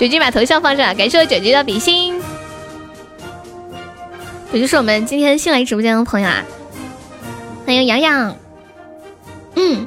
[0.00, 2.18] 九居把头像放上，感谢我九居的比心。
[4.50, 6.42] 也就是我们今天新来直播间的朋友啊，
[7.66, 8.34] 欢迎洋洋。
[9.56, 9.86] 嗯。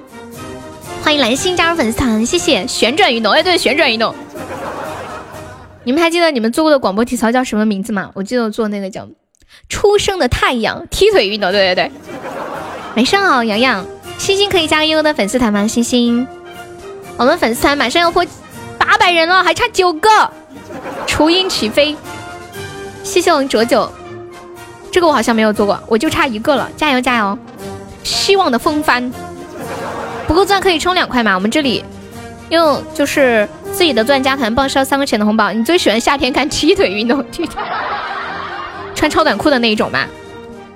[1.01, 3.33] 欢迎蓝心加入粉丝团，谢谢旋转运动。
[3.33, 4.13] 哎，对，旋转运动。
[5.83, 8.11] 你们还记得你们做过的广播体操叫什么名字吗？
[8.13, 9.07] 我记得做那个叫
[9.67, 11.51] “初升的太阳”踢腿运动。
[11.51, 11.91] 对对对。
[12.93, 13.83] 没上好，洋洋。
[14.19, 15.67] 星星可以加悠悠的粉丝团吗？
[15.67, 16.27] 星星，
[17.17, 18.23] 我们粉丝团马上要破
[18.93, 20.07] 八百人了，还差九个。
[21.07, 21.97] 雏鹰起飞。
[23.03, 23.91] 谢谢我们卓九。
[24.91, 27.35] 这个我好像没有做过，我就差一个了，加油加油！
[28.03, 29.11] 希望的风帆。
[30.27, 31.33] 不够钻可以充两块吗？
[31.33, 31.83] 我们这里
[32.49, 35.51] 用就是自己的钻加团，报销三块钱的红包。
[35.51, 37.25] 你最喜欢夏天看踢腿运动，
[38.93, 40.05] 穿超短裤的那一种吗？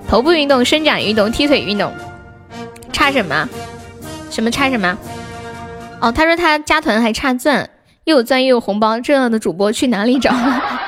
[0.08, 1.92] 头部运动、伸展运动、踢腿运动，
[2.92, 3.48] 差什么？
[4.28, 4.98] 什么差什么？
[6.00, 7.70] 哦，他说他加团还差钻，
[8.08, 10.34] 又有钻又有红包，这样的主播去哪里找？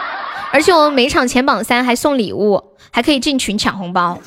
[0.53, 4.19] 而且我们每场前榜三还送礼物，还可以进群抢红包。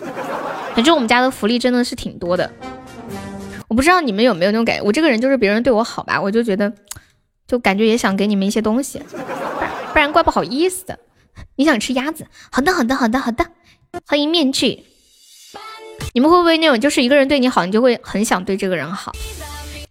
[0.75, 2.51] 反正我们家的福利真的是挺多的。
[3.67, 6.71] 我不知道你们有没有那种感觉，我这个人就是别人对我好吧，我就觉得，
[7.47, 9.01] 就感觉也想给你们一些东西，
[9.91, 10.99] 不然怪不好意思的。
[11.55, 12.27] 你想吃鸭子？
[12.51, 13.47] 好的，好的，好的，好的。
[14.05, 14.83] 欢迎面具。
[16.13, 19.11] 你们会不会那种，就是一个人对你好，你就会很想对这个人好？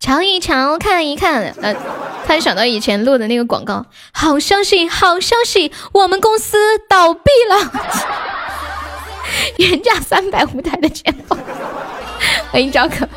[0.03, 6.59] 瞧一瞧，看一看，呃，突然想到以前录的那个广告，好消息，好消息，我们公司
[6.89, 7.73] 倒闭了，
[9.59, 11.39] 原价三百五台的钱包。
[12.51, 13.09] 欢迎赵可。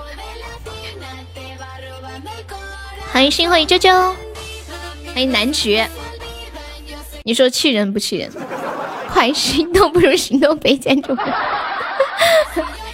[3.11, 4.13] 欢迎心灰啾啾，
[5.11, 5.89] 欢迎男爵。
[7.23, 8.31] 你说气人不气人？
[9.11, 11.17] 快心动不如行动，北建筑。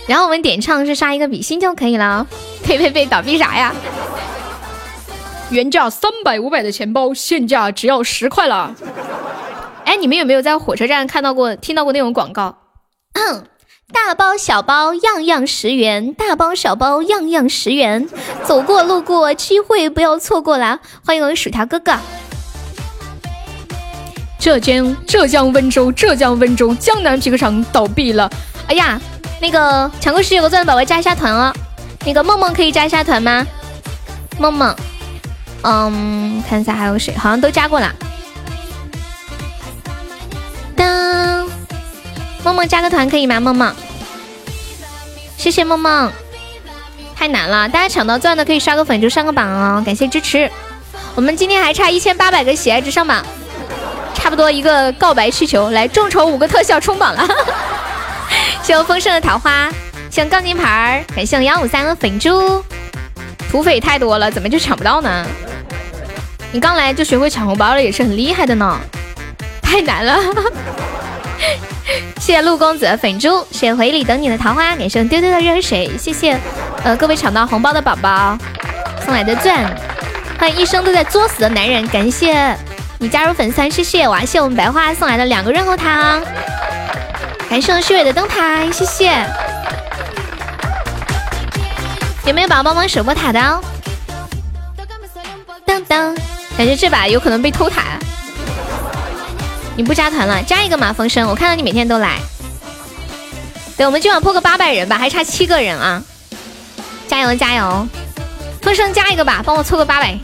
[0.08, 2.28] 然后我们点唱是刷一个比心就可以了。
[2.64, 3.74] 呸呸呸，倒闭啥呀？
[5.50, 8.74] 原价三百五百的钱包，现价只要十块了。
[9.86, 12.58] 哎，你们有没有在火车站看到过、听到过那种广告？
[13.94, 18.08] 大包小包样样十元，大包小包样样十元，
[18.46, 20.80] 走过路过机会不要错过啦！
[21.06, 21.94] 欢迎我们薯条哥哥。
[24.40, 28.32] 浙江浙江温州浙江温州江南皮革厂倒闭了。
[28.68, 29.00] 哎呀，
[29.42, 31.52] 那个抢过十九个钻的宝宝加一下团哦。
[32.06, 33.46] 那个梦梦可以加一下团吗？
[34.40, 34.76] 梦梦，
[35.64, 37.92] 嗯，看一下还有谁，好像都加过了。
[40.76, 41.50] 当。
[42.44, 43.40] 梦梦加个团可以吗？
[43.40, 43.72] 梦梦，
[45.38, 46.12] 谢谢梦梦，
[47.16, 50.50] 太难了，大家抢到钻的可以刷个粉就上个榜哦，感谢支持。
[51.14, 53.24] 我们今天还差一千八百个喜爱值上榜，
[54.16, 57.28] 差不多一个告白气球，来众筹五个特效冲榜了。
[58.64, 59.70] 谢我丰盛的桃花，
[60.10, 62.64] 谢钢筋牌儿，感谢我幺五三的粉猪。
[63.50, 65.26] 土匪太多了，怎么就抢不到呢？
[66.52, 68.80] 你刚来就学会抢红包了，也是很厉害的呢。
[69.62, 70.18] 太难了。
[72.20, 76.40] 谢谢陆公子的粉猪，谢谢回礼等你的桃花，感谢丢丢的热水，谢谢
[76.84, 78.38] 呃各位抢到红包的宝宝
[79.04, 79.66] 送来的钻，
[80.40, 82.56] 欢迎一生都在作死的男人，感谢
[83.00, 86.22] 你加入粉丝团，谢谢哇，谢谢我们白花送来的两个润喉糖，
[87.52, 89.12] 感谢虚伪的灯牌，谢谢，
[92.24, 93.40] 有没有宝宝帮忙守波塔的？
[95.66, 96.16] 当当，
[96.58, 98.00] 感觉这把有可能被偷塔。
[99.76, 102.20] 你不加团了，加一个嘛风声，我看到你每天都来。
[103.76, 106.02] 对，我们今晚破个八百人吧，还差七个人啊！
[107.06, 107.86] 加油加油，
[108.62, 110.18] 风声加一个吧，帮我凑个八百。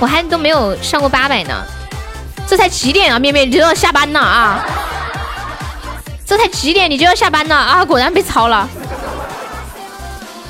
[0.00, 1.64] 我还都没有上过八百呢，
[2.44, 3.20] 这才几点啊？
[3.20, 4.66] 面面你就要下班了啊？
[6.28, 7.82] 这才几点你就要下班了啊？
[7.82, 8.68] 果然被抄了。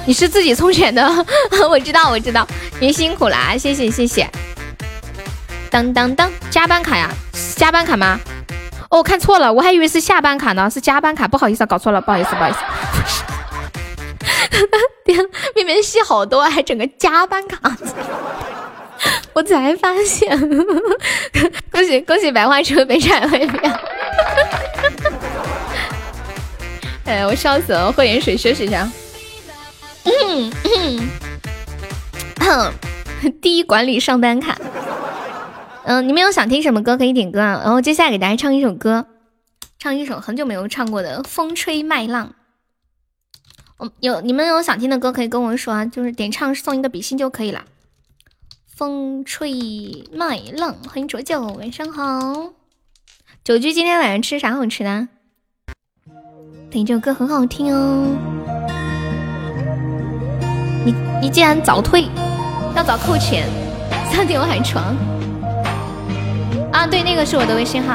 [0.05, 1.09] 你是自己充钱的，
[1.71, 2.45] 我知道我知道，
[2.81, 4.29] 您辛苦了，谢谢谢谢。
[5.71, 7.09] 当当当，加班卡呀？
[7.55, 8.19] 加班卡吗？
[8.91, 12.59] 哦，看错了，我还以为是下班卡呢，是加班卡，不好意思，搞错了，不好意思，不好意思。
[15.55, 17.77] 面面戏好多，还整个加班卡，
[19.33, 20.37] 我才发现。
[21.71, 23.81] 恭 喜恭喜，百花车被拆回票。
[27.09, 28.87] 哎，我笑死了，喝点水休息一下。
[30.05, 30.53] 嗯
[32.39, 32.71] 嗯，
[33.41, 34.59] 第一管理上单卡。
[35.85, 37.63] 嗯，你们有想听什么歌可以点歌啊？
[37.65, 39.07] 然后接下来给大家唱一首歌，
[39.79, 42.27] 唱一首很久没有唱过的《风吹麦浪》。
[43.79, 47.65] 我有你们有想听的歌可以跟我说啊，就是点唱送一个比心就可以了。
[48.67, 52.53] 风吹麦浪，欢迎浊酒，晚上好。
[53.43, 55.09] 酒居今天晚上吃啥好吃的？
[56.71, 58.05] 等这首歌很好听哦。
[60.85, 62.09] 你你既然早退，
[62.77, 63.49] 要早扣钱，
[64.11, 64.85] 三点我还床。
[66.71, 67.95] 啊，对，那个是我的微信号。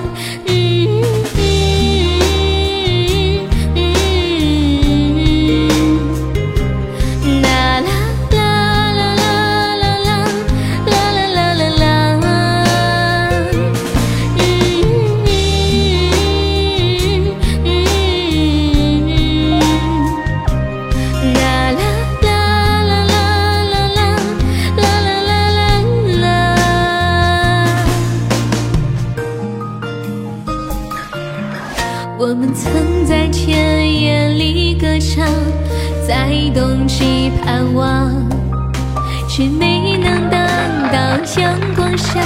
[41.39, 42.19] 阳光下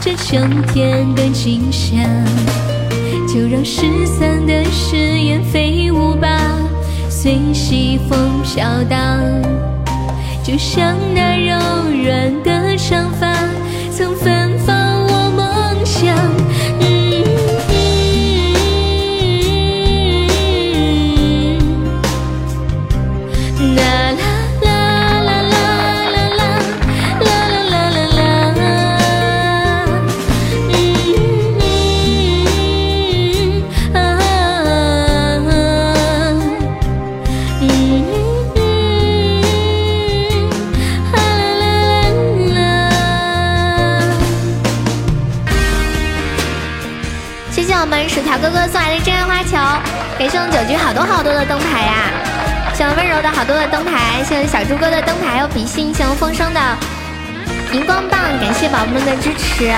[0.00, 0.36] 这秋
[0.72, 2.02] 天的景象。
[3.32, 6.28] 就让失散的誓言飞舞吧，
[7.08, 9.22] 随西风飘荡，
[10.44, 11.56] 就像那柔
[12.04, 13.32] 软的长发，
[13.90, 14.41] 曾芬
[50.22, 52.12] 感谢我们九局好多好多的灯牌呀、
[52.74, 56.60] 谢谢温柔的好多的灯牌，谢谢小猪哥的灯牌，还有比心，谢谢风声的
[57.72, 59.72] 荧光棒，感谢宝宝们的支持。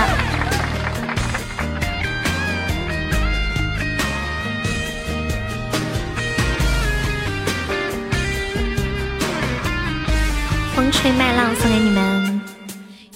[10.77, 12.43] 风吹麦浪送给你们，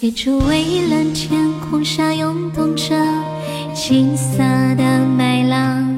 [0.01, 2.97] 远处蔚蓝天空下涌动着
[3.75, 4.39] 金色
[4.79, 5.98] 的麦浪，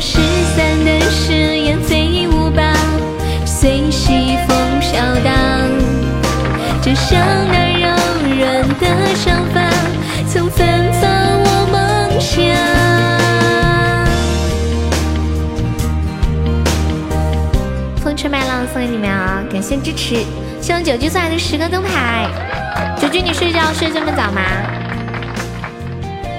[0.00, 0.18] 失
[0.54, 2.74] 散的誓言飞舞吧，
[3.44, 5.34] 随西风飘荡，
[6.82, 7.18] 就像
[7.48, 7.88] 那柔
[8.36, 8.86] 软的
[9.24, 9.60] 长发，
[10.28, 11.10] 曾芬芳
[11.44, 12.36] 我梦想。
[18.02, 20.24] 风吹麦浪送给你们啊，感谢支持，
[20.60, 22.28] 谢谢九居送来的十个灯牌。
[23.00, 24.42] 九居，你睡觉睡这么早吗？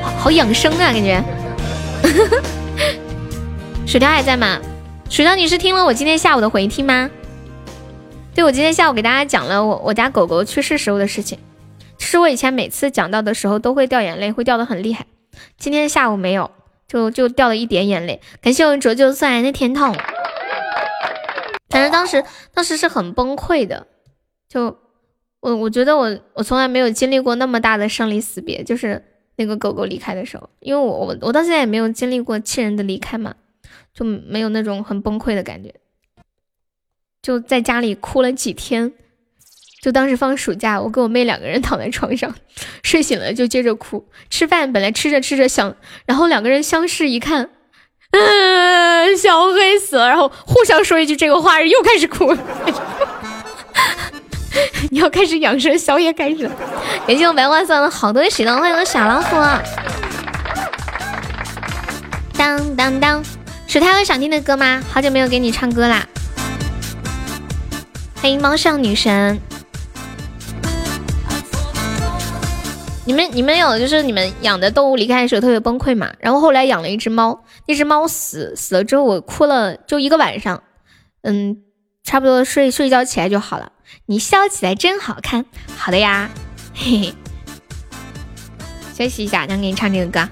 [0.03, 1.23] 好好养生啊，感觉。
[2.03, 2.41] 呵呵
[3.87, 4.59] 薯条还在吗？
[5.09, 7.09] 薯条，你是听了我今天下午的回听吗？
[8.35, 11.39] 对，我今天下午给大家讲了我我家狗狗去世时候的事情。
[11.97, 15.05] 是我以前每次讲到的时候都会掉眼泪，会掉的很厉害。
[15.57, 16.51] 今天下午没有，
[16.85, 18.19] 就就掉了一点眼泪。
[18.41, 19.95] 感谢我卓卓送来的甜筒。
[21.69, 22.21] 反正当时
[22.53, 23.87] 当时是很崩溃的，
[24.49, 24.77] 就
[25.39, 29.01] 我我觉得我我从来没有经历过那么大的生离死别，就是
[29.37, 33.33] 那个狗狗离开的时候，因为我我我到现在也没有经历过亲人的离开嘛。
[33.97, 35.73] 就没有那种很崩溃的感觉，
[37.23, 38.93] 就在家里哭了几天。
[39.81, 42.35] 就当时放暑假，我跟我妹两个人躺在床上，
[42.83, 44.07] 睡醒了就接着哭。
[44.29, 45.75] 吃饭本来吃着吃着想，
[46.05, 47.49] 然后两个人相视一看，
[48.11, 52.43] 嗯，小黑死了，然后互相说一句这个话，又开始哭了。
[54.89, 56.49] 你要开始养生，宵夜开始。
[57.05, 59.35] 感谢我白花送了好多喜糖，欢迎我小老虎。
[62.35, 63.36] 当当当。
[63.67, 64.81] 薯条有想听的歌吗？
[64.89, 66.07] 好久没有给你唱歌啦！
[68.15, 69.37] 欢迎猫上女神。
[73.03, 76.13] 你们你们有就是你们养的动物离开的时候特别崩溃嘛？
[76.19, 80.63] 然后后来养了一只猫，那只猫死死了之后我哭了就一个晚上，
[81.23, 81.57] 嗯，
[82.05, 83.73] 差不多睡睡觉起来就好了。
[84.05, 85.43] 你笑起来真好看。
[85.75, 86.29] 好的呀，
[86.73, 87.13] 嘿嘿。
[88.97, 90.29] 休息一下，让给你唱这个歌。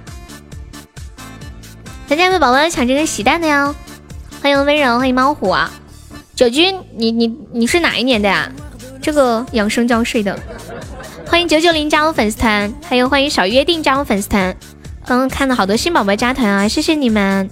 [2.07, 3.73] 咱家的宝宝要抢这个喜蛋的哟！
[4.39, 5.71] 欢迎温柔，欢迎猫虎啊！
[6.35, 8.51] 九军，你你你是哪一年的呀？
[9.01, 10.37] 这个养生觉睡的。
[11.27, 14.55] 欢迎九九零加入粉丝团，还有欢迎小约定加入粉丝团。
[15.03, 17.49] 刚刚看了好多新宝宝加团啊，谢谢你们！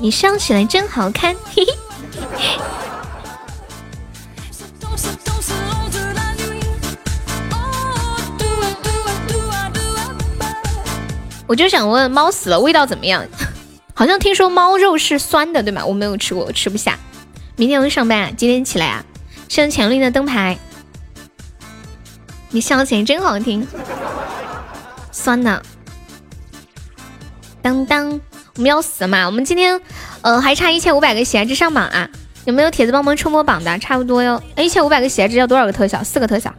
[0.00, 1.74] 你笑起来真好看，嘿嘿。
[11.48, 13.24] 我就想问，猫死了味道怎么样？
[13.94, 15.84] 好像听说猫肉是酸的，对吗？
[15.84, 16.96] 我没有吃过，我吃不下。
[17.56, 18.30] 明天会上班啊？
[18.30, 19.04] 几点起来啊？
[19.48, 20.58] 上强力的灯牌。
[22.50, 23.66] 你笑起来真好听。
[25.10, 25.62] 酸的。
[27.62, 28.20] 当当，
[28.54, 29.24] 我们要死了嘛？
[29.24, 29.80] 我们今天
[30.20, 32.08] 呃还差一千五百个喜爱值上榜啊！
[32.44, 33.78] 有没有铁子帮忙冲波榜的？
[33.78, 34.40] 差不多哟。
[34.54, 36.04] 哎，一千五百个喜爱值要多少个特效？
[36.04, 36.54] 四个特效，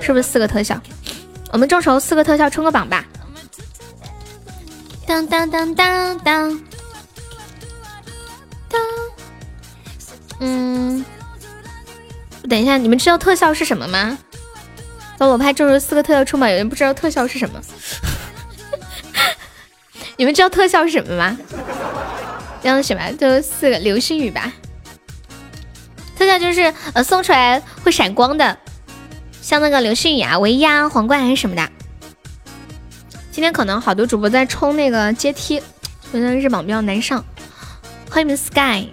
[0.00, 0.80] 是不是四个特效？
[1.52, 3.04] 我们众筹四个特效冲个榜吧。
[5.08, 6.60] 当当当当当
[8.68, 8.80] 当，
[10.38, 11.02] 嗯，
[12.46, 14.18] 等一下，你们知道特效是什么吗？
[15.16, 17.58] 帮我拍众筹四个特效出榜，有人不知道特效是什么？
[20.18, 21.38] 你们知道特效是什么吗？
[22.62, 23.10] 叫什么？
[23.12, 24.52] 就四个流星雨吧。
[26.18, 28.58] 特效就是呃送出来会闪光的，
[29.40, 31.66] 像那个流星雨啊、唯一啊、皇冠还是什么的。
[33.38, 35.62] 今天可能好多主播在冲那个阶梯，
[36.10, 37.24] 觉得日榜比较难上。
[38.10, 38.88] 欢迎你们 Sky，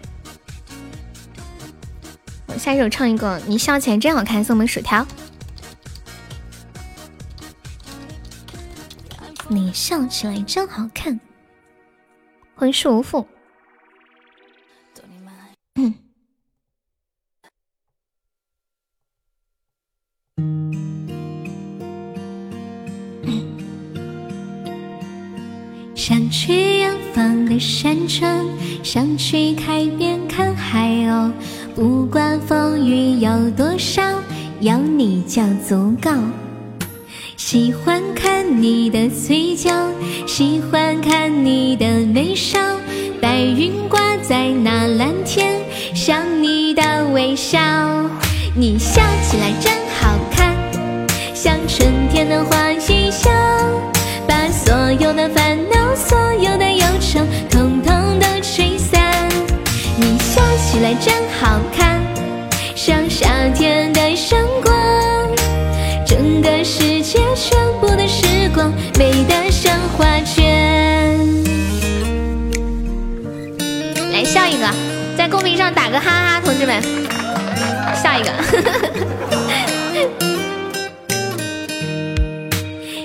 [2.45, 5.03] 我下一首唱一个，你笑起来真好看，送我们薯条。
[9.47, 11.19] 你笑起来真好看，
[12.53, 13.27] 欢迎树无父。
[26.07, 28.45] 想去远方的山川，
[28.83, 31.31] 想去海边看海鸥。
[31.73, 34.03] 不管风雨有多少，
[34.59, 36.11] 有你就足够。
[37.35, 39.71] 喜欢看你的嘴角，
[40.27, 42.59] 喜欢看你的眉梢。
[43.19, 45.59] 白云挂在那蓝天，
[45.95, 47.57] 像你的微笑。
[48.55, 50.55] 你笑起来真好看，
[51.33, 52.74] 像春天的花
[75.27, 76.81] 公屏上打个哈哈，同志们，
[77.95, 78.29] 笑一个。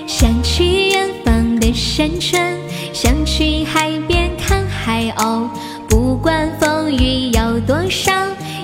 [0.07, 2.55] 想去远方的山川，
[2.93, 5.47] 想去海边看海鸥。
[5.89, 8.11] 不管风雨有多少，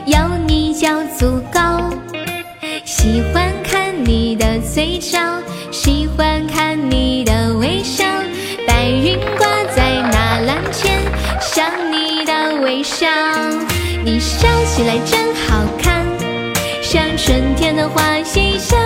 [0.06, 0.18] 有
[0.48, 1.60] 你就足够。
[2.86, 5.20] 喜欢看你的嘴角，
[5.72, 7.47] 喜欢看你的
[12.68, 13.08] 微笑
[14.04, 16.06] 你笑起来真好看
[16.84, 18.18] 像春天的花。
[18.36, 18.80] 一样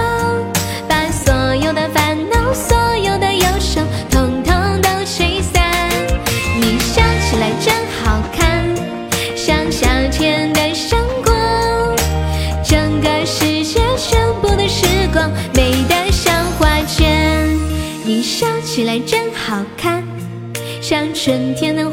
[0.87, 5.61] 把所有的烦恼所有的忧愁统统都吹散
[6.55, 8.65] 你笑起来真好看
[9.35, 11.95] 像夏天的阳光
[12.63, 17.45] 整个世界全部的时光美得像画卷
[18.05, 20.01] 你笑起来真好看
[20.81, 21.89] 像春天的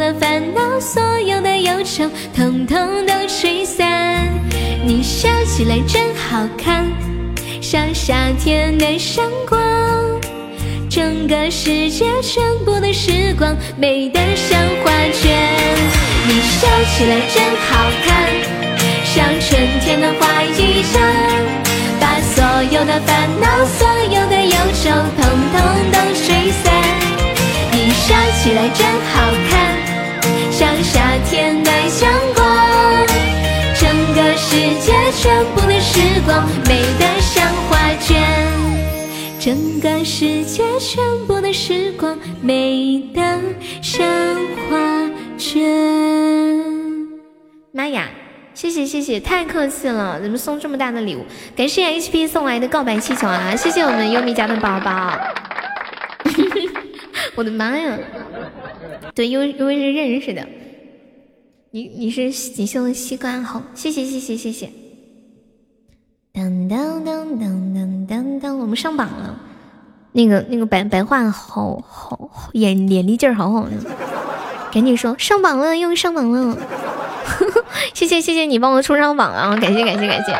[0.00, 4.32] 所有的烦恼、所有的忧愁，统统都吹散。
[4.82, 6.90] 你笑起来真好看，
[7.60, 9.60] 像夏天的阳光，
[10.88, 15.36] 整个世界全部的时光美得像画卷。
[16.26, 16.66] 你笑
[16.96, 18.26] 起来真好看，
[19.04, 21.02] 像春天的花一样，
[22.00, 22.18] 把。
[22.22, 24.88] 所有的烦恼，所有的忧愁，
[25.20, 25.60] 统统
[25.92, 26.72] 都吹散。
[27.72, 29.76] 你笑起来真好看，
[31.40, 32.44] 夏天的阳光。
[33.74, 38.20] 整个世界全部的时光，美得像画卷。
[39.40, 43.22] 整个世界全部的时光，美得
[43.80, 44.06] 像
[44.68, 45.08] 画
[45.38, 45.62] 卷。
[47.72, 48.10] 妈呀！
[48.52, 51.24] 谢谢谢谢，太客气了，怎么送这么大的礼物？
[51.56, 53.56] 感谢 HP 送来的告白气球啊！
[53.56, 55.18] 谢谢我们优米家的宝宝，
[57.34, 57.96] 我的妈呀！
[59.14, 60.46] 对，因为因为是认识的，
[61.72, 64.72] 你你是锦绣的西瓜红，谢谢谢谢谢谢。
[66.32, 69.38] 当当当当当当当，我们上榜了，
[70.10, 73.70] 那个那个白白话好好眼眼力劲儿好好的，
[74.72, 76.58] 赶紧说上榜了，又上榜了。
[77.94, 79.56] 谢谢谢谢你帮我冲上榜啊！
[79.56, 80.36] 感谢感谢感谢，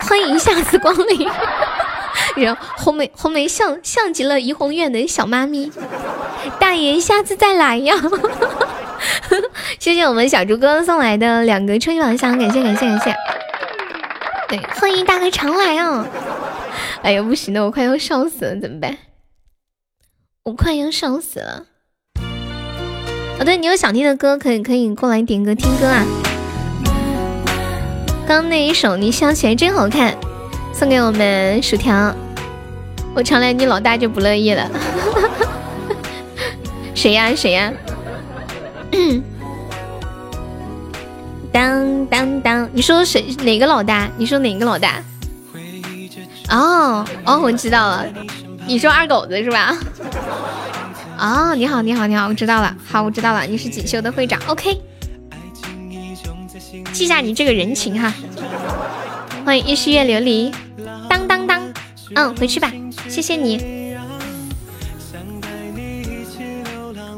[0.00, 1.28] 欢迎下次光临。
[2.34, 5.70] 然后红梅红梅像像极了怡红院的小妈咪，
[6.58, 7.94] 大爷下次再来呀！
[9.78, 13.14] 谢谢我们小猪哥送来的两个超级宝箱，感谢感谢感谢。
[14.48, 16.06] 对，欢迎大哥常来啊！
[17.02, 18.98] 哎呀，不行了，我快要烧死了，怎么办？
[20.44, 21.64] 我快要烧死了。
[23.38, 26.04] 哦，对你有想听的歌，可以可以过来点歌听歌啊。
[28.26, 30.14] 刚那一首你笑起来真好看，
[30.72, 32.14] 送给我们薯条。
[33.14, 34.68] 我常来你老大就不乐意了。
[36.94, 37.72] 谁 呀谁呀？
[41.52, 42.68] 当当当！
[42.72, 44.08] 你说谁哪个老大？
[44.16, 45.02] 你说哪个老大？
[46.50, 48.06] 哦哦，我知道了。
[48.66, 49.76] 你说二狗子是吧？
[51.18, 52.76] 哦，你好你好你好，我知道了。
[52.86, 54.40] 好，我知道了，你是锦绣的会长。
[54.46, 54.80] OK。
[56.92, 58.12] 记下你这个人情哈，
[59.44, 60.52] 欢迎一世月琉璃，
[61.08, 61.62] 当当当，
[62.14, 62.72] 嗯，回去吧，
[63.08, 63.83] 谢谢你。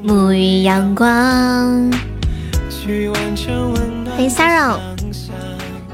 [0.07, 1.91] 沐浴阳光，
[4.15, 4.79] 欢迎 Sarah，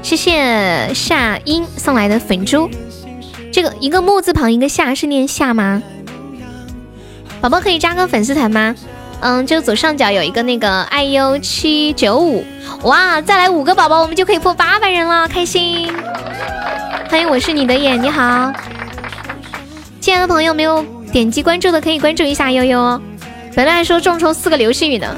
[0.03, 2.69] 谢谢夏音送来的粉珠，
[3.51, 5.81] 这个一个木字旁一个夏是念夏吗？
[7.41, 8.75] 宝宝可以加个粉丝团吗？
[9.21, 12.45] 嗯，就左上角有一个那个 iu 七九五。
[12.83, 15.91] 哇，再来五个宝宝，我们就可以破八百人了，开心！
[17.09, 18.53] 欢迎，我是你的眼，你好，
[19.99, 23.01] 亲爱的朋友，没有点击关注的可以关注一下悠悠哦。
[23.55, 25.15] 本来还说众筹四个流星雨呢，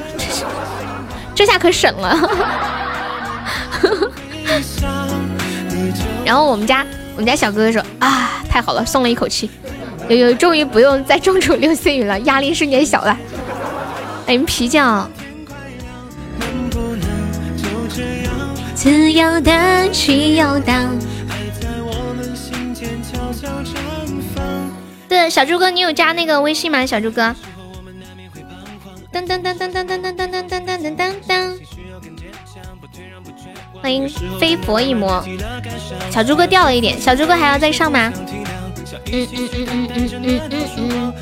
[1.34, 2.14] 这下可省了。
[6.24, 6.84] 然后我们家
[7.14, 9.50] 我们家小哥哥说啊，太好了，松了一口气，
[10.08, 13.16] 悠悠终于不用再众筹流星雨了，压力瞬间小了。
[14.26, 15.10] 欢迎皮匠。
[18.74, 20.86] 自由的去游荡。
[25.08, 26.84] 对，小猪哥，你有加那个微信吗？
[26.84, 27.34] 小猪哥。
[29.16, 31.58] 噔噔噔噔噔噔噔噔噔噔噔噔噔。
[33.80, 34.06] 欢迎
[34.38, 35.24] 飞佛一魔。
[36.10, 38.12] 小猪哥掉了一点，小猪哥还要再上吗？
[39.10, 41.14] 嗯嗯嗯嗯嗯嗯嗯嗯。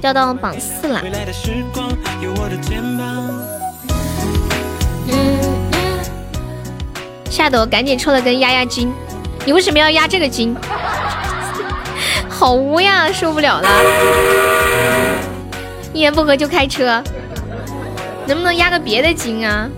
[0.00, 1.02] 掉到榜四了。
[5.08, 5.38] 嗯。
[7.28, 8.90] 吓得我赶紧抽了根压压惊，
[9.44, 10.56] 你为什么要压这个惊？
[12.30, 13.68] 好污呀，受不了了！
[15.94, 17.02] 一言不合就开车，
[18.26, 19.70] 能不能压个别的金啊？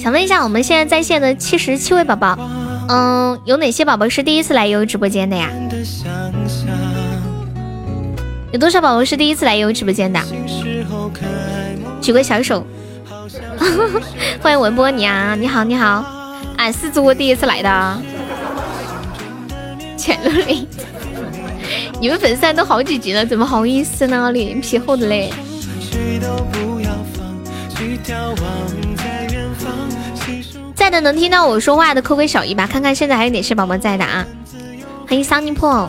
[0.00, 2.38] 想问一下，我们现在在线的七十七位宝宝，
[2.88, 5.50] 嗯，有哪些宝宝是第一次来悠悠直播间的呀？
[8.50, 10.20] 有多少宝宝是第一次来悠悠直播间的？
[12.00, 12.66] 举个小手，
[14.40, 15.34] 欢迎文波你啊！
[15.34, 16.04] 你好，你好，
[16.56, 18.02] 俺是我第一次来的，
[19.96, 20.68] 浅露里，
[22.04, 24.30] 你们粉丝都好几级了，怎么好意思呢？
[24.30, 25.32] 脸皮厚的嘞。
[30.74, 34.26] 在的能听到我说话的扣个小一吧，看看现在还有哪些宝宝在的啊？
[35.08, 35.88] 欢迎 Sunny Po，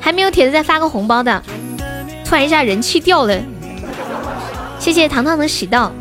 [0.00, 1.40] 还没有铁子再发个红包的，
[2.24, 3.40] 突然一下人气掉了。
[4.80, 5.92] 谢谢糖糖的喜到，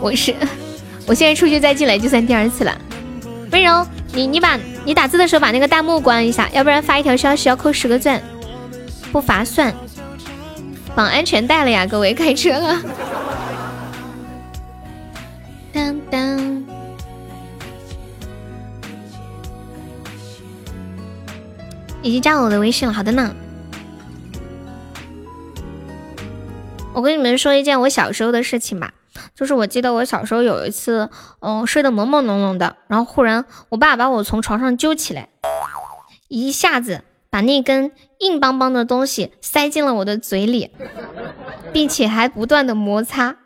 [0.00, 0.34] 我是
[1.06, 2.74] 我现在出去再进来就算第二次了。
[3.52, 4.58] 温柔，你你把
[4.90, 8.20] 你打字的时候把那个弹幕关一下，要不然发一条消息要扣十个钻，
[9.12, 9.72] 不划算。
[10.96, 12.82] 绑安全带了呀，各位开车了。
[15.72, 16.64] 当当，
[22.02, 23.32] 已经加我的微信了，好的呢。
[26.92, 28.92] 我跟你们说一件我小时候的事情吧，
[29.40, 31.08] 就是我记得我小时候有一次，
[31.40, 35.30] 嗯，睡得朦朦胧胧的，然后忽然我爸把我从床上揪起来，
[36.28, 37.00] 一下子
[37.30, 40.72] 把那根硬邦邦的东西塞进了我的嘴里，
[41.72, 43.36] 并且还不断的摩擦。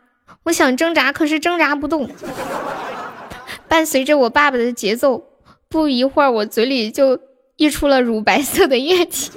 [0.43, 2.09] 我想挣扎，可是挣扎不动。
[3.69, 5.23] 伴随着我爸爸的节奏，
[5.69, 7.17] 不一会儿我嘴里就
[7.55, 9.31] 溢出了乳白色的液体。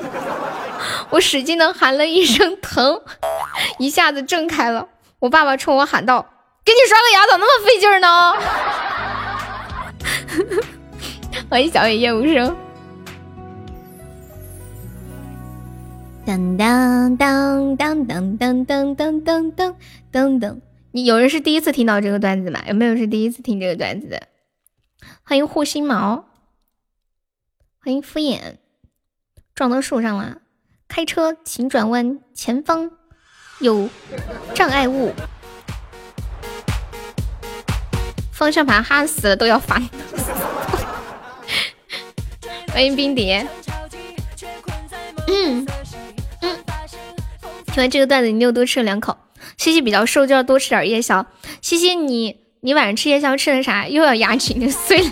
[1.11, 3.01] 我使劲的喊了一声疼，
[3.79, 4.89] 一下子睁开了。
[5.21, 6.27] 我爸爸冲我喊道
[6.69, 8.07] ：“给你刷个牙咋那么费劲呢？”
[11.49, 12.55] 欢迎小野业务生。
[16.27, 19.77] 当当当当当当当当当
[20.11, 20.61] 当当。
[20.93, 22.63] 你有人是第一次听到这个段子吗？
[22.69, 24.29] 有没有是第一次听这个段子的？
[25.25, 26.27] 欢迎护心毛，
[27.83, 28.57] 欢迎敷衍，
[29.55, 30.43] 撞到树上了。
[30.87, 32.91] 开车请转弯，前方
[33.61, 33.89] 有
[34.55, 35.15] 障碍物。
[38.39, 39.83] 方向盘焊死了都要翻。
[42.73, 43.45] 欢迎冰蝶。
[45.27, 45.67] 嗯
[46.43, 46.57] 嗯，
[47.67, 49.19] 听完这个段子，你又多吃了两口。
[49.57, 51.27] 西西比较瘦，就要多吃点夜宵。
[51.61, 53.89] 西西，你你晚上吃夜宵吃的啥？
[53.89, 55.11] 又要牙齿碎了。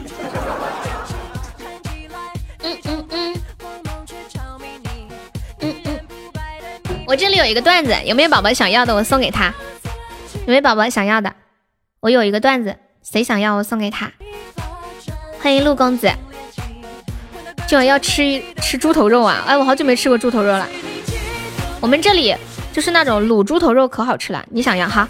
[2.62, 3.34] 嗯嗯嗯嗯
[5.62, 5.74] 嗯，
[7.08, 8.94] 我这里有一个段子，有没有宝宝想要的？
[8.94, 9.52] 我送给他。
[10.46, 11.34] 有没有宝宝想要的？
[11.98, 12.76] 我有一个段子，
[13.08, 14.12] 谁想要我送给他？
[15.40, 16.10] 欢迎陆公子。
[17.68, 19.44] 今晚要吃吃猪头肉啊！
[19.46, 20.68] 哎，我好久没吃过猪头肉了。
[21.80, 22.34] 我们这里。
[22.72, 25.08] 就是那种卤猪头肉可好吃了，你想要哈？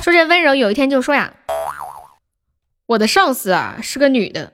[0.00, 1.32] 说这温柔有一天就说呀，
[2.86, 4.52] 我的上司啊是个女的，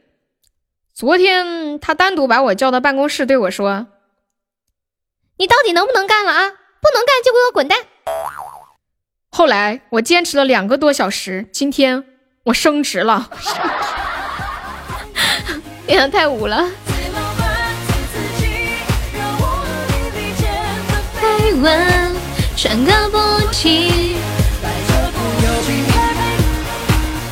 [0.95, 3.89] 昨天她单独把我叫到办公室对我说，
[5.37, 6.49] 你到底能不能干了啊？
[6.49, 7.79] 不能干就给我滚蛋。
[9.39, 12.03] 后来我坚持了两个多小时，今天
[12.43, 13.31] 我升职了，
[15.87, 16.69] 哎呀，太武了。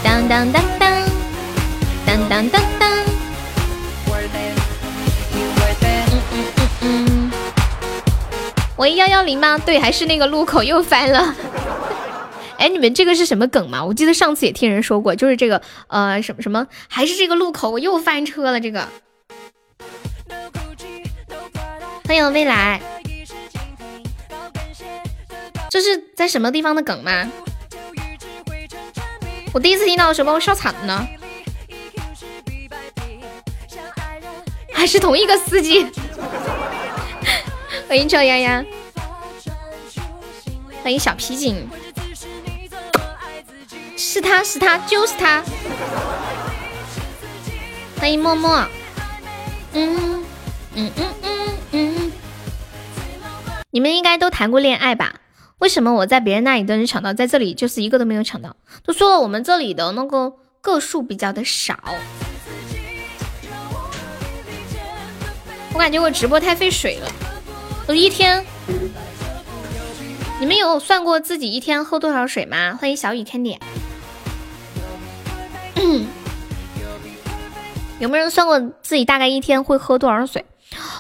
[0.05, 0.93] 当当当当，
[2.07, 2.89] 当当当当。
[8.77, 9.59] 喂幺幺零吗？
[9.59, 11.35] 对，还是那个路口又翻了。
[12.59, 13.85] 哎，你们这个是什么梗吗？
[13.85, 18.61] 我记得上次也听人说过，就是这个呃什么什么，还是这个路口我又翻车了。
[18.61, 18.89] 这个。
[22.07, 22.81] 欢迎未来。
[25.69, 27.31] 这是在什么地方的梗吗？
[29.53, 31.07] 我第一次听到的时候把我笑惨了呢。
[34.73, 35.87] 还是同一个司机。
[37.89, 38.65] 欢迎赵丫丫，
[40.83, 41.69] 欢迎小皮筋。
[43.97, 45.43] 是他是他就是他。
[47.99, 48.67] 欢迎默默。
[49.73, 50.25] 嗯
[50.75, 52.13] 嗯嗯嗯嗯。
[53.71, 55.15] 你们应该都谈过恋爱吧？
[55.59, 58.55] 为什么我在别人那里都能抢到，在这里就是一个都没有抢到？
[58.85, 61.79] 都说了我们这里的那个个数比较的少，
[65.73, 67.11] 我感觉我直播太费水了。
[67.87, 68.45] 我一天，
[70.39, 72.77] 你们有算过自己一天喝多少水吗？
[72.79, 73.59] 欢迎小雨 Candy，
[78.01, 80.45] 有没有人算过自己大概一天会喝多少水？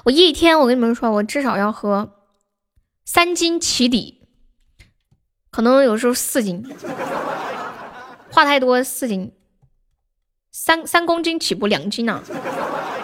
[0.04, 2.12] 我一天，我跟你们说，我至少要喝
[3.04, 4.20] 三斤起底。
[5.50, 6.62] 可能有时候四斤，
[8.30, 9.32] 话太多四斤，
[10.52, 12.22] 三三公斤起步两斤呢，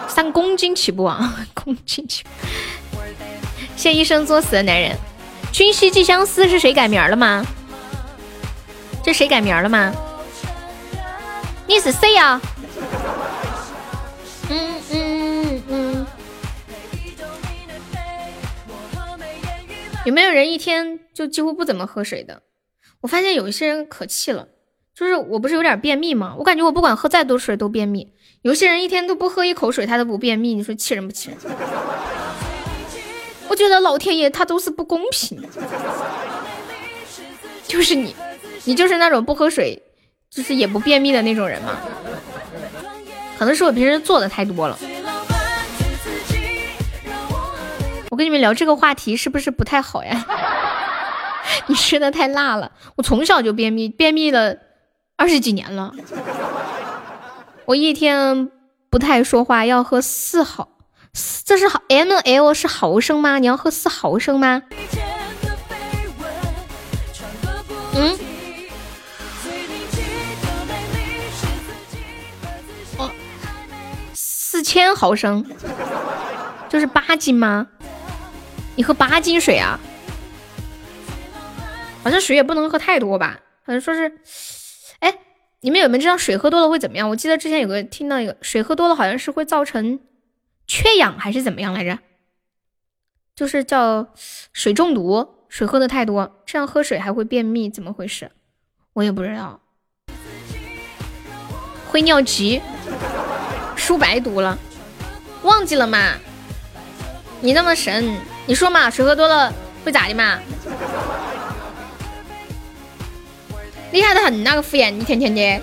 [0.07, 2.29] 三公斤起步啊，公斤起步。
[3.75, 4.95] 谢一生作死的男人，
[5.51, 7.43] 君兮寄相思是谁改名了吗？
[9.03, 9.91] 这谁改名了吗？
[11.65, 12.39] 你是谁呀？
[14.49, 16.05] 嗯嗯嗯。
[20.05, 22.41] 有没有人一天就几乎不怎么喝水的？
[23.01, 24.47] 我发现有一些人可气了，
[24.93, 26.35] 就是我不是有点便秘吗？
[26.37, 28.11] 我感觉我不管喝再多水都便秘。
[28.41, 31.37] 有些人一天都不喝一口水，他都不便秘，你说气人不气人？
[33.47, 35.41] 我觉得老天爷他都是不公平，
[37.65, 38.13] 就是你，
[38.65, 39.81] 你就是那种不喝水
[40.33, 41.77] 就是也不便秘的那种人嘛。
[43.37, 44.77] 可能是我平时做的太多了。
[48.09, 50.25] 我跟你们聊这个话题是不是不太好呀？
[51.67, 52.71] 你吃的太辣了。
[52.95, 54.55] 我从小就便秘，便秘了
[55.15, 55.91] 二十几年了。
[57.65, 58.49] 我一天
[58.89, 60.69] 不太说话，要喝四毫，
[61.43, 63.39] 这是毫 ml 是毫升吗？
[63.39, 64.61] 你要喝四毫升吗？
[67.95, 68.17] 嗯？
[74.63, 75.45] 千毫升，
[76.69, 77.67] 就是八斤吗？
[78.75, 79.79] 你喝八斤水啊？
[82.03, 83.39] 好像水也不能喝太多吧？
[83.65, 84.17] 好像说是，
[84.99, 85.13] 哎。
[85.65, 87.09] 你们有没有知道水喝多了会怎么样？
[87.09, 90.01] 我记得之前有个听到一个水喝多了好像是会造成
[90.67, 91.99] 缺氧还是怎么样来着？
[93.33, 94.09] 就是叫
[94.51, 98.29] 水中毒，水喝的太多，这样喝水还会便秘，怎么回事？
[98.91, 99.61] 我也不知道。
[101.87, 102.61] 会尿急，
[103.83, 104.57] 书白读了，
[105.41, 106.13] 忘记了嘛？
[107.41, 108.89] 你那么神，你说嘛？
[108.89, 109.51] 水喝多了
[109.83, 110.39] 会咋的嘛？
[113.91, 115.61] 厉害的很，那个敷衍一天天的。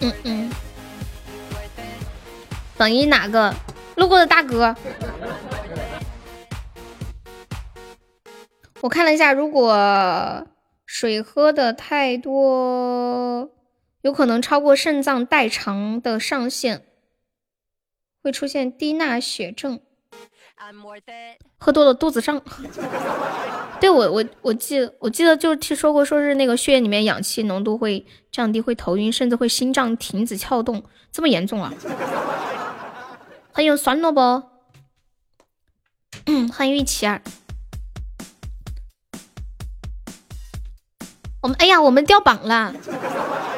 [0.00, 0.50] 嗯 嗯。
[2.76, 3.54] 榜一哪个？
[3.94, 4.74] 路过的大哥。
[8.80, 10.44] 我看了一下，如果
[10.94, 13.50] 水喝的太多，
[14.02, 16.84] 有可能超过肾脏代偿的上限，
[18.22, 19.80] 会出现低钠血症。
[21.58, 22.40] 喝多了肚子胀，
[23.80, 31.74] 对我我我记我记得就听说过，说是那个血液里面氧气浓度会降低，会头晕，甚至会心脏停止跳动，这么严重啊！
[33.50, 34.48] 欢迎酸萝卜，
[36.54, 37.20] 欢迎玉琪儿。
[41.44, 42.72] 我们哎呀，我们掉榜了！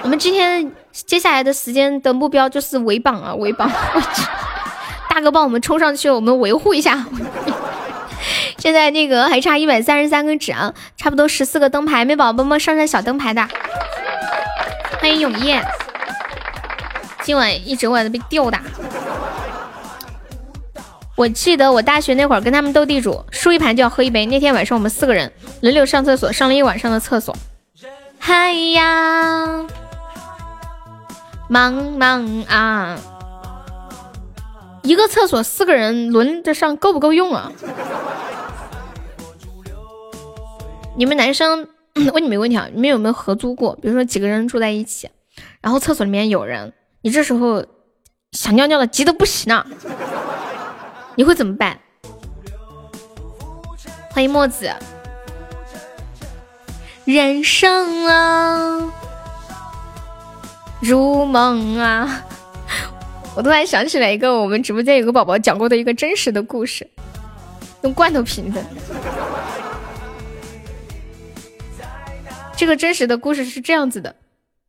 [0.03, 3.71] 我们今天接下来的时间的目标就是围榜啊，围榜！
[5.09, 7.07] 大哥帮我们冲上去，我们维护一下。
[8.59, 13.47] 现在那个还差一百三十三个纸啊，差不多十四个灯牌，没宝宝帮忙上上小灯牌的。
[15.01, 15.65] 欢迎永夜，
[17.23, 18.63] 今晚一整晚都被吊打。
[21.15, 24.27] 我记得我大学那会儿跟他们斗地主，输一盘就要喝一杯。
[24.27, 27.33] 那天晚上我们四个人轮流上厕所，上了一晚上的厕所。
[28.29, 29.65] 嗨呀，
[31.49, 32.99] 忙忙啊！
[34.83, 37.53] 一个厕所四个人轮着上够不够用啊？
[40.97, 41.69] 你们男生
[42.13, 43.77] 问你们问题啊，你们有没有合租过？
[43.77, 45.09] 比如说几个人住在一起，
[45.61, 46.73] 然后厕所里面有人，
[47.03, 47.65] 你这时候
[48.33, 49.65] 想尿尿了，急得不行了，
[51.15, 51.79] 你会怎么办？
[54.11, 54.75] 欢迎墨子，
[57.07, 58.93] 人生啊，
[60.81, 62.25] 如梦啊。
[63.37, 66.85] 我突然想起来一个我们直播间有个宝宝讲过的一个真实的故事，
[67.83, 68.61] 用罐头瓶子。
[72.57, 74.17] 这个真实的故事是这样子的，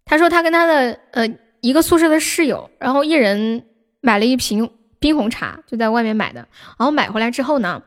[0.06, 1.28] 他说他跟他的呃
[1.62, 3.66] 一个宿舍的室友，然后一人
[4.00, 4.70] 买了一瓶
[5.00, 6.48] 冰红茶，就在外面买的，
[6.78, 7.82] 然后买回来之后呢，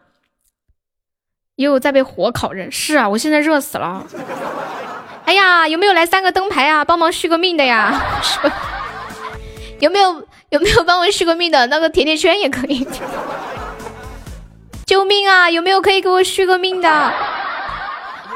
[1.65, 2.71] 又在被火烤着。
[2.71, 4.05] 是啊，我现在热死了。
[5.27, 8.03] 哎呀，有没有来三个灯牌啊，帮忙续个命的呀？
[9.79, 10.27] 有没有？
[10.51, 11.67] 有没有帮我续个命的？
[11.69, 12.85] 那个甜甜圈也可以。
[14.85, 15.49] 救命啊！
[15.49, 17.13] 有没有可以给我续个命的？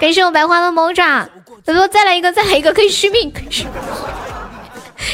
[0.01, 1.29] 感谢我白花的猫爪，
[1.67, 3.67] 他说再来一个，再来一个可以续命，可以续。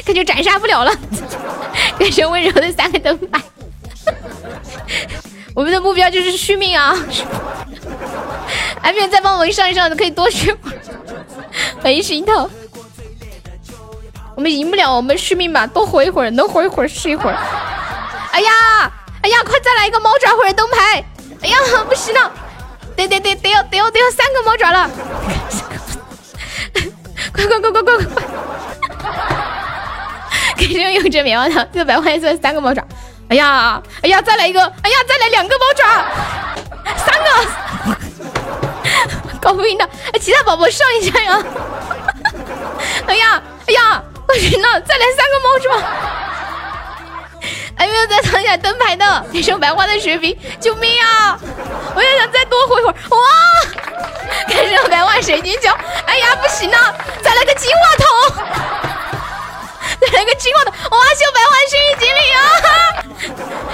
[0.05, 0.93] 他就斩杀不了了。
[1.99, 3.41] 感谢温柔的三个灯牌。
[5.55, 6.95] 我们的目标就是续命啊！
[8.83, 10.55] 还没有再帮我们上一上的，可以多续。
[11.83, 12.49] 没心头。
[14.37, 17.37] 我们赢不了，我们续命吧，多活一会儿，能活一会儿是一会儿。
[18.33, 18.91] 哎呀，
[19.23, 21.05] 哎呀，快再来一个猫爪或者灯牌！
[21.43, 21.59] 哎呀，
[21.89, 22.33] 不行了，
[22.97, 24.91] 得得得得要得要得要三个猫爪了！
[27.33, 28.25] 快快快快快快！
[30.57, 32.83] 感谢永志棉花糖，六百块钱三个猫爪。
[33.31, 34.61] 哎呀，哎呀，再来一个！
[34.61, 35.87] 哎呀，再来两个猫爪，
[36.97, 37.31] 三个，
[39.41, 39.89] 搞不赢的！
[40.21, 41.41] 其他宝宝上一下呀！
[43.07, 44.03] 哎呀，哎呀！
[44.27, 45.71] 不行了，再来三个猫爪！
[47.77, 51.39] 还没有再藏下灯牌的，给上白花的水瓶，救命啊！
[51.95, 52.95] 我也想再多活一会儿。
[53.11, 53.19] 哇！
[54.49, 55.69] 感谢白花水晶球，
[56.07, 58.90] 哎呀，不行了，再来个金话筒！
[60.01, 60.71] 再来个金矿的！
[60.71, 62.39] 哇，谢白花幸运锦鲤啊！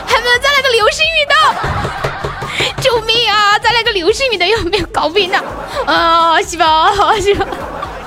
[0.06, 1.34] 还没有再来个流星雨的？
[2.82, 3.58] 救命啊！
[3.58, 5.38] 再来个流星雨的，有没有搞不赢的？
[6.42, 7.46] 细胞，好细胞，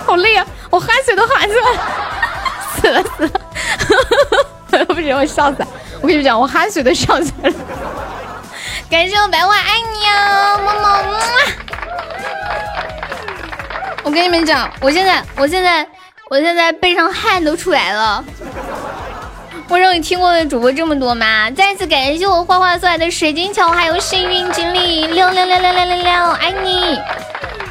[0.06, 0.46] 好累啊！
[0.70, 1.80] 我汗水都汗出来了，
[2.76, 3.24] 死了死
[4.78, 4.86] 了！
[4.86, 5.68] 不行，我笑死了！
[6.02, 7.56] 我跟你们讲，我汗水都笑出来了。
[8.90, 11.04] 感谢我白花，爱你啊，么么。
[14.04, 15.88] 我跟你们讲，我现在，我现在，
[16.30, 18.24] 我现在背上汗都出来了。
[19.68, 21.50] 我让你听过的主播这么多吗？
[21.52, 27.00] 再次感谢我花花送来的水晶球，还有幸运锦鲤，六六六六六六六，爱你！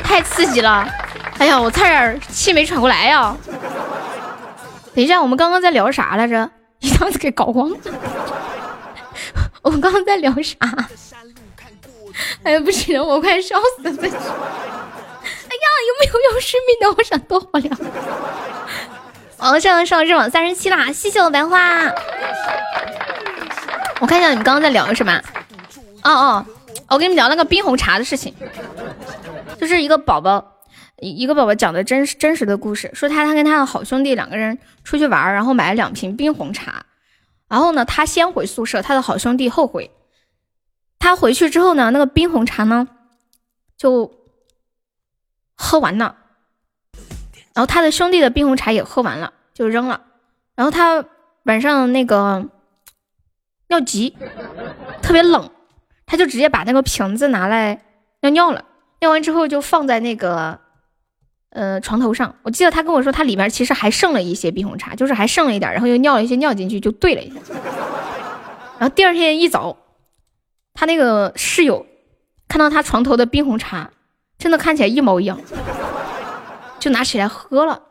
[0.02, 0.86] 太刺激了！
[1.38, 3.36] 哎呀，我差点气没喘过来呀！
[4.94, 6.50] 等一下，我们刚刚在聊啥来着？
[6.80, 7.76] 一下子给搞忘了。
[9.62, 10.56] 我们刚刚在聊啥？
[12.42, 14.12] 哎呀，不行，我快笑死了！
[15.86, 16.88] 有没有有视频的？
[16.96, 17.76] 我想多好聊。
[19.38, 20.92] 王上上日榜三十七啦！
[20.92, 21.92] 谢谢我白花。
[24.00, 25.12] 我看一下你们刚刚在聊什么？
[26.02, 26.46] 哦哦，
[26.88, 28.34] 我跟你们聊那个冰红茶的事情，
[29.60, 30.56] 就是一个宝宝，
[30.96, 36.84] 一个宝宝讲的真真实的故事，说他他跟他的好兄弟两个人出去玩，然后买了两瓶冰红茶，
[37.48, 39.90] 然后呢他先回宿舍，他的好兄弟后悔。
[40.98, 42.88] 他回去之后呢，那个冰红茶呢
[43.76, 44.12] 就
[45.58, 46.16] 喝完了。
[47.52, 50.00] 然后他的兄弟的冰红茶也喝完了，就扔了。
[50.54, 51.04] 然后他
[51.42, 52.48] 晚上那个
[53.68, 54.16] 尿急，
[55.02, 55.50] 特别冷，
[56.06, 57.82] 他就直接把那个瓶子拿来
[58.22, 58.64] 尿尿了。
[59.00, 60.58] 尿完之后就放在那个
[61.50, 62.36] 呃床头上。
[62.42, 67.40] 我记得他跟我说，他里面其实还剩了一些冰红茶，就是还剩了一点，然后又尿了一些尿进去，就兑了一下。
[68.78, 69.76] 然后第二天一早，
[70.74, 71.86] 他那个室友
[72.46, 73.90] 看到他床头的冰红茶，
[74.38, 75.38] 真的看起来一毛一样。
[76.78, 77.82] 就拿起来喝了，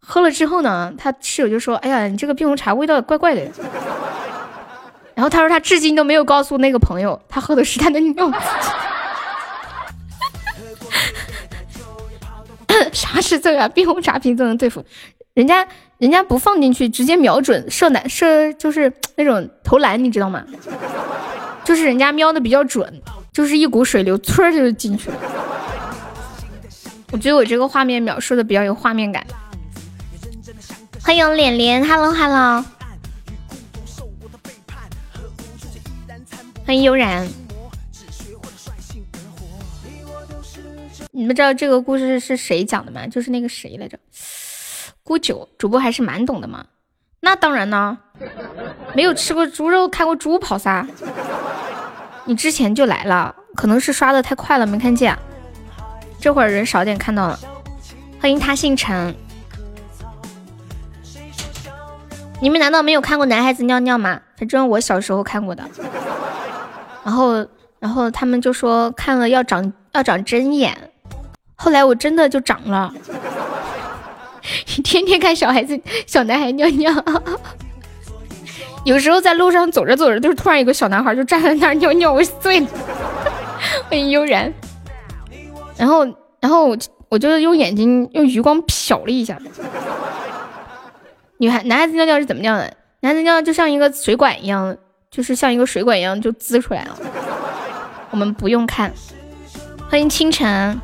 [0.00, 3.40] 喝了之后呢，他室友就说：“哎呀，你这个冰红茶味道怪怪的。”
[5.14, 8.30] 然后他说他至今都没有告诉那个朋友，他喝的是他的尿。
[12.92, 13.68] 啥是这啊？
[13.68, 14.84] 冰红茶瓶都能对付？
[15.34, 15.66] 人家
[15.98, 20.44] 人家不放进去，直接瞄准射篮射，就是那种投篮，你知道吗？
[21.64, 23.00] 就是人家瞄的比较准，
[23.32, 25.16] 就是一股水流，唰就进去了。
[27.10, 29.26] 我觉得我这个画面描述的比较有画面感。
[31.02, 32.64] 欢迎脸脸，Hello Hello。
[36.66, 37.26] 欢迎悠然。
[41.10, 43.06] 你们知道这个故事是谁讲的吗？
[43.06, 43.98] 就是那个谁来着？
[45.02, 46.66] 孤九主播还是蛮懂的嘛。
[47.20, 47.98] 那当然呢，
[48.94, 50.86] 没有吃过猪肉，看过猪跑撒。
[52.24, 55.16] 你之前就来了，可能是刷的太快了，没看见。
[56.20, 57.38] 这会儿人少点，看到了。
[58.20, 59.14] 欢迎他姓陈。
[62.40, 64.20] 你们难道没有看过男孩子尿尿吗？
[64.36, 65.64] 反正我小时候看过的。
[67.04, 67.46] 然后，
[67.80, 70.76] 然后他们就说看了要长要长针眼。
[71.56, 72.92] 后来我真的就长了。
[74.82, 76.92] 天天看小孩子小男孩尿尿。
[78.84, 82.66] 有时候在路上走着走着，就是突然有个小男孩就站在那儿尿尿，我醉了。
[83.88, 84.52] 欢迎悠然。
[85.76, 86.04] 然后，
[86.40, 86.76] 然后我
[87.08, 89.38] 我就用眼睛用余光瞟了一下，
[91.38, 92.76] 女孩男孩子尿尿是怎么尿的？
[93.00, 94.76] 男孩子尿就像一个水管一样，
[95.10, 96.98] 就是像一个水管一样就滋出来了。
[98.10, 98.92] 我们不用看。
[99.88, 100.80] 欢迎清晨，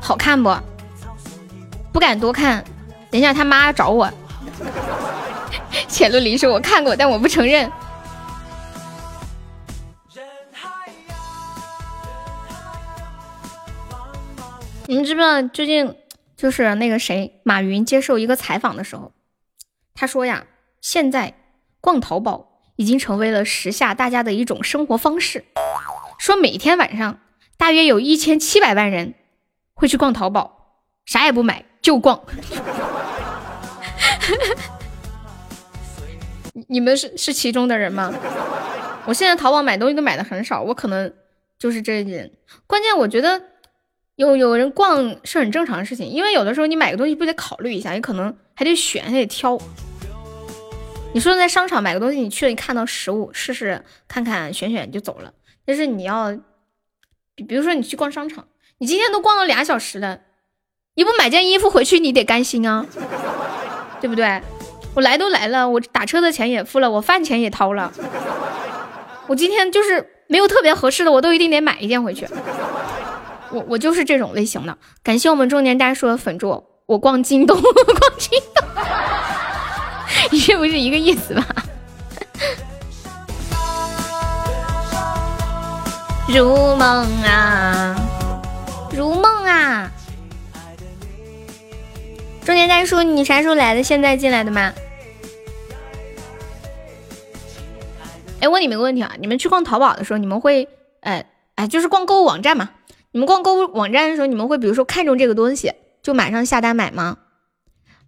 [0.00, 0.56] 好看不？
[1.92, 2.64] 不敢多看，
[3.10, 4.10] 等一下他妈找我。
[5.88, 7.70] 浅露离说：“我看过，但我不承认。”
[14.86, 15.94] 你们知不知道最近
[16.36, 19.12] 就是那个谁马云接受一个采访的时候，
[19.94, 20.46] 他说呀，
[20.80, 21.34] 现在
[21.80, 25.44] 逛淘宝已经成为了时下大家的一种生活方式。
[26.18, 27.20] 说每天晚上
[27.56, 29.14] 大约有一千七百万人
[29.74, 32.24] 会去逛淘宝，啥也不买就逛。
[36.68, 38.12] 你们是是其中的人吗？
[39.06, 41.12] 我现在淘宝买东西都买的很少，我可能
[41.58, 42.30] 就是这人。
[42.66, 43.42] 关键我觉得。
[44.16, 49.58] 有有人逛是很正常的事情，因为有的时候你买个东西不得考虑一下，你可能还得选，还得挑。
[51.14, 55.32] 你说在商场买个东西，你去了，你看到实物，试试看看，选选就走了。
[55.64, 56.38] 但是你要，
[57.34, 60.20] 比比如说你去逛商场，你今天都逛了俩小时了，
[60.96, 62.84] 你不买件衣服回去，你得甘心啊，
[64.00, 64.40] 对不对？
[64.94, 67.92] 我来都来了，我打车的钱也付了，我饭钱也掏了，
[69.28, 72.26] 我今天就是没有特别合适的，我都一定得买一件回去。
[73.52, 76.64] 我我就是这种类型的，感谢我们中年大叔的粉猪。
[76.86, 78.64] 我逛京东， 我逛京东，
[80.32, 81.46] 你这不是一个意思吧？
[86.26, 87.94] 如梦啊，
[88.92, 89.88] 如梦啊。
[92.44, 93.82] 中年大叔，你啥时候来的？
[93.82, 94.72] 现在进来的吗？
[98.40, 100.66] 哎，问你们个问题啊，你们去逛淘宝的时候，你们会，
[101.00, 102.70] 哎哎，就是逛购物网站嘛？
[103.12, 105.72] 你们逛购物网站的时候，你们会比如说看中这个东西
[106.02, 107.18] 就马上下单买吗？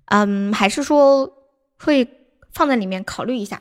[0.07, 1.33] 嗯，还是说
[1.79, 2.09] 会
[2.53, 3.61] 放在里面考虑一下？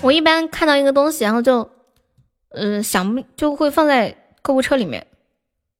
[0.00, 1.68] 我一般看到一个东西，然后就，
[2.50, 5.04] 呃，想就会放在购物车里面，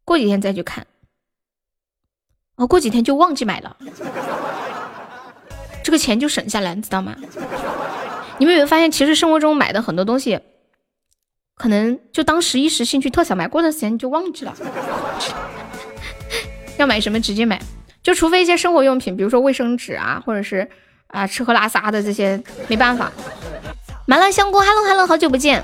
[0.09, 0.87] 过几天再去看，
[2.57, 3.77] 哦，过几天就忘记买了，
[5.85, 7.15] 这个钱就省下来，你知道吗？
[8.39, 10.41] 你们有没有发现，其实生活中买的很多东西，
[11.57, 14.57] 可能就当时一时兴趣特想买，过段时间就忘记了。
[16.79, 17.61] 要买什么直接买，
[18.03, 20.67] 就除非一些生活用品，比如说卫生纸啊，或者是
[21.09, 23.13] 啊吃喝拉撒的这些，没办法。
[24.07, 25.63] 麻辣香锅，Hello Hello，好久不见，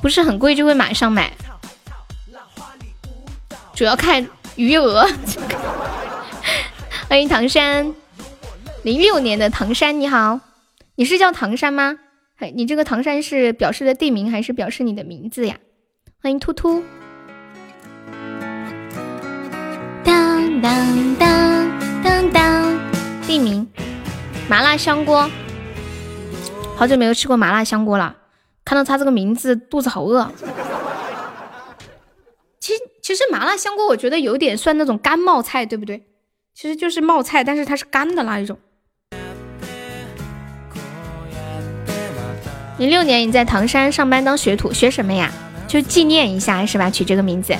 [0.00, 1.30] 不是很贵就会马上买，
[3.74, 5.04] 主要看余额。
[7.08, 7.92] 欢迎唐山，
[8.82, 10.40] 零六年的唐山，你好，
[10.94, 11.98] 你是叫唐山吗？
[12.36, 15.56] 嘿你这个唐山是表示的地名还是表示你的名字呀？
[16.22, 16.84] 欢迎突突。
[20.04, 22.78] 当当当当当，
[23.26, 23.68] 地名，
[24.48, 25.28] 麻辣香锅。
[26.76, 28.16] 好久没有吃过麻辣香锅了，
[28.64, 30.30] 看到他这个名字，肚子好饿。
[33.04, 36.06] 其实麻辣香锅，我觉得有点算那种干冒菜，对不对？
[36.54, 38.58] 其实就是冒菜，但是它是干的那一种。
[42.78, 45.30] 零六年你在唐山上班当学徒，学什么呀？
[45.68, 46.88] 就纪念一下是吧？
[46.88, 47.54] 取这个名字。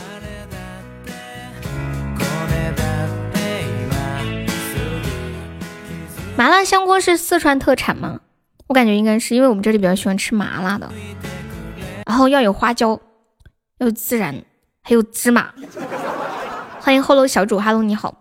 [6.39, 8.23] 麻辣香锅是四川特产吗？
[8.69, 10.91] 我感觉应该是因为我们这里比较喜欢吃麻辣的，
[12.07, 12.99] 然后要有花椒，
[13.77, 14.43] 要有孜然，
[14.87, 15.51] 还有芝麻。
[16.79, 18.15] 欢迎后楼小主哈喽你好，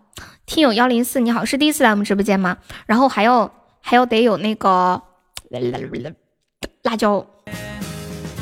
[0.46, 2.56] 听友幺零四你好，是第一次来我们直播间吗？
[2.86, 3.52] 然后还要
[3.82, 5.02] 还要得有那个
[6.82, 7.26] 辣椒，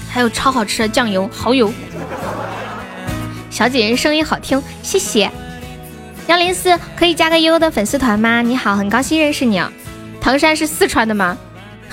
[0.08, 1.72] 还有超好吃的酱油蚝油。
[3.50, 5.28] 小姐姐声音好听，谢谢。
[6.28, 8.40] 幺零四可以加个悠悠的粉丝团吗？
[8.40, 9.60] 你好，很高兴认识你。
[10.20, 11.36] 唐山是四川的吗？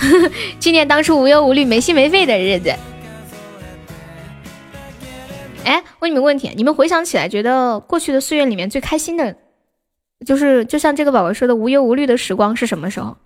[0.60, 2.72] 今年当初无忧无虑、没心没肺的日子。
[5.64, 9.36] 哎，问你们问题，你们回想起来，觉得过去的岁月里面最开心的，
[10.26, 13.16] 就是就像这个宝宝说的无忧无虑的时光是什么时候？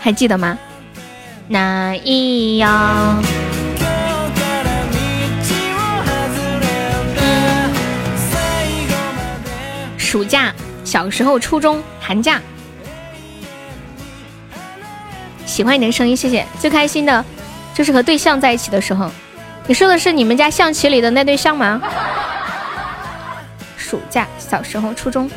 [0.00, 0.58] 还记得吗？
[1.48, 3.22] 那一样。
[9.98, 10.52] 暑假、
[10.84, 12.40] 小时候、初中、寒假。
[15.46, 16.46] 喜欢你的声音，谢谢。
[16.58, 17.24] 最开心的，
[17.74, 19.10] 就是和对象在一起的时候。
[19.70, 21.80] 你说的是你们家象棋里的那对象吗？
[23.78, 25.30] 暑假、小时候、初中，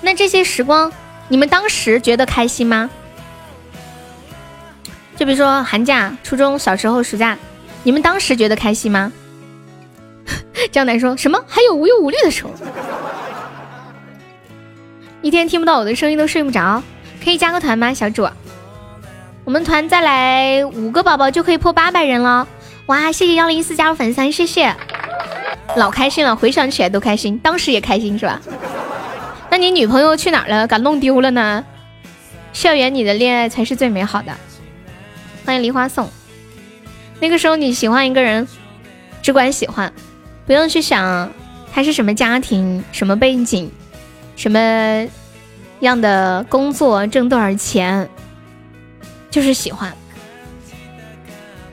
[0.00, 0.90] 那这些时光，
[1.28, 2.88] 你们当时觉得开心吗？
[5.16, 7.36] 就比如说寒假、初中小时候、暑假，
[7.82, 9.12] 你们当时觉得开心吗？
[10.72, 11.38] 江南说什么？
[11.46, 12.50] 还有无忧无虑的时候，
[15.20, 16.82] 一天听不到我的声音都睡不着，
[17.22, 18.26] 可以加个团吗，小主？
[19.44, 22.48] 我们团再来五个宝宝就可以破八百人了，
[22.86, 23.10] 哇！
[23.10, 24.74] 谢谢幺零一四加入粉丝团，谢谢，
[25.76, 28.40] 老开心了，回想起来都开心，当时也开心是吧？
[29.50, 30.66] 那你女朋友去哪儿了？
[30.66, 31.64] 敢弄丢了呢？
[32.52, 34.32] 校园里的恋爱才是最美好的。
[35.46, 36.10] 欢迎梨花颂，
[37.20, 38.46] 那个时候你喜欢一个人，
[39.22, 39.92] 只管喜欢，
[40.46, 41.32] 不用去想
[41.72, 43.70] 他是什么家庭、什么背景、
[44.36, 45.08] 什么
[45.80, 48.08] 样的工作、挣多少钱。
[49.30, 49.92] 就是喜欢，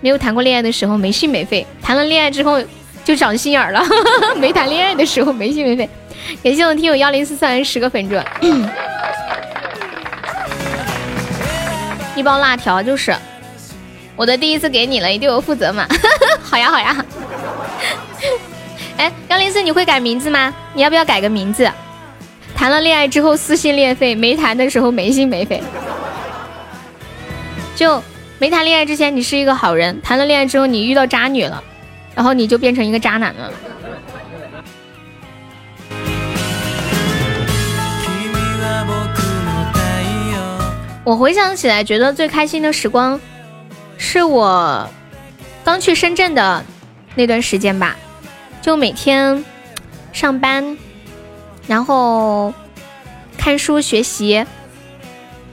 [0.02, 2.62] 没有谈过恋爱的时候没心没肺，谈了恋爱之后
[3.06, 3.82] 就长心眼了。
[4.36, 5.90] 没谈恋爱的时候没心没肺。
[6.44, 8.26] 感谢我听友幺零四三十个粉钻，
[12.16, 13.16] 一包辣条就是
[14.16, 15.88] 我的第一次给你了，你对我负责嘛？
[16.42, 17.06] 好呀好呀。
[18.98, 20.54] 哎，幺零四你会改名字吗？
[20.74, 21.70] 你要不要改个名字？
[22.56, 25.62] 谈了恋爱之后撕心裂肺，没谈的时候没心没肺。
[27.76, 28.02] 就
[28.42, 31.64] 没谈恋爱之前，你是一个好人；谈了恋爱之后，你遇到渣女了，
[32.16, 33.54] 然后你就变成一个渣男了。
[41.04, 43.22] 我回想起来，觉得最开心的时光，
[44.00, 44.90] 是我
[45.64, 46.66] 刚去深圳的
[47.14, 47.96] 那段时间吧。
[48.60, 49.46] 就每天
[50.14, 50.76] 上班，
[51.68, 52.52] 然后
[53.38, 54.44] 看书学习，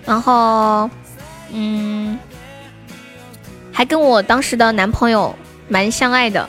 [0.06, 0.88] 然后。
[1.50, 2.18] 嗯，
[3.78, 5.32] 还跟我当时的男朋友
[5.68, 6.48] 蛮相爱的，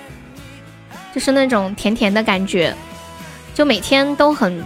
[1.14, 2.76] 就是那种甜甜的感觉，
[3.54, 4.64] 就每天都很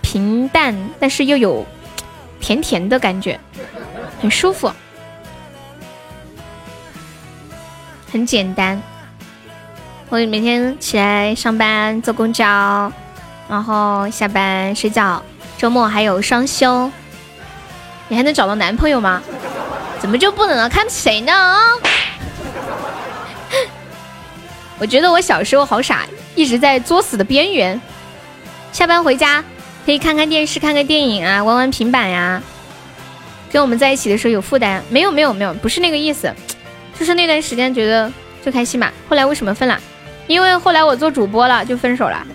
[0.00, 1.66] 平淡，但是又有
[2.38, 3.40] 甜甜的感觉，
[4.20, 4.70] 很舒服，
[8.12, 8.80] 很简单。
[10.08, 12.92] 我每天起来上班坐公交，
[13.48, 15.20] 然后下班睡觉，
[15.56, 16.88] 周末还有双休。
[18.06, 19.20] 你还能找到男朋友吗？
[19.98, 20.68] 怎么就不能了？
[20.68, 21.32] 看谁呢？
[24.80, 27.80] 我觉得我小时候好傻，一直在作死的边缘。
[28.70, 29.44] 下班回家
[29.84, 32.42] 可以看看电视、看看电影啊， 玩玩平板呀。
[33.50, 34.82] 跟我们在一起的时候有负担？
[34.90, 36.32] 没有没有没有，不是那个意思，
[36.98, 38.12] 就是那段时间觉得
[38.44, 38.92] 就开心嘛。
[39.08, 39.80] 后来为什么分了？
[40.26, 42.26] 因为后来我做主播了，就分手了。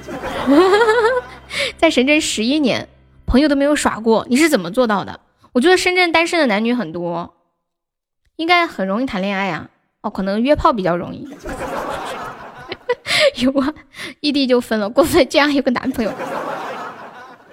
[1.77, 2.87] 在深圳十一年，
[3.27, 5.19] 朋友都没有耍过，你是怎么做到的？
[5.53, 7.35] 我觉得深圳单身的男女很多，
[8.37, 9.69] 应该很容易谈恋爱呀。
[10.01, 11.29] 哦，可能约炮比较容易。
[13.35, 13.73] 有啊，
[14.19, 16.11] 异地就分了，过分，竟然有个男朋友。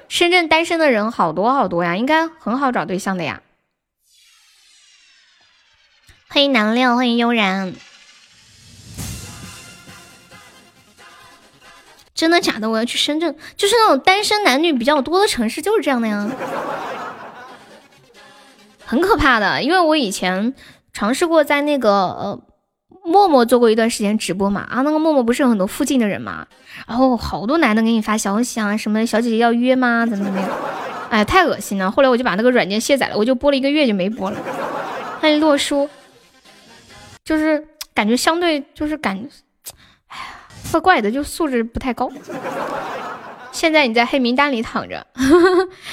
[0.08, 3.42] 深圳单身的人好多好多呀，应该很好找对象的呀。
[6.28, 7.72] 欢迎南六，欢迎悠然。
[12.14, 12.68] 真的假的？
[12.68, 16.30] 我要去深圳，就是那种单身男女比较多的城市，就是这样的呀，
[18.84, 19.62] 很可怕的。
[19.62, 20.54] 因为我以前
[20.92, 22.40] 尝试过在那个呃
[23.04, 26.46] 陌陌做过一段时间直播嘛，啊，那个陌陌不是有很多附近的人嘛，
[26.86, 30.06] 然后好多男的给你发消息啊，什么小姐姐要约吗？
[30.06, 30.48] 怎么怎么样？
[31.10, 31.90] 哎，太恶心了。
[31.90, 34.38] 后来我就把那个软件卸载了，我就播了一个月就没播了。
[35.20, 35.88] 欢迎洛叔，
[37.24, 39.28] 就是感觉相对就是感。
[40.08, 40.16] 哎
[40.70, 42.08] 怪怪的，就素质不太高。
[43.52, 45.06] 现在你在黑名单里躺着，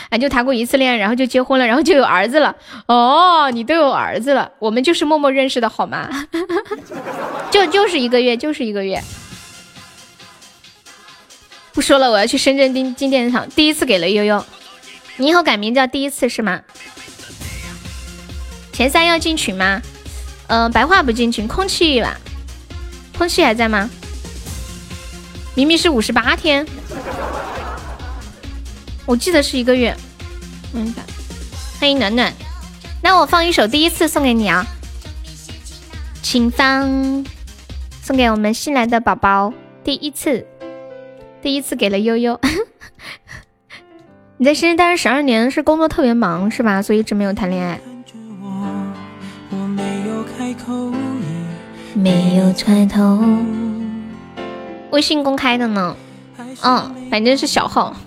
[0.09, 2.55] 俺 就谈过一次恋爱，然后就结婚了，然后就有儿子了。
[2.87, 6.07] 哦，你都有儿子了，我们就是默默认识的好吗？
[7.51, 9.01] 就就是一个月，就是一个月。
[11.73, 14.43] 不说了，我要去深圳进进电子厂，第一次给了悠悠。
[15.17, 16.61] 你以后改名叫第一次是吗？
[18.71, 19.81] 前三要进群吗？
[20.47, 22.15] 嗯，白话不进群，空气吧？
[23.17, 23.89] 空气还在吗？
[25.57, 26.63] 明明是五十八天，
[29.07, 29.97] 我记得是一个月。
[30.73, 30.93] 嗯，
[31.79, 32.31] 欢迎暖暖，
[33.01, 34.63] 那我放一首《第一次》送给你啊，
[36.21, 37.25] 请放，
[38.03, 39.51] 送给我们新来的宝宝。
[39.83, 40.45] 第一次，
[41.41, 42.39] 第一次给了悠悠。
[44.37, 46.83] 你在深圳待了十二年，是工作特别忙是吧？
[46.83, 47.81] 所以一直没有谈恋爱。
[51.95, 53.25] 没有开头。
[54.91, 55.95] 微信公开的呢，
[56.63, 57.95] 嗯，反正是小号。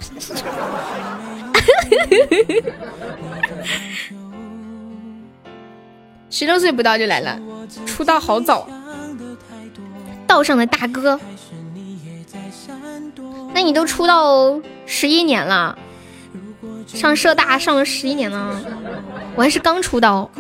[6.31, 7.39] 十六岁不到就来了，
[7.87, 8.67] 出道好早，
[10.27, 11.21] 道上的大哥。
[13.53, 15.77] 那你都出道十一年了，
[16.87, 18.57] 上社大上了十一年了，
[19.35, 20.31] 我还是刚出道。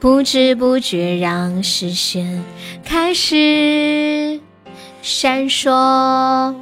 [0.00, 2.44] 不知不觉让视线
[2.84, 4.40] 开始
[5.02, 6.54] 闪烁。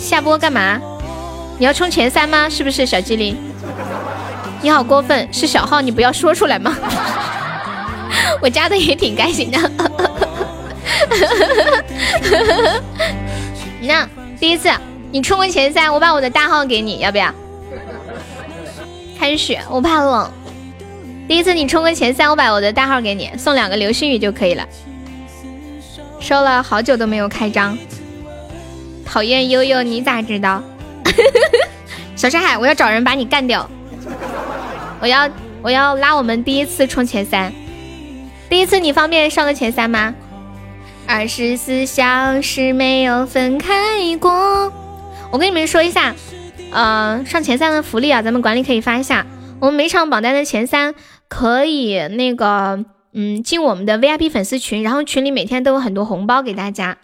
[0.00, 0.80] 下播干嘛？
[1.58, 2.48] 你要冲前三吗？
[2.48, 3.36] 是不是小机灵？
[4.60, 6.76] 你好过分，是小号，你不要说出来吗？
[8.42, 9.58] 我加的也挺开心的。
[13.80, 14.08] 你呢？
[14.40, 14.68] 第一次
[15.12, 17.32] 你冲个前三，我把我的大号给你，要不要？
[19.16, 20.28] 开始，我怕冷。
[21.28, 24.66] 第一次你冲个前三，我把我的大号给你，送两个流星雨就可以了。
[26.18, 27.76] 收了好久都没有开张，
[29.04, 30.62] 讨厌悠悠，你咋知道？
[32.16, 33.68] 小山海，我要找人把你干掉。
[35.00, 35.28] 我要
[35.60, 37.52] 我要拉我们第一次冲前三，
[38.48, 40.14] 第一次你方便上个前三吗？
[41.06, 44.72] 二十四小时没有分开过。
[45.30, 46.14] 我跟你们说一下，
[46.70, 49.26] 呃，上前三的福利啊，咱们管理可以发一下。
[49.60, 50.94] 我们每场榜单的前三。
[51.28, 56.96] 可以那个，嗯，进我们的 VIP 粉丝群，然后群里每天都有很多红包给大家，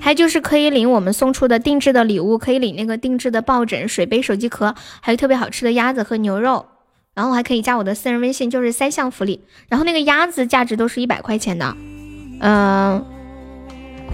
[0.00, 6.66] 还就是可以领我们送出的定制的礼物，可以领那个定制的抱枕、水杯、手机壳，还有特别好吃的鸭子和牛肉，
[7.14, 9.44] 然后还可以加我的私人微信，就是三项福利。
[9.68, 11.76] 然后那个鸭子价值都是一百块钱的，
[12.40, 13.04] 嗯，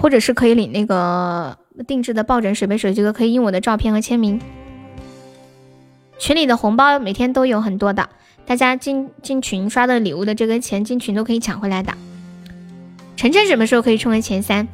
[0.01, 4.41] 或者是可以领那个定制的抱枕、水杯、手机壳，可以印我的照片和签名。
[6.19, 8.09] 群里的红包每天都有很多的。
[8.49, 11.93] 大家进进群刷的礼物的这个钱进群都可以抢回来的。
[13.15, 14.67] 晨晨什么时候可以冲个前三？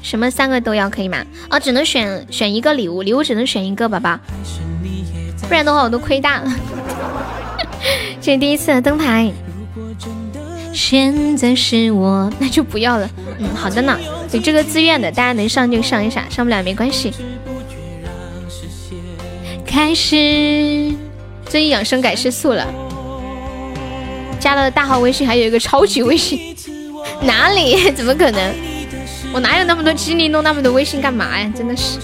[0.00, 1.22] 什么三个都要可以吗？
[1.50, 4.18] 哦，只能选选一个礼物，礼物只能选一个，宝宝，
[5.46, 6.50] 不然的话我都亏大了。
[8.22, 9.30] 这是第一次的灯牌。
[10.72, 13.10] 现在是我，那就不要了。
[13.38, 13.98] 嗯，好的呢。
[14.32, 17.12] 有这个自愿的，大家能上就上一下，上不了没关系。
[19.66, 20.94] 开始，
[21.48, 22.66] 最近养生改吃素了，
[24.38, 26.54] 加了大号微信，还有一个超级微信。
[27.22, 27.90] 哪里？
[27.94, 28.54] 怎么可能？
[29.32, 31.50] 我哪有那么多精力弄那么多微信干嘛呀？
[31.56, 31.98] 真的是。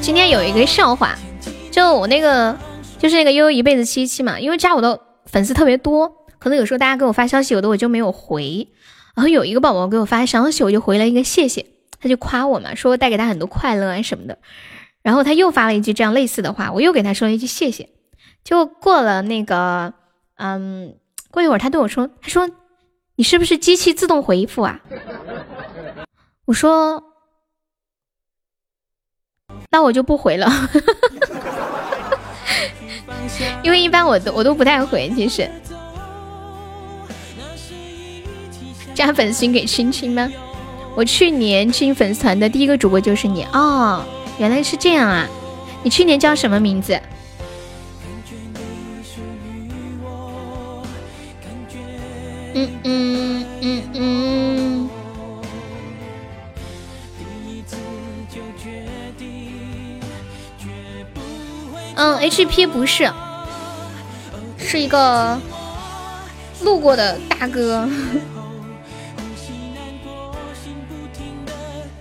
[0.00, 1.16] 今天有一个笑话，
[1.70, 2.56] 就我那个，
[2.98, 8.68] 就是那个悠悠一辈子七七嘛，因为加我的粉丝特别多，可能有时候大家给我发消息，有的我就没有回。
[9.14, 11.66] 然后有一个宝宝给我发消息，我就回了一个谢谢，
[12.00, 14.38] 他就夸我嘛，说带给他很多快乐啊什么的。
[15.02, 17.88] 然后他又发了一句这样类似的话，我又给他说了一句谢谢。
[18.44, 19.94] 就过了那个，
[20.36, 20.96] 嗯。
[21.32, 22.50] 过一会儿，他对我说：“他说，
[23.14, 24.80] 你是不是机器自动回复啊？”
[26.44, 27.00] 我说
[29.70, 30.50] ：“那我就不回了，
[33.62, 35.08] 因为一般我都我都不太回。
[35.14, 35.48] 其实，
[38.92, 40.28] 加粉丝给亲亲吗？
[40.96, 44.04] 我去年进粉丝团的第一个主播就是你哦，
[44.40, 45.28] 原来是这样啊！
[45.82, 46.98] 你去年叫什么名字？”
[52.54, 54.88] 嗯嗯嗯嗯。
[61.96, 63.12] 嗯，HP 不是，
[64.56, 65.38] 是一个
[66.62, 67.86] 路过的大哥。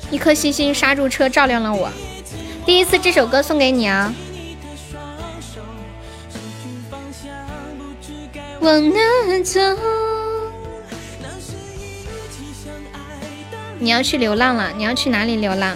[0.09, 1.91] 一颗星星刹住车，照亮了我。
[2.65, 4.13] 第一次这首歌送给你啊。
[8.61, 8.99] 往哪
[9.43, 9.59] 走？
[13.79, 14.71] 你要去流浪了？
[14.75, 15.75] 你要去哪里流浪？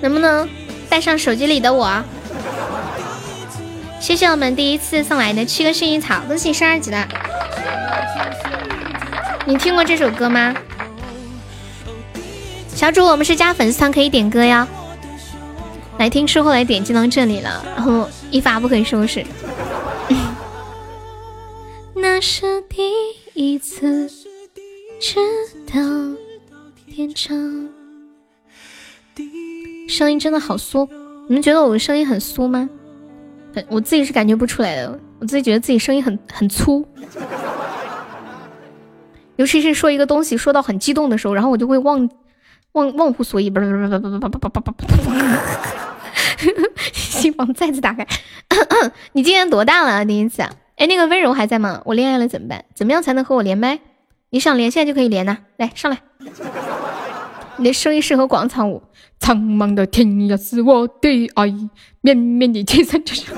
[0.00, 0.48] 能不能
[0.88, 2.02] 带上手机里的我？
[3.98, 7.08] 谢谢我们第一次送来的七个薰衣草，恭喜升二级了。
[9.46, 10.54] 你听过这首歌吗？
[12.74, 14.68] 小主，我们是加粉丝团，可以点歌哟。
[15.98, 19.24] 来听书后来点击到这里了，然后一发不可收拾。
[21.94, 22.82] 那是第
[23.34, 24.08] 一次
[25.00, 25.18] 知
[25.66, 25.80] 道。
[26.86, 27.68] 天长，
[29.88, 30.88] 声音真的好酥，
[31.28, 32.68] 你们觉得我的声音很酥吗？
[33.68, 36.84] 我自己是感觉不出来的，我自己觉得自己声音很很粗，
[39.36, 42.08] 尤其是说一个东西说到很激动的时候，然后我就会忘
[42.72, 45.10] 忘忘乎所以，不不不不不不不不不不不，
[46.92, 48.06] 心房再次打开。
[49.12, 50.04] 你今年多大了？
[50.04, 50.42] 第一次？
[50.76, 51.80] 哎，那个温柔还在吗？
[51.84, 52.64] 我恋爱了怎么办？
[52.74, 53.80] 怎么样才能和我连麦？
[54.30, 55.98] 你想连，现在就可以连呐，来上来。
[57.56, 58.82] 你的声音适合广场舞。
[59.20, 61.52] 苍茫的天涯是我的爱，
[62.02, 63.32] 绵绵的天山就是。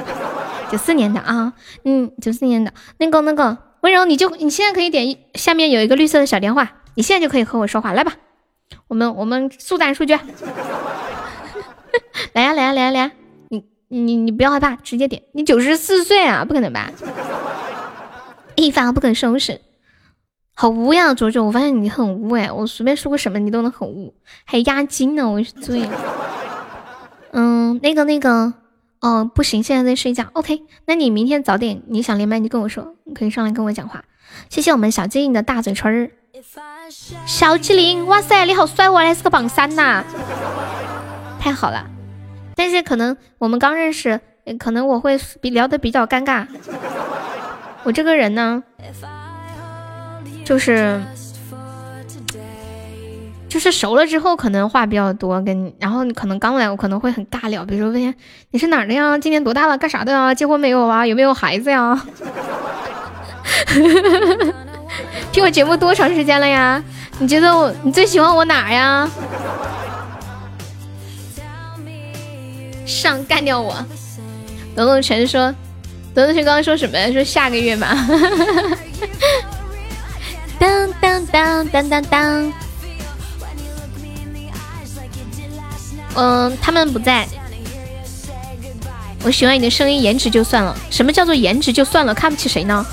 [0.70, 8.12] 九四年的啊，嗯，九四年的那个那个温柔，你就你现在可以点下面有一个绿色的小电话，你现在就可以和我说话，来吧，
[8.88, 10.18] 我们我们速战速决。
[12.32, 13.12] 来呀来呀来呀来呀，
[13.48, 15.22] 你你你不要害怕，直接点。
[15.32, 16.90] 你九十四岁啊，不可能吧？
[18.56, 19.60] 一发不可收拾。
[20.54, 21.44] 好污呀，卓卓！
[21.44, 25.90] 我发现你很污哎，我随便说个什么你都能很污，还押金呢，我是醉了。
[27.32, 28.52] 嗯，那个那个，
[29.00, 30.26] 哦，不行，现在在睡觉。
[30.34, 34.04] OK，那你明天早点，你想连麦你跟我说，你可以上来跟我讲话。
[34.50, 36.10] 谢谢我们小静的大嘴唇儿，
[37.26, 40.02] 小精灵，哇塞，你好帅我，还是个榜三呐，
[41.38, 41.86] 太好了。
[42.56, 44.20] 但是可能我们刚认识，
[44.58, 46.46] 可能我会比聊的比较尴尬。
[47.84, 48.62] 我这个人呢。
[50.44, 51.00] 就是，
[53.48, 58.14] 就是熟了之后可能话比较多，跟你，然后你可能刚来，我可能会很尬聊，比如说问
[58.50, 62.02] 你是哪儿的呀，今年多大了，干啥的呀，结婚没有啊，有没有孩子呀？
[65.32, 66.82] 听我节目多长时间了呀？
[67.18, 69.08] 你觉得我你最喜欢我哪儿呀？
[72.84, 73.74] 上干掉我！
[74.74, 75.54] 董董全说，
[76.14, 77.10] 董董全刚刚说什么呀？
[77.12, 77.88] 说下个月嘛。
[80.58, 82.52] 当当当当当当，
[86.16, 87.26] 嗯，他们不在。
[89.22, 90.76] 我喜欢你的声音，颜值就算了。
[90.90, 92.12] 什么叫做颜值就算了？
[92.12, 92.84] 看不起谁呢？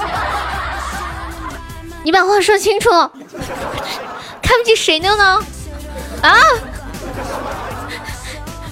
[2.08, 2.90] 你把话说清楚。
[2.90, 5.46] 看不起谁呢呢？
[6.22, 6.38] 啊！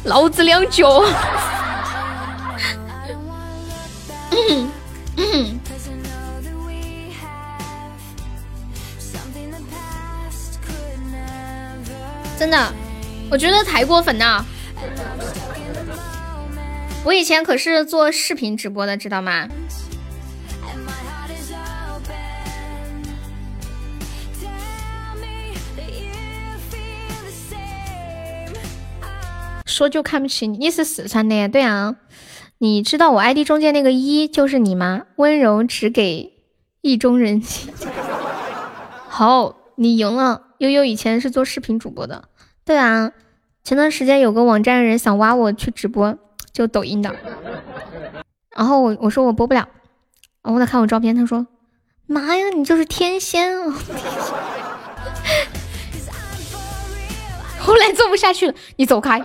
[0.06, 1.04] 老子两脚。
[4.32, 4.72] 嗯
[5.18, 5.60] 嗯。
[12.40, 12.74] 真的，
[13.30, 14.46] 我觉得太过分了。
[17.04, 19.46] 我以前可是做视频直播的，知道吗？
[29.66, 31.96] 说就看不起你，你是四川的，对啊。
[32.60, 35.04] 你知道我 ID 中间那个一就是你吗？
[35.18, 36.32] 温柔只给
[36.82, 37.42] 意中人。
[39.10, 40.44] 好，你赢了。
[40.60, 42.30] 悠悠以前是做视频主播的，
[42.64, 43.12] 对啊。
[43.64, 46.18] 前段时间有个网站人想挖我去直播，
[46.54, 47.14] 就抖音的。
[48.56, 49.68] 然后我我说我播不了，
[50.42, 51.46] 然后他看我照片，他说
[52.08, 53.76] ：“妈呀，你就是天仙啊！”
[57.66, 59.20] 后来做不下去了，你走开，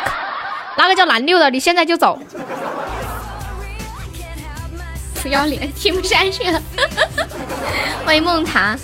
[0.76, 1.48] 那个叫蓝六的？
[1.50, 2.18] 你现在就走。
[5.22, 6.60] 不要脸，听不下去了。
[8.04, 8.76] 欢迎梦塔，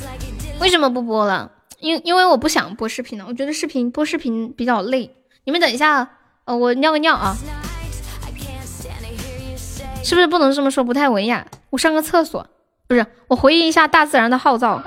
[0.60, 1.50] 为什么不播了？
[1.80, 5.14] 因因为我不想播视频了，我觉得视频播视频比较累。
[5.44, 6.08] 你们等一下，
[6.46, 7.36] 呃，我尿个尿啊。
[10.02, 10.84] 是不是不能这么说？
[10.84, 11.46] 不太文雅。
[11.70, 12.46] 我上个厕所，
[12.86, 14.82] 不是，我回应一下大自然的号召。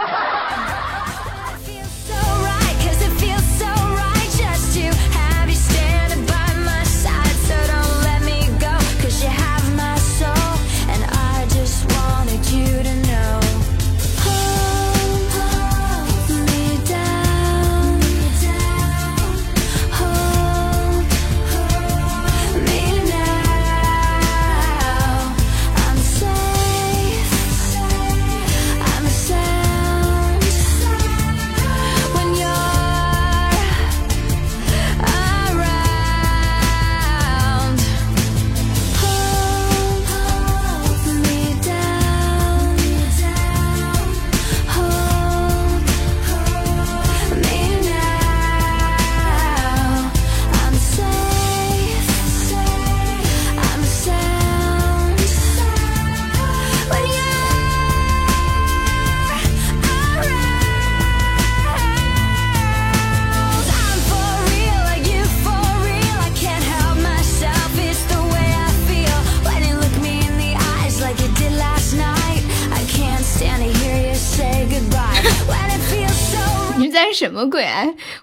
[77.19, 77.67] 什么鬼？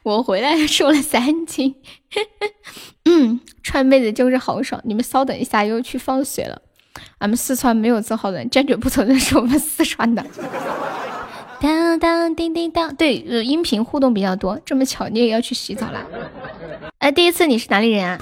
[0.05, 1.75] 我回来瘦了三斤，
[3.05, 4.81] 嗯，川妹子就是豪爽。
[4.87, 6.63] 你们稍等一下，又去放水了。
[7.19, 10.25] 俺们四川没有这号人，坚决不承认是我们四川的。
[11.61, 14.59] 当当叮叮当，对，音频互动比较多。
[14.65, 16.03] 这么巧，你也要去洗澡啦？
[16.97, 18.19] 哎，第一次你是哪里人啊？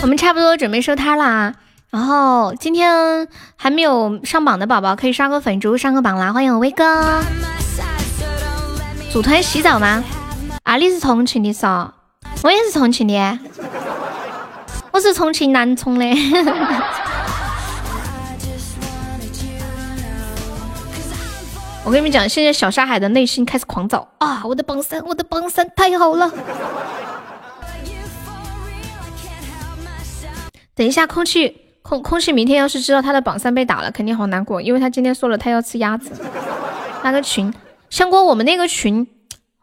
[0.00, 1.54] 我们差不多准备收摊啦。
[1.90, 6.32] 然后今天还没有上榜的宝宝可以刷个粉猪上个榜啦！
[6.32, 7.20] 欢迎我威哥，
[9.10, 10.04] 组团洗澡吗？
[10.62, 11.90] 阿里是重庆的嗦，
[12.44, 13.38] 我也是重庆的，
[14.92, 16.06] 我是重庆南充的。
[21.82, 24.42] 我跟你们讲，现在小沙海的内心开始狂躁啊！
[24.44, 26.30] 我的榜三，我的榜三太好了。
[30.76, 31.69] 等一下，空气。
[31.82, 36.10] 空空气明天要是知道他的榜三被打了，肯定好难过，因为他今天说了他要吃鸭子。
[37.02, 37.52] 拉个群，
[37.88, 39.06] 香锅，我们那个群，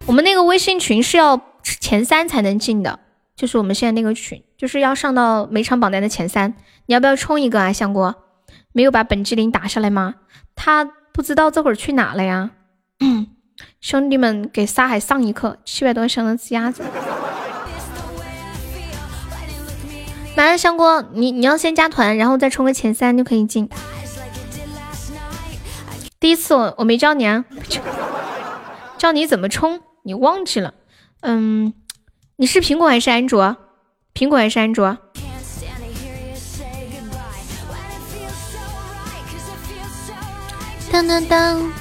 [0.08, 3.00] 我们那个微信群是要前三才能进的，
[3.36, 6.56] 就是我们现在那个群，就是要上到每场榜单的前三。
[6.88, 8.16] 你要不要冲一个啊，香锅？
[8.74, 10.16] 没有把本机灵打下来吗？
[10.56, 12.52] 他不知道这会儿去哪了呀？
[13.80, 16.82] 兄弟们，给沙海上一课，七百多想着吃鸭子。
[20.38, 23.68] 麻辣香锅，你你要先加团，然后再冲个前三就可以进。
[26.20, 27.44] 第一次我我没教你啊，
[29.00, 30.76] 教你怎么冲，你忘记了？
[31.22, 31.74] 嗯，
[32.36, 33.58] 你是苹果还是安卓？
[34.14, 35.00] 苹果还是安卓？
[40.92, 41.72] 当当当，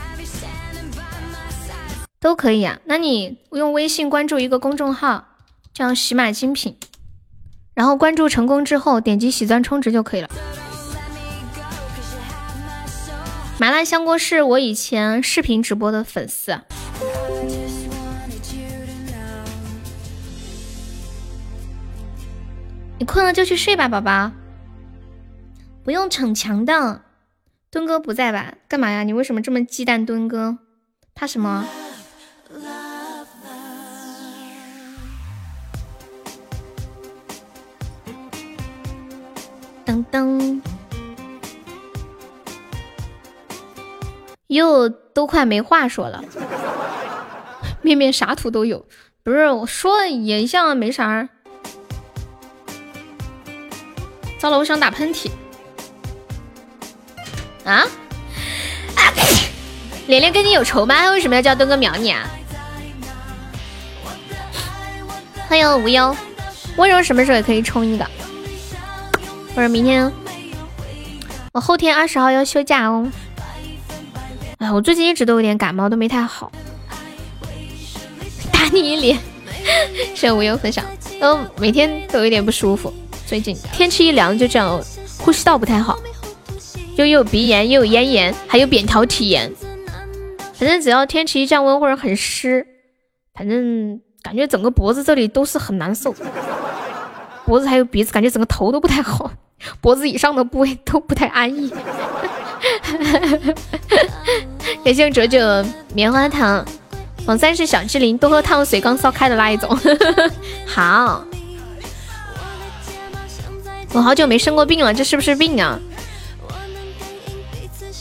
[2.18, 2.78] 都可以啊。
[2.86, 5.26] 那你用微信关注一个公众号，
[5.74, 6.78] 叫喜马精品。
[7.76, 10.30] 然后关注成功之后，点击喜钻充值就可以了。
[13.58, 16.58] 麻辣香锅是我以前视频直播的粉丝。
[22.98, 24.32] 你困了就去睡吧，宝宝。
[25.84, 27.02] 不用逞强的。
[27.70, 28.54] 墩哥不在吧？
[28.68, 29.02] 干嘛呀？
[29.02, 30.56] 你为什么这么忌惮墩哥？
[31.14, 31.66] 怕什么？
[39.86, 40.60] 噔噔，
[44.48, 46.24] 又都快没话说了。
[47.82, 48.84] 面面啥图都有。
[49.22, 51.28] 不是我说的也像没啥。
[54.38, 55.30] 糟了，我想打喷嚏。
[57.64, 57.84] 啊？
[60.06, 61.10] 连连跟你有仇吗？
[61.10, 62.28] 为什么要叫东哥秒你啊？
[65.48, 66.16] 欢迎无忧，
[66.76, 68.04] 温柔什么时候也可以冲一个？
[69.56, 70.12] 或者明天，
[71.54, 73.10] 我后天二十号要休假哦。
[74.58, 76.52] 哎，我最近一直都有点感冒，都没太好。
[78.52, 79.18] 打你一脸，
[80.14, 80.84] 谢谢无忧分享，
[81.18, 82.92] 都每天都有点不舒服。
[83.26, 84.78] 最近天气一凉就这样，
[85.18, 85.98] 呼吸道不太好，
[86.96, 89.50] 又有鼻炎，又有咽炎，还有扁桃体炎。
[90.52, 92.66] 反正只要天气一降温或者很湿，
[93.34, 96.14] 反正感觉整个脖子这里都是很难受，
[97.46, 99.30] 脖子还有鼻子，感觉整个头都不太好，
[99.80, 101.72] 脖子以上的部位都不太安逸。
[104.84, 105.38] 感谢九九
[105.94, 106.64] 棉花糖，
[107.24, 109.76] 榜三是小志玲，多喝烫水刚烧开的那一种。
[110.66, 111.24] 好，
[113.92, 115.78] 我好久没生过病了，这是不是病啊？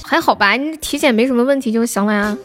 [0.03, 2.37] 还好吧，你体检没什么问题就行了呀。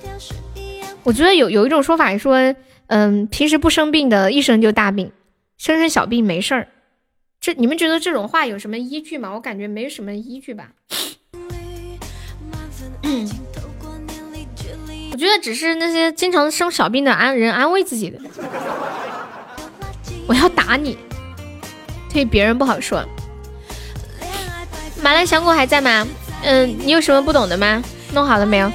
[1.03, 2.55] 我觉得有有一种说法说，
[2.89, 5.13] 嗯，平时不生病的，一生就大病，
[5.59, 6.69] 生生小病没事儿。
[7.41, 9.33] 这你们觉得这种话有什么依据吗？
[9.33, 10.73] 我感觉没什么依据吧。
[15.11, 18.19] 我觉得只是那些经常生小病的安人安慰自己的。
[20.27, 20.99] 我要打你，
[22.13, 23.03] 对别人不好说。
[25.03, 26.07] 麻辣香果还在吗？
[26.43, 27.83] 嗯，你有什么不懂的吗？
[28.13, 28.71] 弄好了没有？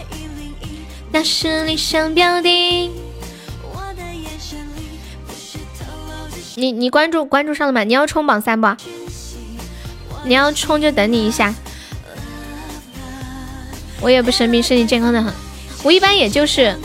[1.11, 2.91] 那是你想表的。
[6.55, 7.83] 你你关注关注上了吗？
[7.83, 8.67] 你要冲榜三不？
[10.23, 11.53] 你要冲就等你一下。
[14.01, 15.33] 我也不生病，身体健康的很。
[15.83, 16.75] 我一般也就是，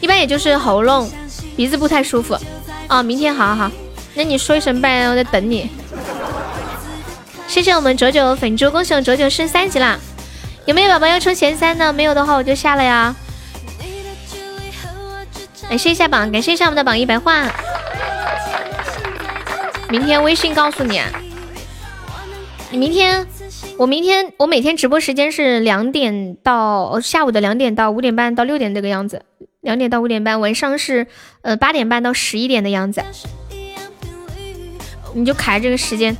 [0.00, 1.10] 一般也就是喉咙、
[1.56, 2.36] 鼻子不太舒服。
[2.88, 3.70] 哦，明天好好好，
[4.14, 5.70] 那你说一声，拜拜我在等你。
[7.48, 9.98] 谢谢我们九九粉猪，恭喜我九九升三级啦！
[10.66, 11.92] 有没有宝宝要冲前三的？
[11.92, 13.14] 没有的话我就下了呀。
[15.68, 17.46] 感谢一下榜，感谢一下我们的榜一白话。
[19.92, 21.02] 明天微信告诉你，
[22.70, 23.26] 你明天，
[23.76, 29.26] 我明天我每天直播时间是两点到下午的两点到五点半到六点这个样子，
[29.60, 31.06] 两点到五点半，晚上是
[31.42, 33.02] 呃八点半到十一点的样子，
[35.12, 36.16] 你就卡这个时间。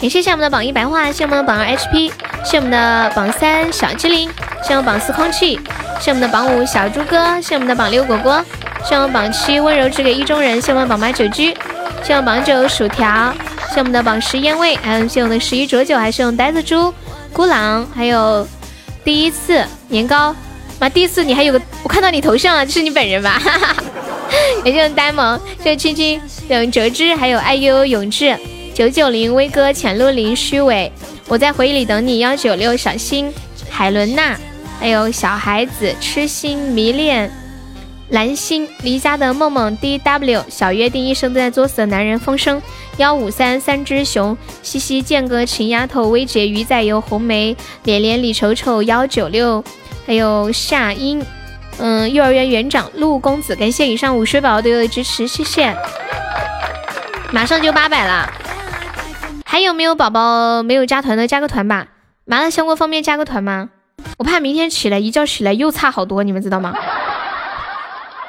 [0.00, 2.10] 感谢一下我们的榜一白话，谢我们的榜二 HP，
[2.44, 4.28] 谢我们的榜三小机灵，
[4.64, 5.60] 谢我们榜四空气，
[6.00, 8.44] 谢我们的榜五小猪哥，谢我们的榜六果果，
[8.84, 11.56] 谢我们榜七温柔只给意中人，谢我们榜八九居，
[12.02, 13.34] 谢我榜九薯条，
[13.72, 16.92] 谢我们的榜十烟味，还有谢我们的十一浊酒，还是用呆子猪
[17.32, 18.46] 孤狼，还有
[19.04, 20.34] 第一次年糕，
[20.78, 23.38] 妈第一次你还有个我看到你头像了，这是你本人吧？
[23.38, 23.76] 哈哈，
[24.64, 28.36] 感谢我们呆萌，谢谢青青，谢我们哲之，还有爱优永志。
[28.74, 30.90] 九九零威哥浅露林虚伪，
[31.28, 32.20] 我在回忆里等你。
[32.20, 33.32] 幺九六小新
[33.68, 34.34] 海伦娜，
[34.80, 37.30] 还有小孩子痴心迷恋
[38.12, 42.60] 蓝心离家的梦梦 D W 小约定一生都在作死的男人风声
[42.98, 49.64] 幺五三三只熊西西剑哥秦丫头薇姐鱼仔油红梅连连李丑丑幺九六
[50.06, 51.24] 还有夏英
[51.78, 55.74] 嗯幼儿园园长陆公子，感谢以上五十宝宝对我的支持，谢谢。
[57.32, 58.30] 马上就八百了。
[59.46, 61.26] 还有没有宝宝没有加团的？
[61.26, 61.86] 加个团吧！
[62.26, 63.70] 麻辣香锅方便加个团吗？
[64.18, 66.74] 我怕明天起来一觉起来又差好多，你们知道吗？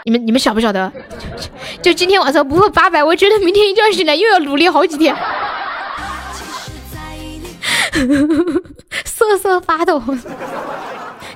[0.03, 0.91] 你们你们晓不晓得？
[1.81, 5.15] 就今天晚上不破八百，我觉得明天一觉醒来又要努力好几天，
[9.05, 10.01] 瑟瑟发抖。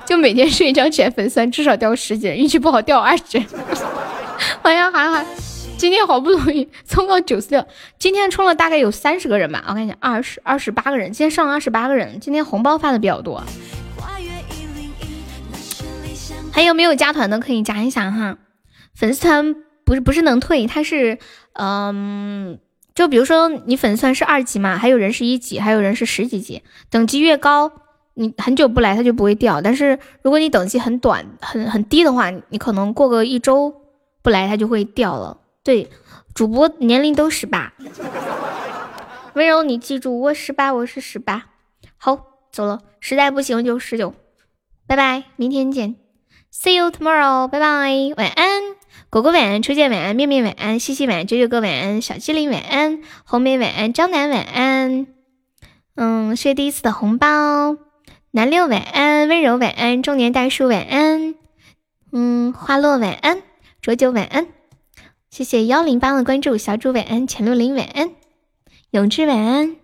[0.04, 3.42] 就每天睡一觉起来粉丝至少掉十几人，运气不好掉二十。
[4.62, 5.26] 哎呀，涵涵。
[5.76, 7.64] 今天好不容易冲到九十六，
[7.98, 13.42] 今天冲了大概有三十个人吧，我看一下，二十二十八个人，今天上了二十八个人，今天红包发的比较多。
[16.52, 18.36] 还有没有加团的可以加一下哈，
[18.98, 19.54] 粉丝团
[19.84, 21.18] 不是不是能退，它是
[21.52, 22.58] 嗯，
[22.96, 27.70] 就比如说你粉丝团是二级嘛，还有人是一级，还有人是十几级，等级越高，
[28.14, 33.72] 你很久不来它就不会掉，但是如果你等级很短很很低的话，你可能过个一周
[34.20, 35.38] 不来它就会掉了。
[35.62, 35.88] 对，
[36.34, 37.72] 主播年龄都十八，
[39.34, 41.46] 温柔你记住，我十八，我是十八。
[41.96, 42.18] 好，
[42.50, 44.12] 走了，实在不行就十九，
[44.88, 45.94] 拜拜，明天见
[46.52, 48.77] ，See you tomorrow，拜拜，晚安，
[49.10, 55.06] 果果晚安，初见晚安，面面晚安，西西晚安，九九哥晚安，小机灵晚安，红梅晚安，张楠晚安。
[55.94, 57.78] 嗯，谢谢第一次的红包。
[58.32, 61.34] 南六晚安，温柔晚安，中年大叔晚安。
[62.12, 63.42] 嗯，花落晚安，
[63.80, 64.46] 浊酒晚安。
[65.30, 68.10] 谢谢幺零八的关注，小主晚安，浅六零晚安，
[68.90, 69.76] 永志晚安，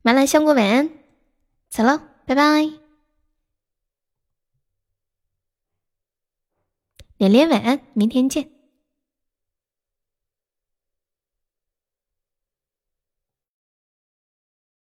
[0.00, 0.88] 麻辣香锅晚安，
[1.68, 2.70] 走喽，拜拜。
[7.18, 8.53] 连连晚安，明天见。